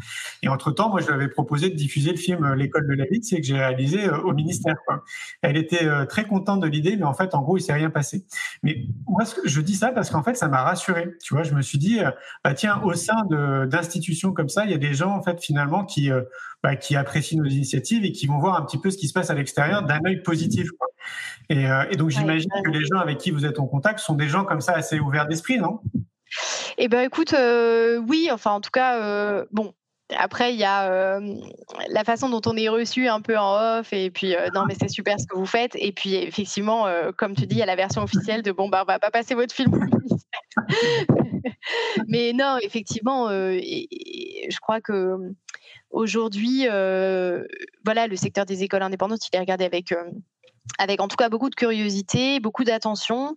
Et 0.43 0.47
entre-temps, 0.47 0.89
moi, 0.89 1.01
je 1.01 1.08
lui 1.08 1.13
avais 1.13 1.28
proposé 1.28 1.69
de 1.69 1.75
diffuser 1.75 2.12
le 2.12 2.17
film 2.17 2.43
euh, 2.43 2.56
L'école 2.56 2.88
de 2.88 2.93
la 2.93 3.06
vie, 3.06 3.23
c'est 3.23 3.38
que 3.38 3.47
j'ai 3.47 3.58
réalisé 3.58 4.06
euh, 4.06 4.21
au 4.21 4.34
ministère. 4.34 4.75
Quoi. 4.86 5.04
Elle 5.41 5.58
était 5.58 5.86
euh, 5.86 6.06
très 6.06 6.25
contente 6.25 6.62
de 6.62 6.67
l'idée, 6.67 6.95
mais 6.97 7.06
en 7.06 7.13
fait, 7.13 7.34
en 7.34 7.41
gros, 7.41 7.58
il 7.58 7.62
s'est 7.62 7.73
rien 7.73 7.89
passé. 7.89 8.25
Mais 8.63 8.86
moi, 9.08 9.25
ce 9.25 9.36
que 9.36 9.47
je 9.47 9.55
dis 9.62 9.76
ça 9.76 9.91
parce 9.91 10.10
qu'en 10.10 10.24
fait, 10.24 10.36
ça 10.36 10.48
m'a 10.48 10.63
rassuré. 10.63 11.15
Tu 11.24 11.34
vois, 11.34 11.44
je 11.44 11.54
me 11.54 11.62
suis 11.62 11.78
dit, 11.78 12.00
euh, 12.00 12.12
bah 12.44 12.54
tiens, 12.54 12.82
au 12.84 12.94
sein 12.94 13.15
d'institutions 13.65 14.32
comme 14.34 14.50
ça, 14.50 14.65
il 14.65 14.72
y 14.72 14.74
a 14.74 14.78
des 14.78 14.94
gens 14.94 15.12
en 15.12 15.22
fait 15.22 15.41
finalement 15.41 15.86
qui 15.86 16.12
euh, 16.12 16.24
bah, 16.63 16.76
qui 16.76 16.96
apprécient 16.96 17.41
nos 17.41 17.50
initiatives 17.50 18.06
et 18.06 18.12
qui 18.12 18.28
vont 18.28 18.39
voir 18.39 18.56
un 18.56 18.65
petit 18.65 18.78
peu 18.78 18.91
ce 18.91 18.98
qui 18.98 19.08
se 19.08 19.13
passe 19.13 19.30
à 19.30 19.34
l'extérieur 19.34 19.84
d'un 19.84 20.00
œil 20.06 20.22
positif. 20.22 20.70
Et, 21.50 21.70
euh, 21.70 21.86
et, 21.91 21.96
donc 21.96 22.10
j'imagine 22.10 22.50
que 22.63 22.72
les 22.72 22.86
gens 22.86 23.00
avec 23.00 23.18
qui 23.18 23.32
vous 23.32 23.46
êtes 23.46 23.60
en 23.60 23.68
contact 23.68 24.00
sont 24.00 24.15
des 24.15 24.28
gens 24.28 24.46
comme 24.46 24.62
ça 24.62 24.74
assez 24.74 25.00
ouverts 25.00 25.28
d'esprit, 25.28 25.60
non? 25.60 25.82
Eh 26.78 26.88
ben 26.88 27.02
écoute, 27.02 27.36
oui, 28.08 28.30
enfin 28.32 28.52
en 28.52 28.62
tout 28.62 28.72
cas, 28.72 29.46
bon, 29.52 29.74
après, 30.13 30.54
il 30.54 30.60
y 30.60 30.63
a 30.63 30.91
euh, 30.91 31.36
la 31.89 32.04
façon 32.04 32.30
dont 32.30 32.41
on 32.46 32.56
est 32.56 32.70
reçu 32.70 33.08
un 33.08 33.22
peu 33.22 33.38
en 33.38 33.80
off, 33.80 33.91
et 33.91 34.12
puis 34.12 34.36
euh, 34.36 34.50
non, 34.54 34.65
mais 34.68 34.76
c'est 34.80 34.88
super 34.88 35.20
ce 35.20 35.26
que 35.26 35.36
vous 35.36 35.48
faites. 35.48 35.76
Et 35.76 35.91
puis, 35.91 36.15
effectivement, 36.15 36.86
euh, 36.86 37.12
comme 37.12 37.36
tu 37.36 37.48
dis, 37.48 37.56
il 37.56 37.60
y 37.60 37.63
a 37.63 37.65
la 37.65 37.76
version 37.76 38.04
officielle 38.04 38.44
de 38.44 38.52
bon, 38.52 38.70
bah, 38.70 38.84
on 38.84 38.86
va 38.86 39.00
pas 39.00 39.10
passer 39.10 39.34
votre 39.34 39.54
film 39.54 39.72
mais 42.08 42.34
non, 42.34 42.58
effectivement, 42.62 43.30
je 43.30 44.60
crois 44.62 44.80
que 44.80 45.18
aujourd'hui, 45.89 46.65
voilà, 47.84 48.08
le 48.08 48.15
secteur 48.15 48.46
des 48.46 48.63
écoles 48.63 48.84
indépendantes, 48.84 49.28
il 49.28 49.36
est 49.36 49.39
regardé 49.39 49.65
avec 49.65 49.94
avec 50.78 51.02
en 51.02 51.08
tout 51.08 51.18
cas 51.18 51.30
beaucoup 51.30 51.50
de 51.50 51.56
curiosité, 51.56 52.39
beaucoup 52.39 52.63
d'attention, 52.63 53.36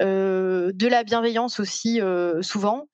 de 0.00 0.88
la 0.88 1.04
bienveillance 1.04 1.60
aussi 1.60 2.00
souvent. 2.40 2.88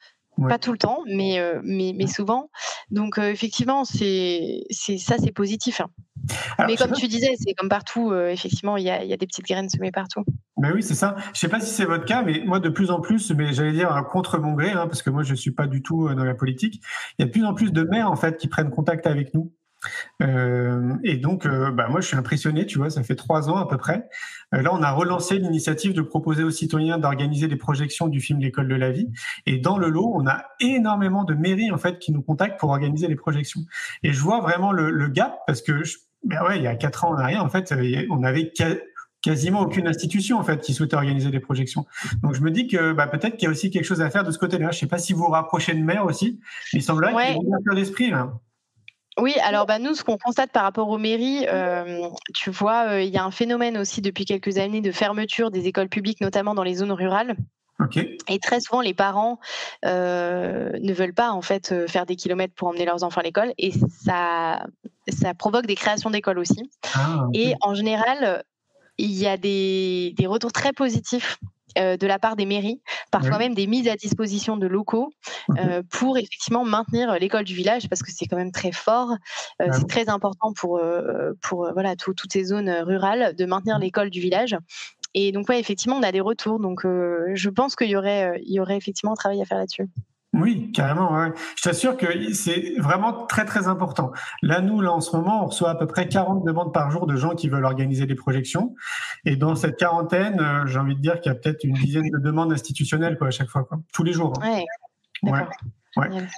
Pas 0.48 0.59
tout 0.59 0.72
le 0.72 0.78
temps, 0.78 1.02
mais, 1.07 1.38
euh, 1.38 1.61
mais, 1.64 1.92
mais, 1.96 2.07
souvent. 2.07 2.50
Donc, 2.90 3.18
euh, 3.18 3.31
effectivement, 3.31 3.85
c'est, 3.85 4.64
c'est, 4.70 4.98
ça, 4.98 5.16
c'est 5.18 5.33
positif. 5.33 5.81
Hein. 5.81 5.88
mais 6.66 6.76
comme 6.76 6.92
tu 6.92 7.09
disais, 7.09 7.33
c'est 7.38 7.55
comme 7.55 7.68
partout, 7.68 8.11
euh, 8.11 8.28
effectivement, 8.28 8.76
il 8.76 8.85
y 8.85 8.90
a, 8.90 9.05
y 9.05 9.12
a, 9.12 9.16
des 9.16 9.26
petites 9.26 9.46
graines 9.46 9.68
semées 9.68 9.90
partout. 9.90 10.24
Mais 10.59 10.72
oui, 10.72 10.83
c'est 10.83 10.94
ça. 10.94 11.16
Je 11.35 11.40
sais 11.40 11.48
pas 11.48 11.61
si 11.61 11.72
c'est 11.72 11.85
votre 11.85 12.05
cas, 12.05 12.22
mais 12.22 12.42
moi, 12.44 12.61
de 12.61 12.68
plus 12.68 12.90
en 12.90 13.00
plus, 13.00 13.31
mais 13.33 13.52
j'allais 13.52 13.72
dire 13.72 14.07
contre 14.11 14.38
mon 14.38 14.52
gré, 14.52 14.70
hein, 14.70 14.87
parce 14.87 15.02
que 15.02 15.11
moi, 15.11 15.22
je 15.22 15.35
suis 15.35 15.52
pas 15.52 15.66
du 15.66 15.83
tout 15.83 16.09
dans 16.14 16.24
la 16.24 16.35
politique, 16.35 16.83
il 17.18 17.22
y 17.22 17.24
a 17.24 17.26
de 17.26 17.33
plus 17.33 17.44
en 17.44 17.55
plus 17.55 17.72
de 17.72 17.83
maires, 17.83 18.11
en 18.11 18.16
fait, 18.16 18.37
qui 18.37 18.48
prennent 18.48 18.70
contact 18.70 19.07
avec 19.07 19.35
nous 19.35 19.52
euh, 20.22 20.94
et 21.04 21.16
donc, 21.16 21.46
euh, 21.46 21.70
bah, 21.70 21.88
moi, 21.88 22.00
je 22.00 22.06
suis 22.06 22.16
impressionné, 22.16 22.66
tu 22.66 22.78
vois, 22.78 22.90
ça 22.90 23.02
fait 23.02 23.16
trois 23.16 23.48
ans 23.48 23.56
à 23.56 23.66
peu 23.66 23.76
près. 23.76 24.08
Euh, 24.54 24.62
là, 24.62 24.70
on 24.72 24.82
a 24.82 24.90
relancé 24.90 25.38
l'initiative 25.38 25.92
de 25.94 26.02
proposer 26.02 26.42
aux 26.44 26.50
citoyens 26.50 26.98
d'organiser 26.98 27.48
des 27.48 27.56
projections 27.56 28.08
du 28.08 28.20
film 28.20 28.40
L'école 28.40 28.68
de 28.68 28.74
la 28.74 28.90
vie. 28.90 29.08
Et 29.46 29.58
dans 29.58 29.78
le 29.78 29.88
lot, 29.88 30.12
on 30.14 30.26
a 30.26 30.44
énormément 30.60 31.24
de 31.24 31.34
mairies, 31.34 31.70
en 31.70 31.78
fait, 31.78 31.98
qui 31.98 32.12
nous 32.12 32.22
contactent 32.22 32.58
pour 32.58 32.70
organiser 32.70 33.08
les 33.08 33.16
projections. 33.16 33.60
Et 34.02 34.12
je 34.12 34.20
vois 34.20 34.40
vraiment 34.40 34.72
le, 34.72 34.90
le 34.90 35.08
gap 35.08 35.40
parce 35.46 35.62
que, 35.62 35.84
je, 35.84 35.98
ben 36.24 36.42
ouais, 36.44 36.58
il 36.58 36.62
y 36.62 36.68
a 36.68 36.74
quatre 36.76 37.04
ans 37.04 37.10
en 37.10 37.18
arrière, 37.18 37.44
en 37.44 37.48
fait, 37.48 37.74
on 38.10 38.22
avait 38.22 38.52
quasiment 39.22 39.60
aucune 39.60 39.86
institution 39.88 40.38
en 40.38 40.42
fait 40.42 40.60
qui 40.60 40.74
souhaitait 40.74 40.96
organiser 40.96 41.30
des 41.30 41.40
projections. 41.40 41.86
Donc 42.22 42.34
je 42.34 42.40
me 42.40 42.50
dis 42.50 42.66
que 42.66 42.92
bah, 42.92 43.06
peut-être 43.06 43.36
qu'il 43.36 43.44
y 43.44 43.46
a 43.46 43.50
aussi 43.50 43.70
quelque 43.70 43.84
chose 43.84 44.02
à 44.02 44.10
faire 44.10 44.24
de 44.24 44.30
ce 44.30 44.38
côté-là. 44.38 44.70
Je 44.72 44.78
sais 44.80 44.86
pas 44.86 44.98
si 44.98 45.12
vous 45.12 45.20
vous 45.20 45.30
rapprochez 45.30 45.74
de 45.74 45.82
maire 45.82 46.04
aussi, 46.04 46.40
mais 46.72 46.80
il 46.80 46.82
semble 46.82 47.06
qu'il 47.06 47.14
y 47.14 47.20
a 47.20 47.32
une 47.32 47.46
ouverture 47.46 47.74
d'esprit 47.74 48.10
là. 48.10 48.32
Oui, 49.18 49.35
alors 49.42 49.66
bah, 49.66 49.79
nous, 49.79 49.94
ce 49.94 50.05
qu'on 50.05 50.16
constate 50.16 50.53
par 50.53 50.62
rapport 50.62 50.88
aux 50.88 50.98
mairies, 50.98 51.46
euh, 51.48 52.09
tu 52.35 52.51
vois, 52.51 52.88
euh, 52.88 53.03
il 53.03 53.11
y 53.11 53.18
a 53.18 53.25
un 53.25 53.31
phénomène 53.31 53.77
aussi 53.77 54.01
depuis 54.01 54.25
quelques 54.25 54.59
années 54.59 54.81
de 54.81 54.92
fermeture 54.92 55.51
des 55.51 55.66
écoles 55.66 55.88
publiques, 55.88 56.20
notamment 56.20 56.55
dans 56.55 56.62
les 56.62 56.77
zones 56.77 56.92
rurales. 56.92 57.37
Et 58.29 58.38
très 58.38 58.61
souvent, 58.61 58.81
les 58.81 58.94
parents 58.94 59.40
euh, 59.85 60.70
ne 60.81 60.92
veulent 60.92 61.14
pas 61.14 61.33
en 61.33 61.42
fait 61.42 61.88
faire 61.88 62.07
des 62.07 62.14
kilomètres 62.14 62.55
pour 62.55 62.68
emmener 62.68 62.85
leurs 62.85 63.03
enfants 63.03 63.20
à 63.20 63.25
l'école, 63.25 63.53
et 63.59 63.72
ça, 63.72 64.66
ça 65.09 65.35
provoque 65.35 65.66
des 65.66 65.75
créations 65.75 66.11
d'écoles 66.11 66.38
aussi. 66.38 66.70
Ah, 66.94 67.27
et 67.35 67.55
en 67.61 67.75
général, 67.75 68.44
il 68.98 69.11
y 69.11 69.27
a 69.27 69.37
des, 69.37 70.14
des 70.16 70.27
retours 70.27 70.53
très 70.53 70.72
positifs 70.72 71.38
euh, 71.78 71.96
de 71.96 72.06
la 72.06 72.18
part 72.18 72.37
des 72.37 72.46
mairies, 72.46 72.80
parfois 73.11 73.38
même 73.38 73.54
des 73.54 73.66
mises 73.66 73.88
à 73.88 73.96
disposition 73.96 74.56
de 74.56 74.66
locaux 74.66 75.12
euh, 75.58 75.82
pour 75.90 76.18
effectivement 76.18 76.64
maintenir 76.64 77.18
l'école 77.18 77.44
du 77.44 77.54
village 77.54 77.88
parce 77.88 78.02
que 78.02 78.11
c'est 78.12 78.26
quand 78.26 78.37
même 78.37 78.52
très 78.52 78.72
fort. 78.72 79.11
Euh, 79.61 79.68
c'est 79.72 79.88
très 79.88 80.08
important 80.08 80.52
pour, 80.52 80.80
pour 81.40 81.70
voilà, 81.72 81.96
toutes 81.96 82.32
ces 82.32 82.44
zones 82.44 82.70
rurales 82.70 83.35
de 83.37 83.44
maintenir 83.44 83.78
l'école 83.78 84.11
du 84.11 84.20
village. 84.20 84.56
Et 85.14 85.30
donc, 85.30 85.48
ouais, 85.48 85.61
effectivement, 85.61 85.96
on 85.96 86.02
a 86.02 86.12
des 86.12 86.20
retours. 86.20 86.58
Donc, 86.58 86.82
je 86.85 87.50
pense 87.50 87.76
qu'il 87.76 87.88
y 87.88 87.96
aurait, 87.96 88.40
il 88.44 88.54
y 88.54 88.61
aurait 88.61 88.76
effectivement 88.76 89.12
un 89.12 89.16
travail 89.16 89.42
à 89.42 89.44
faire 89.44 89.58
là-dessus. 89.58 89.88
Oui, 90.32 90.72
carrément. 90.72 91.12
Ouais. 91.14 91.32
Je 91.56 91.62
t'assure 91.62 91.96
que 91.96 92.32
c'est 92.32 92.74
vraiment 92.78 93.26
très 93.26 93.44
très 93.44 93.68
important. 93.68 94.12
Là, 94.40 94.62
nous, 94.62 94.80
là 94.80 94.90
en 94.92 95.00
ce 95.00 95.14
moment, 95.14 95.44
on 95.44 95.46
reçoit 95.46 95.70
à 95.70 95.74
peu 95.74 95.86
près 95.86 96.08
40 96.08 96.44
demandes 96.44 96.72
par 96.72 96.90
jour 96.90 97.06
de 97.06 97.16
gens 97.16 97.34
qui 97.34 97.50
veulent 97.50 97.66
organiser 97.66 98.06
des 98.06 98.14
projections. 98.14 98.74
Et 99.26 99.36
dans 99.36 99.54
cette 99.56 99.76
quarantaine, 99.76 100.40
euh, 100.40 100.66
j'ai 100.66 100.78
envie 100.78 100.96
de 100.96 101.00
dire 101.00 101.20
qu'il 101.20 101.30
y 101.30 101.34
a 101.34 101.38
peut-être 101.38 101.64
une 101.64 101.74
dizaine 101.74 102.08
de 102.10 102.18
demandes 102.18 102.50
institutionnelles 102.50 103.18
quoi, 103.18 103.28
à 103.28 103.30
chaque 103.30 103.48
fois, 103.48 103.64
quoi. 103.64 103.78
tous 103.92 104.04
les 104.04 104.14
jours. 104.14 104.32
Hein. 104.42 104.62
Ouais. 105.22 105.32
Ouais. 105.32 105.44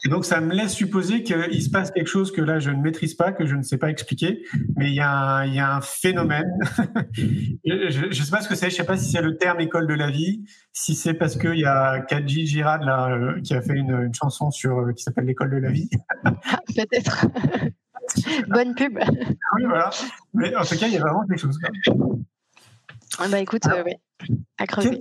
Et 0.04 0.08
donc 0.08 0.24
ça 0.24 0.40
me 0.40 0.52
laisse 0.52 0.72
supposer 0.72 1.22
qu'il 1.22 1.62
se 1.62 1.70
passe 1.70 1.92
quelque 1.92 2.08
chose 2.08 2.32
que 2.32 2.40
là 2.40 2.58
je 2.58 2.70
ne 2.70 2.80
maîtrise 2.82 3.14
pas, 3.14 3.32
que 3.32 3.46
je 3.46 3.54
ne 3.54 3.62
sais 3.62 3.78
pas 3.78 3.88
expliquer, 3.88 4.42
mais 4.76 4.88
il 4.88 4.94
y 4.94 5.00
a 5.00 5.10
un, 5.10 5.46
il 5.46 5.54
y 5.54 5.60
a 5.60 5.76
un 5.76 5.80
phénomène. 5.80 6.50
je 7.14 8.06
ne 8.06 8.12
sais 8.12 8.30
pas 8.30 8.40
ce 8.40 8.48
que 8.48 8.56
c'est, 8.56 8.70
je 8.70 8.74
sais 8.74 8.84
pas 8.84 8.96
si 8.96 9.12
c'est 9.12 9.22
le 9.22 9.36
terme 9.36 9.60
école 9.60 9.86
de 9.86 9.94
la 9.94 10.10
vie, 10.10 10.44
si 10.72 10.96
c'est 10.96 11.14
parce 11.14 11.36
qu'il 11.36 11.58
y 11.58 11.64
a 11.64 12.00
Kadji 12.00 12.46
Girard 12.46 12.82
là 12.82 13.10
euh, 13.10 13.40
qui 13.42 13.54
a 13.54 13.62
fait 13.62 13.74
une, 13.74 13.92
une 13.92 14.14
chanson 14.14 14.50
sur 14.50 14.78
euh, 14.78 14.92
qui 14.92 15.04
s'appelle 15.04 15.26
l'école 15.26 15.50
de 15.50 15.58
la 15.58 15.70
vie. 15.70 15.88
Ah, 16.24 16.32
peut-être. 16.74 17.26
Bonne 18.48 18.74
pub. 18.74 18.98
oui 18.98 19.64
voilà. 19.66 19.90
Mais 20.34 20.54
en 20.56 20.64
tout 20.64 20.76
cas 20.76 20.88
il 20.88 20.94
y 20.94 20.96
a 20.96 21.00
vraiment 21.00 21.24
quelque 21.26 21.40
chose. 21.40 21.58
Ah 23.18 23.28
bah 23.28 23.38
écoute, 23.38 23.66
euh, 23.66 23.84
oui. 23.86 23.94
à 24.58 24.66
creuser. 24.66 25.00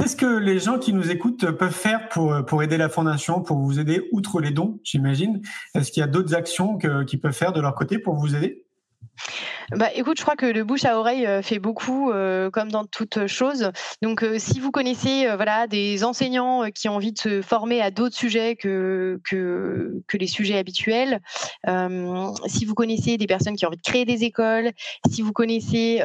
Qu'est-ce 0.00 0.16
que 0.16 0.38
les 0.38 0.58
gens 0.58 0.78
qui 0.78 0.94
nous 0.94 1.10
écoutent 1.10 1.50
peuvent 1.50 1.70
faire 1.70 2.08
pour, 2.08 2.34
pour 2.46 2.62
aider 2.62 2.78
la 2.78 2.88
Fondation, 2.88 3.42
pour 3.42 3.58
vous 3.58 3.78
aider, 3.78 4.08
outre 4.12 4.40
les 4.40 4.50
dons, 4.50 4.80
j'imagine? 4.82 5.42
Est-ce 5.74 5.92
qu'il 5.92 6.00
y 6.00 6.04
a 6.04 6.06
d'autres 6.06 6.34
actions 6.34 6.78
qu'ils 6.78 7.20
peuvent 7.20 7.34
faire 7.34 7.52
de 7.52 7.60
leur 7.60 7.74
côté 7.74 7.98
pour 7.98 8.14
vous 8.14 8.34
aider? 8.34 8.64
Bah, 9.76 9.88
écoute, 9.94 10.18
je 10.18 10.22
crois 10.22 10.34
que 10.34 10.46
le 10.46 10.64
bouche 10.64 10.84
à 10.84 10.98
oreille 10.98 11.26
euh, 11.26 11.42
fait 11.42 11.60
beaucoup, 11.60 12.10
euh, 12.10 12.50
comme 12.50 12.70
dans 12.72 12.84
toute 12.84 13.26
chose. 13.28 13.70
Donc, 14.02 14.24
euh, 14.24 14.36
si 14.38 14.58
vous 14.58 14.72
connaissez 14.72 15.26
voilà, 15.36 15.68
des 15.68 16.02
enseignants 16.02 16.70
qui 16.74 16.88
ont 16.88 16.96
envie 16.96 17.12
de 17.12 17.18
se 17.18 17.42
former 17.42 17.80
à 17.80 17.90
d'autres 17.90 18.16
sujets 18.16 18.56
que, 18.56 19.20
que, 19.24 20.16
les 20.18 20.26
sujets 20.26 20.58
habituels, 20.58 21.20
si 22.46 22.64
vous 22.64 22.74
connaissez 22.74 23.16
des 23.16 23.26
personnes 23.26 23.56
qui 23.56 23.64
ont 23.64 23.68
envie 23.68 23.78
de 23.78 23.82
créer 23.82 24.04
des 24.04 24.24
écoles, 24.24 24.72
si 25.08 25.22
vous 25.22 25.32
connaissez 25.32 26.02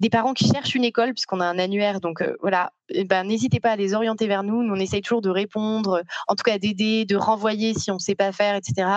des 0.00 0.10
parents 0.10 0.32
qui 0.32 0.46
cherchent 0.46 0.74
une 0.74 0.84
école, 0.84 1.12
puisqu'on 1.12 1.40
a 1.40 1.44
un 1.44 1.58
annuaire, 1.58 2.00
donc 2.00 2.24
voilà, 2.40 2.72
eh 2.88 3.04
ben, 3.04 3.24
n'hésitez 3.24 3.60
pas 3.60 3.72
à 3.72 3.76
les 3.76 3.94
orienter 3.94 4.26
vers 4.26 4.42
nous. 4.42 4.62
Nous, 4.62 4.74
on 4.74 4.80
essaye 4.80 5.02
toujours 5.02 5.20
de 5.20 5.28
répondre, 5.28 6.02
en 6.28 6.34
tout 6.34 6.44
cas 6.44 6.58
d'aider, 6.58 7.04
de 7.04 7.16
renvoyer 7.16 7.74
si 7.74 7.90
on 7.90 7.94
ne 7.94 8.00
sait 8.00 8.14
pas 8.14 8.32
faire, 8.32 8.54
etc. 8.54 8.88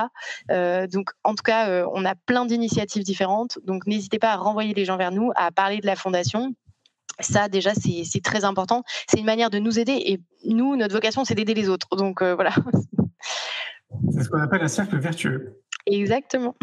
donc, 0.92 1.10
en 1.24 1.36
tout 1.36 1.44
cas, 1.44 1.86
on 1.94 2.06
a 2.06 2.16
plein 2.16 2.46
d'initiatives 2.46 3.04
différentes. 3.04 3.45
Donc, 3.64 3.86
n'hésitez 3.88 4.20
pas 4.20 4.32
à 4.32 4.38
renvoyer 4.38 4.74
les 4.74 4.86
gens 4.86 4.98
vers 4.98 5.12
nous, 5.12 5.32
à 5.36 5.52
parler 5.52 5.80
de 5.80 5.86
la 5.86 5.96
fondation. 5.96 6.54
Ça, 7.20 7.48
déjà, 7.48 7.74
c'est 7.74 8.22
très 8.24 8.44
important. 8.44 8.84
C'est 9.08 9.20
une 9.20 9.26
manière 9.26 9.50
de 9.50 9.60
nous 9.60 9.80
aider. 9.80 10.02
Et 10.06 10.22
nous, 10.46 10.76
notre 10.76 10.94
vocation, 10.94 11.24
c'est 11.24 11.36
d'aider 11.36 11.54
les 11.54 11.70
autres. 11.70 11.96
Donc, 11.96 12.22
euh, 12.22 12.36
voilà. 12.36 12.52
C'est 14.12 14.24
ce 14.24 14.30
qu'on 14.30 14.42
appelle 14.42 14.62
un 14.62 14.68
cercle 14.68 14.98
vertueux. 14.98 15.62
Exactement. 15.86 16.56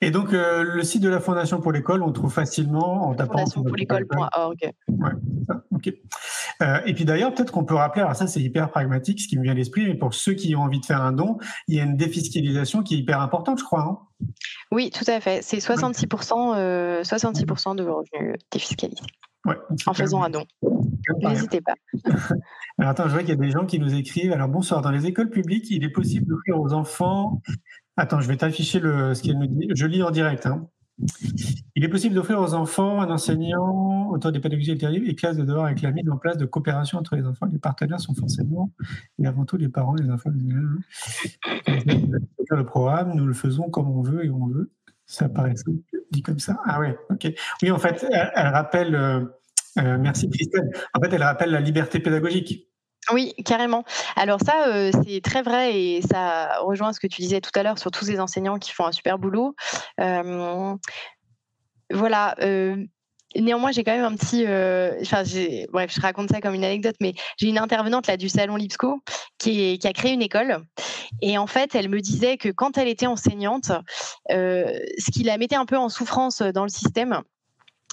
Et 0.00 0.10
donc, 0.10 0.32
euh, 0.32 0.62
le 0.62 0.82
site 0.82 1.02
de 1.02 1.08
la 1.08 1.20
Fondation 1.20 1.60
pour 1.60 1.72
l'école, 1.72 2.02
on 2.02 2.12
trouve 2.12 2.32
facilement 2.32 3.08
en 3.08 3.14
tapant. 3.14 3.38
Fondationpourlécole.org. 3.38 4.72
Ouais, 4.88 5.10
ça, 5.46 5.64
ok. 5.70 5.92
Euh, 6.62 6.80
et 6.86 6.94
puis 6.94 7.04
d'ailleurs, 7.04 7.34
peut-être 7.34 7.50
qu'on 7.50 7.64
peut 7.64 7.74
rappeler, 7.74 8.02
alors 8.02 8.14
ça 8.14 8.26
c'est 8.26 8.40
hyper 8.40 8.70
pragmatique, 8.70 9.20
ce 9.20 9.28
qui 9.28 9.36
me 9.36 9.42
vient 9.42 9.52
à 9.52 9.56
l'esprit, 9.56 9.86
mais 9.86 9.94
pour 9.94 10.14
ceux 10.14 10.34
qui 10.34 10.54
ont 10.54 10.62
envie 10.62 10.80
de 10.80 10.86
faire 10.86 11.02
un 11.02 11.12
don, 11.12 11.38
il 11.68 11.76
y 11.76 11.80
a 11.80 11.84
une 11.84 11.96
défiscalisation 11.96 12.82
qui 12.82 12.94
est 12.94 12.98
hyper 12.98 13.20
importante, 13.20 13.58
je 13.58 13.64
crois. 13.64 13.82
Hein 13.82 13.98
oui, 14.70 14.90
tout 14.90 15.04
à 15.08 15.20
fait. 15.20 15.42
C'est 15.42 15.58
66%, 15.58 16.54
euh, 16.56 17.04
66 17.04 17.44
de 17.44 17.82
vos 17.82 17.96
revenus 17.96 18.36
défiscalisés. 18.50 19.02
Ouais, 19.44 19.56
en 19.86 19.92
faisant 19.92 20.22
un 20.22 20.30
don. 20.30 20.46
N'hésitez 21.22 21.60
pas. 21.60 21.74
Alors 22.78 22.90
attends, 22.90 23.04
je 23.04 23.10
vois 23.10 23.20
qu'il 23.20 23.28
y 23.28 23.32
a 23.32 23.36
des 23.36 23.50
gens 23.50 23.66
qui 23.66 23.78
nous 23.78 23.94
écrivent. 23.94 24.32
Alors 24.32 24.48
bonsoir, 24.48 24.80
dans 24.80 24.90
les 24.90 25.06
écoles 25.06 25.28
publiques, 25.28 25.66
il 25.70 25.84
est 25.84 25.90
possible 25.90 26.26
d'offrir 26.26 26.58
aux 26.58 26.72
enfants. 26.72 27.42
Attends, 27.96 28.20
je 28.20 28.28
vais 28.28 28.36
t'afficher 28.36 28.80
le, 28.80 29.14
ce 29.14 29.22
qu'elle 29.22 29.38
nous 29.38 29.46
dit. 29.46 29.68
Je 29.74 29.86
lis 29.86 30.02
en 30.02 30.10
direct. 30.10 30.46
Hein. 30.46 30.68
Il 31.74 31.84
est 31.84 31.88
possible 31.88 32.14
d'offrir 32.14 32.40
aux 32.40 32.54
enfants 32.54 33.00
un 33.00 33.10
enseignant 33.10 34.10
autour 34.10 34.30
des 34.30 34.38
pédagogies 34.40 34.72
alternatives 34.72 35.08
et 35.08 35.14
classes 35.14 35.36
de 35.36 35.44
devoir 35.44 35.66
avec 35.66 35.82
la 35.82 35.90
mise 35.90 36.08
en 36.08 36.16
place 36.16 36.36
de 36.36 36.46
coopération 36.46 36.98
entre 36.98 37.16
les 37.16 37.24
enfants. 37.24 37.46
Les 37.46 37.58
partenaires 37.58 38.00
sont 38.00 38.14
forcément 38.14 38.70
et 39.18 39.26
avant 39.26 39.44
tout 39.44 39.56
les 39.56 39.68
parents, 39.68 39.94
les 39.94 40.08
enfants. 40.10 40.30
Le 41.66 42.64
programme, 42.64 43.14
nous 43.14 43.26
le 43.26 43.34
faisons 43.34 43.70
comme 43.70 43.90
on 43.90 44.02
veut 44.02 44.24
et 44.24 44.30
on 44.30 44.46
veut. 44.46 44.70
Ça 45.06 45.28
paraît 45.28 45.54
dit 46.10 46.22
comme 46.22 46.38
ça. 46.38 46.58
Ah 46.64 46.80
ouais, 46.80 46.96
ok. 47.10 47.32
Oui, 47.62 47.70
en 47.70 47.78
fait, 47.78 48.06
elle, 48.10 48.48
rappelle. 48.48 48.94
Euh, 48.94 49.24
euh, 49.78 49.98
merci 49.98 50.30
Christelle. 50.30 50.70
En 50.94 51.00
fait, 51.00 51.12
elle 51.12 51.22
rappelle 51.22 51.50
la 51.50 51.60
liberté 51.60 51.98
pédagogique. 51.98 52.68
Oui, 53.12 53.34
carrément. 53.44 53.84
Alors 54.16 54.40
ça, 54.40 54.68
euh, 54.68 54.90
c'est 55.04 55.20
très 55.20 55.42
vrai 55.42 55.78
et 55.78 56.02
ça 56.02 56.58
rejoint 56.60 56.92
ce 56.92 57.00
que 57.00 57.06
tu 57.06 57.20
disais 57.20 57.40
tout 57.40 57.50
à 57.54 57.62
l'heure 57.62 57.78
sur 57.78 57.90
tous 57.90 58.06
ces 58.06 58.18
enseignants 58.18 58.58
qui 58.58 58.72
font 58.72 58.86
un 58.86 58.92
super 58.92 59.18
boulot. 59.18 59.54
Euh, 60.00 60.74
voilà. 61.90 62.34
Euh, 62.40 62.82
néanmoins, 63.36 63.72
j'ai 63.72 63.84
quand 63.84 63.92
même 63.92 64.04
un 64.04 64.16
petit. 64.16 64.44
Enfin, 65.02 65.22
bref, 65.70 65.92
je 65.94 66.00
raconte 66.00 66.30
ça 66.30 66.40
comme 66.40 66.54
une 66.54 66.64
anecdote, 66.64 66.96
mais 67.00 67.14
j'ai 67.36 67.48
une 67.48 67.58
intervenante 67.58 68.06
là 68.06 68.16
du 68.16 68.28
salon 68.30 68.56
Lipsco 68.56 69.00
qui, 69.38 69.78
qui, 69.78 69.86
a 69.86 69.92
créé 69.92 70.12
une 70.12 70.22
école. 70.22 70.64
Et 71.20 71.36
en 71.36 71.46
fait, 71.46 71.74
elle 71.74 71.90
me 71.90 72.00
disait 72.00 72.38
que 72.38 72.48
quand 72.48 72.78
elle 72.78 72.88
était 72.88 73.06
enseignante, 73.06 73.70
ce 74.30 75.10
qui 75.12 75.24
la 75.24 75.36
mettait 75.36 75.56
un 75.56 75.66
peu 75.66 75.76
en 75.76 75.90
souffrance 75.90 76.40
dans 76.40 76.62
le 76.62 76.70
système, 76.70 77.20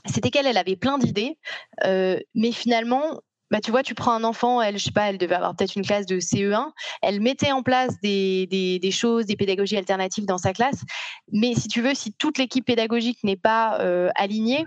c'était 0.06 0.30
qu'elle 0.30 0.48
elle 0.48 0.58
avait 0.58 0.78
plein 0.78 0.98
d'idées, 0.98 1.38
mais 1.84 2.52
finalement, 2.54 3.20
bah, 3.52 3.60
tu 3.62 3.70
vois, 3.70 3.84
tu 3.84 3.94
prends 3.94 4.14
un 4.14 4.24
enfant, 4.24 4.62
elle, 4.62 4.78
je 4.78 4.86
sais 4.86 4.92
pas, 4.92 5.10
elle 5.10 5.18
devait 5.18 5.36
avoir 5.36 5.56
peut-être 5.56 5.76
une 5.76 5.86
classe 5.86 6.06
de 6.06 6.20
CE1, 6.20 6.72
elle 7.02 7.20
mettait 7.20 7.52
en 7.52 7.62
place 7.62 8.00
des, 8.02 8.48
des, 8.48 8.92
choses, 8.92 9.26
des 9.26 9.36
pédagogies 9.36 9.78
alternatives 9.78 10.26
dans 10.26 10.38
sa 10.38 10.54
classe, 10.54 10.84
mais 11.32 11.54
si 11.54 11.68
tu 11.68 11.82
veux, 11.82 11.94
si 11.94 12.14
toute 12.14 12.38
l'équipe 12.38 12.66
pédagogique 12.66 13.20
n'est 13.24 13.38
pas 13.38 13.80
euh, 13.82 14.10
alignée, 14.16 14.66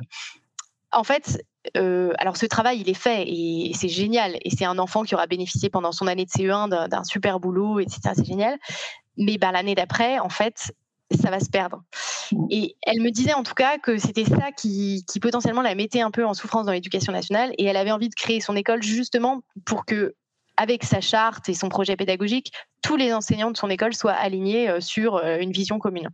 en 0.92 1.02
fait, 1.02 1.42
euh, 1.76 2.12
alors 2.18 2.36
ce 2.36 2.46
travail, 2.46 2.80
il 2.80 2.88
est 2.88 2.94
fait 2.94 3.24
et 3.26 3.72
c'est 3.74 3.88
génial. 3.88 4.36
Et 4.42 4.50
c'est 4.50 4.64
un 4.64 4.78
enfant 4.78 5.02
qui 5.02 5.14
aura 5.14 5.26
bénéficié 5.26 5.70
pendant 5.70 5.92
son 5.92 6.06
année 6.06 6.24
de 6.24 6.30
CE1 6.30 6.88
d'un 6.88 7.04
super 7.04 7.40
boulot, 7.40 7.80
etc. 7.80 8.12
C'est 8.14 8.26
génial. 8.26 8.58
Mais 9.16 9.38
bah, 9.38 9.50
l'année 9.50 9.74
d'après, 9.74 10.18
en 10.18 10.28
fait, 10.28 10.72
ça 11.16 11.30
va 11.30 11.40
se 11.40 11.48
perdre. 11.48 11.82
Et 12.50 12.76
elle 12.82 13.00
me 13.00 13.10
disait 13.10 13.34
en 13.34 13.42
tout 13.42 13.54
cas 13.54 13.78
que 13.78 13.98
c'était 13.98 14.24
ça 14.24 14.52
qui, 14.56 15.04
potentiellement 15.20 15.62
la 15.62 15.74
mettait 15.74 16.00
un 16.00 16.10
peu 16.10 16.24
en 16.24 16.34
souffrance 16.34 16.66
dans 16.66 16.72
l'éducation 16.72 17.12
nationale 17.12 17.52
et 17.58 17.64
elle 17.64 17.76
avait 17.76 17.90
envie 17.90 18.08
de 18.08 18.14
créer 18.14 18.40
son 18.40 18.56
école 18.56 18.82
justement 18.82 19.42
pour 19.64 19.84
que 19.84 20.14
avec 20.56 20.84
sa 20.84 21.00
charte 21.00 21.48
et 21.48 21.54
son 21.54 21.68
projet 21.68 21.96
pédagogique, 21.96 22.52
tous 22.80 22.96
les 22.96 23.12
enseignants 23.12 23.50
de 23.50 23.56
son 23.56 23.70
école 23.70 23.94
soient 23.94 24.12
alignés 24.12 24.68
euh, 24.68 24.80
sur 24.80 25.16
euh, 25.16 25.38
une 25.38 25.50
vision 25.50 25.78
commune. 25.78 26.10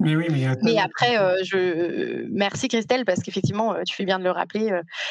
Mais 0.00 0.14
oui, 0.14 0.26
mais, 0.28 0.44
après, 0.78 1.18
euh, 1.18 1.36
je 1.42 2.26
merci 2.30 2.68
Christelle 2.68 3.06
parce 3.06 3.22
qu'effectivement, 3.22 3.76
tu 3.86 3.94
fais 3.94 4.04
bien 4.04 4.18
de 4.18 4.24
le 4.24 4.30
rappeler. 4.30 4.70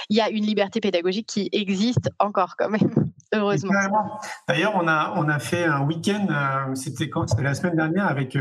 il 0.10 0.18
y 0.18 0.22
a 0.22 0.30
une 0.30 0.46
liberté 0.46 0.80
pédagogique 0.80 1.26
qui 1.26 1.50
existe 1.52 2.12
encore 2.20 2.56
quand 2.56 2.70
même, 2.70 2.94
heureusement. 3.38 3.72
D'ailleurs, 4.48 4.74
on 4.76 4.88
a 4.88 5.14
on 5.16 5.28
a 5.28 5.40
fait 5.40 5.66
un 5.66 5.82
week-end. 5.82 6.28
C'était 6.74 7.10
quand? 7.10 7.28
C'était 7.28 7.44
la 7.44 7.54
semaine 7.54 7.76
dernière 7.76 8.08
avec 8.08 8.38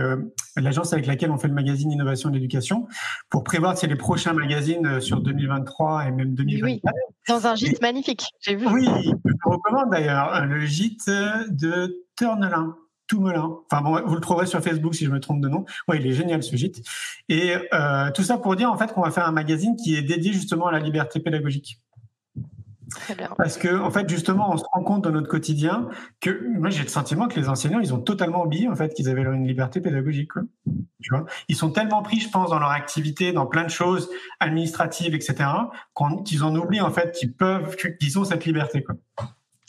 l'agence 0.57 0.93
avec 0.93 1.07
laquelle 1.07 1.31
on 1.31 1.39
fait 1.39 1.49
le 1.49 1.55
magazine 1.55 1.91
Innovation 1.91 2.31
de 2.31 2.35
l'éducation 2.35 2.87
pour 3.31 3.45
prévoir 3.45 3.75
les 3.83 3.97
prochains 3.97 4.33
magazines 4.33 5.01
sur 5.01 5.21
2023 5.21 6.07
et 6.07 6.11
même 6.11 6.35
2024. 6.35 6.65
Oui, 6.65 6.83
dans 7.29 7.47
un 7.47 7.55
gîte 7.55 7.83
magnifique. 7.83 8.25
J'ai 8.41 8.57
vu. 8.57 8.67
Oui, 8.69 8.89
je 9.25 9.33
recommande 9.45 9.91
d'ailleurs 9.91 10.45
le 10.47 10.61
gîte 10.61 11.09
de 11.09 12.05
Turnelin. 12.17 12.77
Toumelin. 13.07 13.59
Enfin 13.71 13.83
bon, 13.83 14.01
vous 14.07 14.15
le 14.15 14.21
trouverez 14.21 14.47
sur 14.47 14.63
Facebook 14.63 14.95
si 14.95 15.05
je 15.05 15.11
me 15.11 15.21
trompe 15.21 15.41
de 15.41 15.49
nom. 15.49 15.65
Oui, 15.89 15.99
il 16.01 16.07
est 16.07 16.13
génial 16.13 16.43
ce 16.43 16.57
gîte. 16.57 16.83
Et 17.29 17.55
euh, 17.73 18.11
tout 18.13 18.23
ça 18.23 18.39
pour 18.39 18.57
dire 18.57 18.71
en 18.71 18.79
fait 18.79 18.93
qu'on 18.93 19.03
va 19.03 19.11
faire 19.11 19.27
un 19.27 19.33
magazine 19.33 19.77
qui 19.77 19.95
est 19.95 20.03
dédié 20.03 20.33
justement 20.33 20.67
à 20.67 20.73
la 20.73 20.79
liberté 20.79 21.21
pédagogique. 21.21 21.81
Parce 23.37 23.57
que 23.57 23.81
en 23.81 23.91
fait 23.91 24.09
justement 24.09 24.53
on 24.53 24.57
se 24.57 24.65
rend 24.73 24.83
compte 24.83 25.05
dans 25.05 25.11
notre 25.11 25.29
quotidien 25.29 25.89
que 26.21 26.47
moi 26.59 26.71
j'ai 26.71 26.83
le 26.83 26.89
sentiment 26.89 27.29
que 27.29 27.39
les 27.39 27.49
enseignants 27.49 27.81
ils 27.81 27.95
ont 27.95 28.01
totalement 28.01 28.45
oublié 28.45 28.69
en 28.69 28.75
fait 28.75 28.95
qu'ils 28.95 29.09
avaient 29.09 29.23
une 29.23 29.47
liberté 29.47 29.81
pédagogique. 29.81 30.33
Tu 31.03 31.11
vois, 31.11 31.27
ils 31.49 31.57
sont 31.57 31.71
tellement 31.71 32.03
pris 32.03 32.21
je 32.21 32.31
pense 32.31 32.51
dans 32.51 32.59
leur 32.59 32.71
activité, 32.71 33.33
dans 33.33 33.47
plein 33.47 33.65
de 33.65 33.71
choses 33.71 34.11
administratives 34.41 35.15
etc. 35.15 35.49
qu'ils 36.25 36.45
en 36.45 36.55
oublient 36.55 36.81
en 36.81 36.91
fait 36.91 37.13
qu'ils 37.13 37.33
peuvent 37.33 37.77
qu'ils 37.77 38.19
ont 38.19 38.25
cette 38.25 38.45
liberté. 38.45 38.85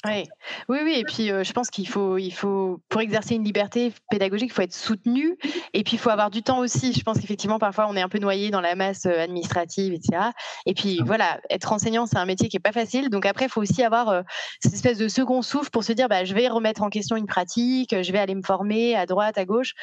Oui, 0.05 0.23
oui, 0.69 0.79
oui. 0.83 0.93
Et 0.97 1.03
puis, 1.03 1.31
euh, 1.31 1.43
je 1.43 1.53
pense 1.53 1.69
qu'il 1.69 1.87
faut, 1.87 2.17
il 2.17 2.31
faut, 2.31 2.81
pour 2.89 3.01
exercer 3.01 3.35
une 3.35 3.43
liberté 3.43 3.93
pédagogique, 4.09 4.49
il 4.51 4.53
faut 4.53 4.61
être 4.61 4.73
soutenu. 4.73 5.37
Et 5.73 5.83
puis, 5.83 5.93
il 5.93 5.99
faut 5.99 6.09
avoir 6.09 6.29
du 6.29 6.43
temps 6.43 6.59
aussi. 6.59 6.93
Je 6.93 7.03
pense 7.03 7.19
qu'effectivement, 7.19 7.59
parfois, 7.59 7.87
on 7.89 7.95
est 7.95 8.01
un 8.01 8.09
peu 8.09 8.19
noyé 8.19 8.51
dans 8.51 8.61
la 8.61 8.75
masse 8.75 9.05
euh, 9.05 9.19
administrative, 9.19 9.93
etc. 9.93 10.29
Et 10.65 10.73
puis, 10.73 10.99
ah. 11.01 11.03
voilà, 11.05 11.39
être 11.49 11.71
enseignant, 11.71 12.05
c'est 12.05 12.17
un 12.17 12.25
métier 12.25 12.49
qui 12.49 12.57
est 12.57 12.61
pas 12.61 12.71
facile. 12.71 13.09
Donc 13.09 13.25
après, 13.25 13.45
il 13.45 13.49
faut 13.49 13.61
aussi 13.61 13.83
avoir 13.83 14.09
euh, 14.09 14.21
cette 14.59 14.73
espèce 14.73 14.97
de 14.97 15.07
second 15.07 15.41
souffle 15.41 15.69
pour 15.69 15.83
se 15.83 15.93
dire, 15.93 16.07
bah, 16.07 16.23
je 16.25 16.33
vais 16.33 16.47
remettre 16.47 16.83
en 16.83 16.89
question 16.89 17.15
une 17.15 17.27
pratique, 17.27 17.95
je 18.01 18.11
vais 18.11 18.19
aller 18.19 18.35
me 18.35 18.43
former 18.43 18.95
à 18.95 19.05
droite, 19.05 19.37
à 19.37 19.45
gauche. 19.45 19.73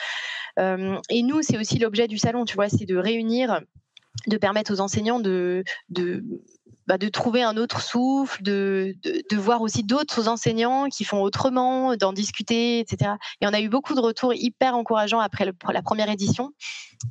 et 0.58 1.22
nous, 1.22 1.42
c'est 1.42 1.58
aussi 1.58 1.78
l'objet 1.78 2.08
du 2.08 2.18
salon, 2.18 2.44
tu 2.44 2.54
vois, 2.54 2.68
c'est 2.68 2.84
de 2.84 2.96
réunir 2.96 3.60
de 4.26 4.36
permettre 4.36 4.72
aux 4.72 4.80
enseignants 4.80 5.20
de, 5.20 5.64
de 5.88 6.22
bah, 6.86 6.98
de 6.98 7.08
trouver 7.08 7.42
un 7.42 7.56
autre 7.56 7.80
souffle, 7.80 8.42
de, 8.42 8.94
de, 9.02 9.36
voir 9.36 9.62
aussi 9.62 9.82
d'autres 9.82 10.28
enseignants 10.28 10.88
qui 10.88 11.04
font 11.04 11.22
autrement, 11.22 11.96
d'en 11.96 12.12
discuter, 12.12 12.80
etc. 12.80 13.12
Et 13.40 13.46
on 13.46 13.52
a 13.52 13.60
eu 13.60 13.68
beaucoup 13.68 13.94
de 13.94 14.00
retours 14.00 14.34
hyper 14.34 14.76
encourageants 14.76 15.20
après 15.20 15.44
la 15.44 15.82
première 15.82 16.10
édition 16.10 16.52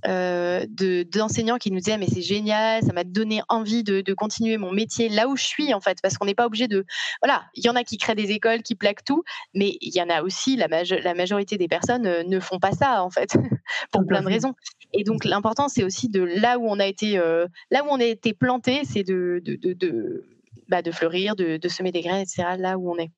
euh, 0.08 0.66
d'enseignants 1.12 1.58
qui 1.58 1.72
nous 1.72 1.80
disaient 1.80 1.98
mais 1.98 2.08
c'est 2.08 2.22
génial, 2.22 2.84
ça 2.84 2.94
m'a 2.94 3.04
donné 3.04 3.42
envie 3.50 3.84
de, 3.84 4.02
de, 4.02 4.14
continuer 4.14 4.58
mon 4.58 4.72
métier 4.72 5.10
là 5.10 5.28
où 5.28 5.36
je 5.36 5.44
suis 5.44 5.74
en 5.74 5.80
fait, 5.80 5.98
parce 6.02 6.18
qu'on 6.18 6.26
n'est 6.26 6.36
pas 6.36 6.46
obligé 6.46 6.68
de... 6.68 6.86
Voilà, 7.22 7.44
il 7.56 7.66
y 7.66 7.70
en 7.70 7.76
a 7.76 7.84
qui 7.84 7.98
créent 7.98 8.16
des 8.16 8.32
écoles, 8.32 8.62
qui 8.62 8.76
plaquent 8.76 9.04
tout, 9.04 9.24
mais 9.54 9.78
il 9.82 9.94
y 9.96 10.02
en 10.02 10.10
a 10.10 10.22
aussi, 10.22 10.56
la, 10.56 10.68
la 10.68 11.14
majorité 11.14 11.58
des 11.58 11.68
personnes 11.68 12.06
euh, 12.06 12.24
ne 12.24 12.40
font 12.40 12.60
pas 12.60 12.72
ça 12.72 13.04
en 13.04 13.10
fait, 13.10 13.34
pour 13.92 14.06
plein 14.06 14.22
de 14.22 14.28
raisons. 14.28 14.54
Et 14.94 15.04
donc 15.04 15.26
l'important 15.26 15.68
c'est 15.68 15.84
aussi 15.84 16.10
de 16.10 16.22
là 16.22 16.58
où 16.60 16.68
on 16.68 16.80
a 16.80 16.86
été, 16.86 17.18
euh, 17.18 17.48
là 17.70 17.84
où 17.84 17.88
on 17.90 18.00
a 18.00 18.06
été 18.06 18.34
planté, 18.34 18.82
c'est 18.86 19.04
de, 19.04 19.42
de 19.44 19.61
de, 19.62 19.74
de, 19.74 20.24
bah, 20.68 20.82
de 20.82 20.91
fleurir, 20.91 21.36
de, 21.36 21.57
de, 21.57 21.68
semer 21.68 21.91
des 21.91 22.01
graines, 22.01 22.22
etc., 22.22 22.43
là 22.57 22.78
où 22.78 22.91
on 22.91 22.97
est. 22.97 23.12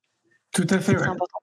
Tout 0.52 0.68
à 0.70 0.80
fait. 0.80 0.98
C'est 0.98 1.08
important. 1.08 1.38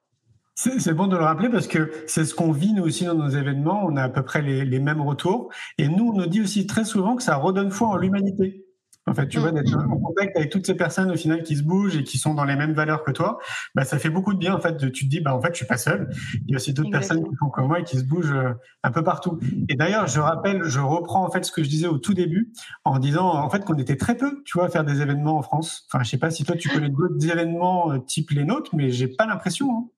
C'est 0.55 0.93
bon 0.93 1.07
de 1.07 1.17
le 1.17 1.25
rappeler 1.25 1.49
parce 1.49 1.67
que 1.67 1.91
c'est 2.07 2.27
ce 2.27 2.35
qu'on 2.35 2.53
vit 2.53 2.75
nous 2.75 2.83
aussi 2.83 3.07
dans 3.07 3.15
nos 3.15 3.31
événements. 3.31 3.83
On 3.87 3.97
a 3.97 4.03
à 4.03 4.09
peu 4.11 4.23
près 4.23 4.43
les, 4.43 4.67
les, 4.67 4.79
mêmes 4.79 5.01
retours. 5.01 5.51
Et 5.79 5.89
nous, 5.89 6.11
on 6.11 6.13
nous 6.13 6.27
dit 6.27 6.43
aussi 6.43 6.67
très 6.67 6.85
souvent 6.85 7.17
que 7.17 7.23
ça 7.23 7.37
redonne 7.37 7.71
foi 7.71 7.89
en 7.89 7.97
l'humanité. 7.97 8.67
En 9.07 9.15
fait, 9.15 9.29
tu 9.29 9.39
vois, 9.39 9.51
d'être 9.51 9.75
en 9.75 9.99
contact 9.99 10.37
avec 10.37 10.51
toutes 10.51 10.67
ces 10.67 10.75
personnes 10.75 11.11
au 11.11 11.17
final 11.17 11.43
qui 11.43 11.57
se 11.57 11.63
bougent 11.63 11.97
et 11.97 12.05
qui 12.05 12.19
sont 12.19 12.35
dans 12.35 12.45
les 12.45 12.55
mêmes 12.55 12.75
valeurs 12.75 13.03
que 13.03 13.11
toi, 13.11 13.39
bah, 13.75 13.85
ça 13.85 13.99
fait 13.99 14.11
beaucoup 14.11 14.35
de 14.35 14.39
bien. 14.39 14.55
En 14.55 14.61
fait, 14.61 14.77
tu 14.93 15.05
te 15.07 15.11
dis, 15.11 15.21
bah, 15.21 15.35
en 15.35 15.41
fait, 15.41 15.49
je 15.53 15.57
suis 15.57 15.67
pas 15.67 15.79
seul. 15.79 16.11
Il 16.47 16.53
y 16.53 16.55
a 16.55 16.57
aussi 16.57 16.75
d'autres 16.75 16.91
personnes 16.91 17.25
qui 17.25 17.35
font 17.37 17.49
comme 17.49 17.69
moi 17.69 17.81
et 17.81 17.83
qui 17.85 17.99
se 17.99 18.05
bougent 18.05 18.33
euh, 18.33 18.53
un 18.83 18.91
peu 18.91 19.03
partout. 19.03 19.41
Et 19.69 19.75
d'ailleurs, 19.75 20.07
je 20.07 20.21
rappelle, 20.21 20.65
je 20.65 20.81
reprends 20.81 21.25
en 21.25 21.31
fait 21.31 21.45
ce 21.45 21.53
que 21.53 21.63
je 21.63 21.69
disais 21.69 21.87
au 21.87 21.99
tout 21.99 22.15
début 22.15 22.53
en 22.85 22.99
disant 22.99 23.27
en 23.27 23.49
fait 23.49 23.65
qu'on 23.65 23.77
était 23.79 23.97
très 23.97 24.17
peu, 24.17 24.43
tu 24.45 24.59
vois, 24.59 24.67
à 24.67 24.69
faire 24.69 24.85
des 24.85 25.01
événements 25.01 25.39
en 25.39 25.43
France. 25.43 25.89
Enfin, 25.91 26.05
je 26.05 26.11
sais 26.11 26.19
pas 26.19 26.31
si 26.31 26.45
toi 26.45 26.57
tu 26.57 26.69
connais 26.69 26.91
d'autres 26.91 27.27
événements 27.29 27.93
euh, 27.93 27.99
type 27.99 28.31
les 28.31 28.45
nôtres, 28.45 28.75
mais 28.77 28.91
j'ai 28.91 29.09
pas 29.09 29.27
l'impression. 29.27 29.71
Hein. 29.71 29.89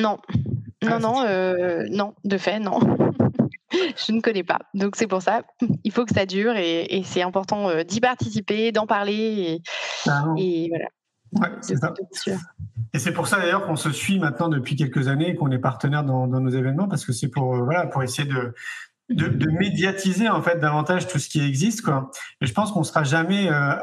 Non, 0.00 0.18
non, 0.82 0.98
non, 0.98 1.22
euh, 1.26 1.86
non, 1.90 2.14
de 2.24 2.38
fait, 2.38 2.58
non. 2.58 2.78
je 3.72 4.12
ne 4.12 4.20
connais 4.20 4.44
pas. 4.44 4.58
Donc 4.74 4.96
c'est 4.96 5.06
pour 5.06 5.22
ça, 5.22 5.42
il 5.84 5.92
faut 5.92 6.04
que 6.04 6.14
ça 6.14 6.26
dure 6.26 6.56
et, 6.56 7.02
c'est 7.04 7.22
important 7.22 7.68
euh, 7.68 7.82
d'y 7.82 8.00
participer, 8.00 8.72
d'en 8.72 8.86
parler 8.86 9.14
et, 9.14 9.62
Ah 10.08 10.24
voilà. 10.26 10.86
Ouais, 11.34 11.48
c'est 11.62 11.76
ça. 11.76 11.94
Et 12.92 12.98
c'est 12.98 13.12
pour 13.12 13.26
ça 13.26 13.38
d'ailleurs 13.38 13.66
qu'on 13.66 13.76
se 13.76 13.90
suit 13.90 14.18
maintenant 14.18 14.48
depuis 14.48 14.76
quelques 14.76 15.08
années 15.08 15.30
et 15.30 15.34
qu'on 15.34 15.50
est 15.50 15.58
partenaire 15.58 16.04
dans, 16.04 16.26
dans 16.26 16.40
nos 16.40 16.50
événements 16.50 16.88
parce 16.88 17.06
que 17.06 17.12
c'est 17.12 17.28
pour 17.28 17.56
euh, 17.56 17.62
voilà 17.62 17.86
pour 17.86 18.02
essayer 18.02 18.28
de, 18.28 18.54
de 19.08 19.28
de 19.28 19.50
médiatiser 19.50 20.28
en 20.28 20.42
fait 20.42 20.58
davantage 20.58 21.08
tout 21.08 21.18
ce 21.18 21.28
qui 21.30 21.40
existe 21.40 21.80
quoi. 21.82 22.10
Et 22.42 22.46
je 22.46 22.52
pense 22.52 22.70
qu'on 22.72 22.84
sera 22.84 23.02
jamais 23.02 23.50
euh, 23.50 23.74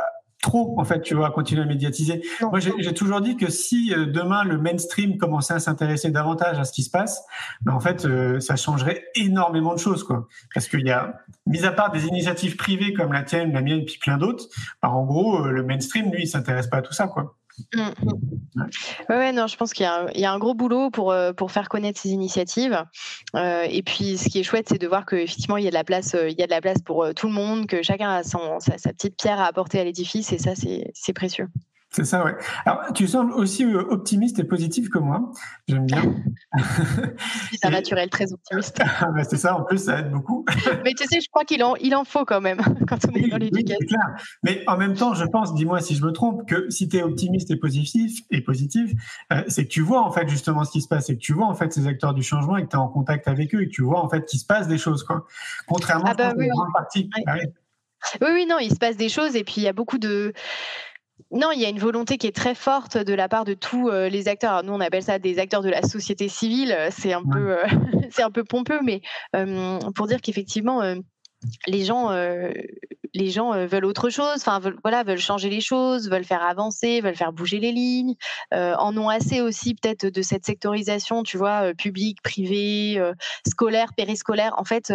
trop 0.42 0.76
en 0.78 0.86
fait 0.86 1.02
tu 1.02 1.16
vois 1.16 1.28
à 1.28 1.32
continuer 1.32 1.62
à 1.62 1.66
médiatiser. 1.66 2.22
Non. 2.42 2.50
Moi 2.50 2.60
j'ai 2.60 2.72
j'ai 2.78 2.94
toujours 2.94 3.22
dit 3.22 3.36
que 3.38 3.50
si 3.50 3.94
euh, 3.94 4.06
demain 4.06 4.44
le 4.44 4.58
mainstream 4.58 5.18
commençait 5.18 5.54
à 5.54 5.60
s'intéresser 5.60 6.12
davantage 6.12 6.60
à 6.60 6.64
ce 6.64 6.72
qui 6.72 6.84
se 6.84 6.90
passe, 6.90 7.24
ben, 7.62 7.74
en 7.74 7.80
fait 7.80 8.06
euh, 8.06 8.40
ça 8.40 8.56
changerait 8.56 9.06
énormément 9.16 9.74
de 9.74 9.80
choses 9.80 10.04
quoi. 10.04 10.28
Parce 10.54 10.68
qu'il 10.68 10.86
y 10.86 10.92
a 10.92 11.20
mis 11.46 11.66
à 11.66 11.72
part 11.72 11.92
des 11.92 12.06
initiatives 12.06 12.56
privées 12.56 12.94
comme 12.94 13.14
la 13.14 13.24
tienne, 13.24 13.54
la 13.54 13.62
mienne 13.62 13.86
puis 13.86 13.98
plein 13.98 14.18
d'autres, 14.18 14.46
ben, 14.82 14.90
en 14.90 15.06
gros 15.06 15.46
euh, 15.46 15.52
le 15.52 15.64
mainstream 15.64 16.12
lui 16.12 16.24
il 16.24 16.28
s'intéresse 16.28 16.68
pas 16.68 16.78
à 16.78 16.82
tout 16.82 16.94
ça 16.94 17.08
quoi. 17.08 17.36
Mm. 17.74 17.90
Ouais, 19.10 19.16
ouais, 19.16 19.32
non, 19.32 19.48
je 19.48 19.56
pense 19.56 19.74
qu'il 19.74 19.84
y, 19.84 20.26
a 20.26 20.32
un- 20.32 20.40
gros 20.40 20.54
boulot 20.54 20.90
pour, 20.90 21.12
euh, 21.12 21.34
pour 21.34 21.52
faire 21.52 21.70
connaître 21.70 22.00
ces 22.00 22.10
initiatives. 22.10 22.84
Euh, 23.36 23.66
et 23.70 23.84
puis, 23.84 24.18
ce 24.18 24.30
qui 24.30 24.40
est 24.40 24.44
chouette, 24.44 24.68
c'est 24.70 24.80
de 24.80 24.88
voir 24.88 25.06
qu'effectivement, 25.06 25.58
il 25.58 25.64
y 25.64 25.68
a 25.68 25.72
de 25.72 25.76
la 25.76 25.84
place, 25.84 26.16
euh, 26.16 26.30
il 26.30 26.38
y 26.38 26.44
a 26.44 26.46
de 26.46 26.52
la 26.52 26.62
place 26.62 26.82
pour 26.84 27.14
tout 27.14 27.28
le 27.28 27.34
monde, 27.34 27.68
que 27.68 27.82
chacun 27.84 28.10
a 28.10 28.24
sa, 28.24 28.40
petite 28.92 29.18
pierre 29.18 29.40
à 29.40 29.46
apporter 29.46 29.80
à 29.80 29.84
l'édifice. 29.84 30.32
Et 30.34 30.38
ça, 30.38 30.54
c'est 30.56 31.14
précieux. 31.14 31.48
C'est 31.92 32.04
ça, 32.06 32.24
ouais. 32.24 32.36
Alors, 32.66 32.94
tu 32.94 33.08
sembles 33.08 33.34
aussi 33.34 33.66
euh, 33.66 33.82
optimiste 33.90 34.38
et 34.38 34.44
positif 34.44 34.90
que 34.90 35.00
moi. 35.00 35.32
J'aime 35.68 35.88
bien. 35.88 36.04
C'est 37.52 37.66
un 37.66 37.72
naturel 37.72 38.10
très 38.10 38.32
optimiste. 38.32 38.80
Ah, 39.02 39.08
bah, 39.16 39.24
c'est 39.24 39.38
ça, 39.38 39.56
en 39.56 39.64
plus, 39.64 39.78
ça 39.86 40.00
aide 40.00 40.12
beaucoup. 40.12 40.46
Mais 40.84 40.94
tu 40.94 41.06
sais, 41.06 41.22
je 41.22 41.28
crois 41.32 41.46
qu'il 41.46 41.64
en, 41.64 41.76
il 41.78 41.96
en 41.96 42.04
faut 42.04 42.26
quand 42.26 42.42
même 42.42 42.60
quand 42.88 42.98
on 43.06 43.12
est 43.16 43.24
Oui, 43.24 43.30
dans 43.30 43.38
oui, 43.38 43.44
l'éducation. 43.52 43.88
clair. 43.88 44.16
Mais 44.44 44.64
en 44.68 44.78
même 44.78 44.94
temps, 44.94 45.14
je 45.14 45.24
pense, 45.26 45.54
dis-moi 45.56 45.80
si 45.82 45.96
je 45.96 46.04
me 46.06 46.12
trompe, 46.12 46.48
que 46.48 46.70
si 46.70 46.90
tu 46.90 46.98
es 46.98 47.02
optimiste 47.02 47.50
et 47.50 47.56
positif, 47.56 48.20
et 48.30 48.42
positif 48.42 48.92
euh, 49.32 49.44
c'est 49.48 49.64
que 49.64 49.70
tu 49.70 49.82
vois 49.82 50.02
en 50.04 50.12
fait 50.12 50.28
justement 50.28 50.64
ce 50.66 50.72
qui 50.72 50.82
se 50.82 50.88
passe 50.88 51.10
et 51.10 51.16
que 51.16 51.20
tu 51.22 51.34
vois 51.34 51.48
en 51.48 51.56
fait 51.56 51.72
ces 51.74 51.88
acteurs 51.88 52.14
du 52.14 52.24
changement 52.24 52.58
et 52.58 52.64
que 52.66 52.70
tu 52.70 52.76
es 52.76 52.80
en 52.80 52.88
contact 52.90 53.28
avec 53.28 53.56
eux 53.56 53.62
et 53.64 53.66
que 53.68 53.72
tu 53.74 53.82
vois 53.84 54.04
en 54.04 54.10
fait 54.10 54.26
qu'il 54.26 54.40
se 54.40 54.46
passe 54.46 54.68
des 54.68 54.78
choses. 54.78 55.04
Quoi. 55.04 55.26
Contrairement 55.68 56.06
Ah 56.08 56.12
je 56.14 56.18
bah 56.18 56.28
à 56.30 56.34
oui, 56.36 56.46
une 56.46 56.52
oui. 56.52 56.58
grande 56.58 56.74
partie. 56.74 57.10
Oui. 57.16 57.24
Ah 57.26 57.34
oui. 57.36 57.48
Oui, 58.22 58.28
oui, 58.34 58.46
non, 58.46 58.60
il 58.60 58.72
se 58.72 58.78
passe 58.78 58.96
des 58.98 59.10
choses 59.10 59.36
et 59.36 59.44
puis 59.44 59.56
il 59.58 59.64
y 59.64 59.68
a 59.68 59.74
beaucoup 59.74 59.98
de. 59.98 60.34
Non, 61.32 61.52
il 61.52 61.60
y 61.62 61.66
a 61.66 61.70
une 61.70 61.80
volonté 61.80 62.18
qui 62.18 62.28
est 62.28 62.36
très 62.36 62.56
forte 62.56 62.98
de 62.98 63.14
la 63.14 63.30
part 63.30 63.46
de 63.46 63.54
tous 63.54 63.90
euh, 63.90 64.10
les 64.10 64.28
acteurs. 64.28 64.52
Alors, 64.52 64.64
nous, 64.64 64.74
on 64.74 64.80
appelle 64.80 65.04
ça 65.04 65.20
des 65.20 65.38
acteurs 65.40 65.62
de 65.62 65.70
la 65.70 65.82
société 65.82 66.28
civile. 66.28 66.76
C'est 66.92 67.14
un 67.14 67.22
Ouais. 67.22 67.34
peu, 67.34 67.52
euh, 67.58 67.66
c'est 68.12 68.24
un 68.24 68.32
peu 68.32 68.44
pompeux, 68.44 68.80
mais 68.84 69.02
euh, 69.36 69.80
pour 69.96 70.08
dire 70.08 70.22
qu'effectivement, 70.22 70.82
euh, 70.82 70.96
les 71.68 71.86
gens, 71.86 72.12
euh, 72.12 72.52
les 73.14 73.30
gens 73.30 73.54
euh, 73.54 73.66
veulent 73.66 73.86
autre 73.86 74.10
chose. 74.10 74.36
Enfin, 74.38 74.60
voilà, 74.84 75.04
veulent 75.04 75.18
changer 75.20 75.50
les 75.50 75.62
choses, 75.62 76.10
veulent 76.10 76.24
faire 76.26 76.44
avancer, 76.44 77.02
veulent 77.02 77.16
faire 77.16 77.34
bouger 77.34 77.60
les 77.60 77.72
lignes. 77.72 78.16
euh, 78.54 78.76
en 78.78 78.96
ont 78.98 79.10
assez 79.10 79.42
aussi 79.42 79.76
peut-être 79.76 80.06
de 80.08 80.22
cette 80.22 80.46
sectorisation, 80.46 81.24
tu 81.24 81.38
vois, 81.38 81.70
euh, 81.70 81.74
public, 81.74 82.22
privé, 82.22 82.98
euh, 82.98 83.14
scolaire, 83.48 83.94
périscolaire. 83.96 84.54
En 84.58 84.64
fait, 84.64 84.94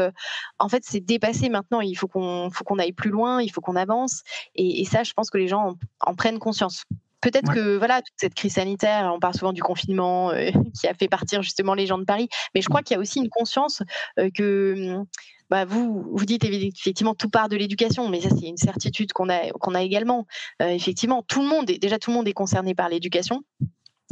en 0.59 0.69
fait, 0.69 0.83
c'est 0.87 1.01
dépassé 1.01 1.49
maintenant. 1.49 1.81
Il 1.81 1.95
faut 1.95 2.09
qu'on, 2.09 2.51
faut 2.51 2.65
qu'on 2.65 2.79
aille 2.79 2.93
plus 2.93 3.11
loin. 3.11 3.43
Il 3.43 3.51
faut 3.51 3.61
qu'on 3.61 3.77
avance. 3.77 4.23
Et, 4.55 4.81
et 4.81 4.85
ça, 4.85 5.03
je 5.03 5.13
pense 5.13 5.31
que 5.31 5.39
les 5.39 5.49
gens 5.49 5.71
en, 5.71 6.11
en 6.11 6.15
prennent 6.15 6.39
conscience. 6.39 6.85
Peut-être 7.25 7.49
Ouais. 7.49 7.55
que 7.55 7.77
voilà 7.79 8.03
toute 8.03 8.15
cette 8.19 8.35
crise 8.35 8.53
sanitaire, 8.53 9.11
on 9.15 9.19
parle 9.19 9.35
souvent 9.35 9.55
du 9.55 9.63
confinement 9.63 10.31
euh, 10.31 10.51
qui 10.79 10.87
a 10.87 10.93
fait 10.93 11.09
partir 11.09 11.43
justement 11.43 11.73
les 11.73 11.87
gens 11.87 11.97
de 11.97 12.05
Paris, 12.05 12.29
mais 12.55 12.61
je 12.61 12.69
crois 12.69 12.83
qu'il 12.83 12.95
y 12.95 12.99
a 12.99 13.01
aussi 13.01 13.19
une 13.19 13.31
conscience 13.31 13.83
euh, 14.19 14.29
que 14.35 14.75
hum, 14.97 15.07
bah, 15.49 15.65
vous 15.65 16.05
vous 16.13 16.25
dites 16.27 16.45
effectivement 16.45 17.15
tout 17.15 17.31
part 17.31 17.49
de 17.49 17.57
l'éducation, 17.57 18.11
mais 18.11 18.21
ça 18.21 18.29
c'est 18.29 18.47
une 18.47 18.59
certitude 18.59 19.13
qu'on 19.15 19.31
a 19.31 19.51
qu'on 19.53 19.75
a 19.75 19.83
également. 19.83 20.27
Euh, 20.61 20.69
effectivement, 20.69 21.23
tout 21.23 21.41
le 21.41 21.49
monde 21.49 21.71
est 21.71 21.79
déjà 21.79 21.99
tout 21.99 22.11
le 22.11 22.17
monde 22.17 22.29
est 22.29 22.35
concerné 22.35 22.75
par 22.75 22.91
l'éducation. 22.91 23.43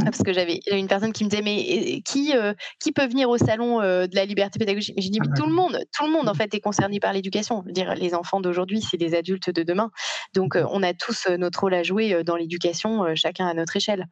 Parce 0.04 0.22
que 0.22 0.32
j'avais 0.32 0.60
une 0.70 0.88
personne 0.88 1.12
qui 1.12 1.24
me 1.24 1.28
disait 1.28 1.42
mais 1.42 2.00
qui 2.02 2.36
euh, 2.36 2.54
qui 2.80 2.92
peut 2.92 3.06
venir 3.06 3.28
au 3.28 3.38
salon 3.38 3.80
euh, 3.80 4.06
de 4.06 4.14
la 4.14 4.24
liberté 4.24 4.58
pédagogique? 4.58 4.94
J'ai 4.98 5.10
dit 5.10 5.20
mais 5.20 5.28
Ah, 5.30 5.36
tout 5.36 5.46
le 5.46 5.52
monde 5.52 5.78
tout 5.96 6.06
le 6.06 6.12
monde 6.12 6.28
en 6.28 6.34
fait 6.34 6.54
est 6.54 6.60
concerné 6.60 7.00
par 7.00 7.12
l'éducation. 7.12 7.62
Dire 7.66 7.94
les 7.94 8.14
enfants 8.14 8.40
d'aujourd'hui 8.40 8.80
c'est 8.80 8.96
les 8.96 9.14
adultes 9.14 9.50
de 9.50 9.62
demain. 9.62 9.90
Donc 10.34 10.56
euh, 10.56 10.66
on 10.70 10.82
a 10.82 10.94
tous 10.94 11.26
notre 11.38 11.60
rôle 11.60 11.74
à 11.74 11.82
jouer 11.82 12.24
dans 12.24 12.36
l'éducation, 12.36 13.14
chacun 13.14 13.46
à 13.46 13.54
notre 13.54 13.76
échelle. 13.76 14.06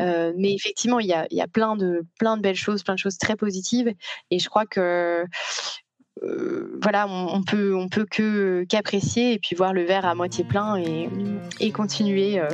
Euh, 0.00 0.32
mais 0.36 0.54
effectivement 0.54 1.00
il 1.00 1.06
y 1.06 1.12
a 1.12 1.26
y 1.30 1.40
a 1.40 1.48
plein 1.48 1.76
de 1.76 2.02
plein 2.18 2.36
de 2.36 2.42
belles 2.42 2.54
choses, 2.54 2.82
plein 2.82 2.94
de 2.94 2.98
choses 2.98 3.18
très 3.18 3.36
positives 3.36 3.92
et 4.30 4.38
je 4.38 4.48
crois 4.48 4.66
que 4.66 5.24
euh, 6.22 6.78
voilà, 6.82 7.06
on, 7.08 7.34
on 7.36 7.42
peut 7.42 7.74
on 7.76 7.88
peut 7.88 8.06
que 8.10 8.64
qu'apprécier 8.68 9.34
et 9.34 9.38
puis 9.38 9.54
voir 9.56 9.72
le 9.72 9.82
verre 9.82 10.04
à 10.06 10.14
moitié 10.14 10.44
plein 10.44 10.76
et, 10.76 11.08
et 11.60 11.70
continuer 11.70 12.40
euh, 12.40 12.48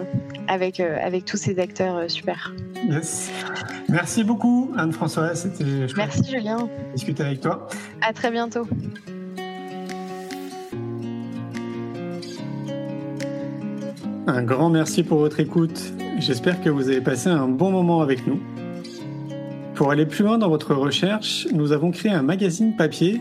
avec 0.49 0.81
euh, 0.81 0.97
avec 1.01 1.25
tous 1.25 1.37
ces 1.37 1.59
acteurs 1.59 1.97
euh, 1.97 2.09
super. 2.09 2.55
Yes. 2.89 3.31
Merci 3.89 4.25
beaucoup, 4.25 4.71
Anne-Françoise. 4.77 5.43
C'était 5.43 5.95
Merci 5.97 6.23
Julien, 6.31 6.69
discuter 6.95 7.23
avec 7.23 7.41
toi. 7.41 7.69
à 8.03 8.12
très 8.12 8.31
bientôt. 8.31 8.67
Un 14.27 14.43
grand 14.43 14.71
merci 14.71 15.03
pour 15.03 15.19
votre 15.19 15.41
écoute. 15.41 15.93
J'espère 16.19 16.62
que 16.62 16.71
vous 16.71 16.89
avez 16.89 17.01
passé 17.01 17.29
un 17.29 17.47
bon 17.49 17.71
moment 17.71 18.01
avec 18.01 18.27
nous. 18.27 18.41
Pour 19.75 19.91
aller 19.91 20.07
plus 20.07 20.25
loin 20.25 20.39
dans 20.39 20.49
votre 20.49 20.75
recherche, 20.75 21.47
nous 21.53 21.73
avons 21.73 21.91
créé 21.91 22.12
un 22.12 22.23
magazine 22.23 22.77
papier, 22.77 23.21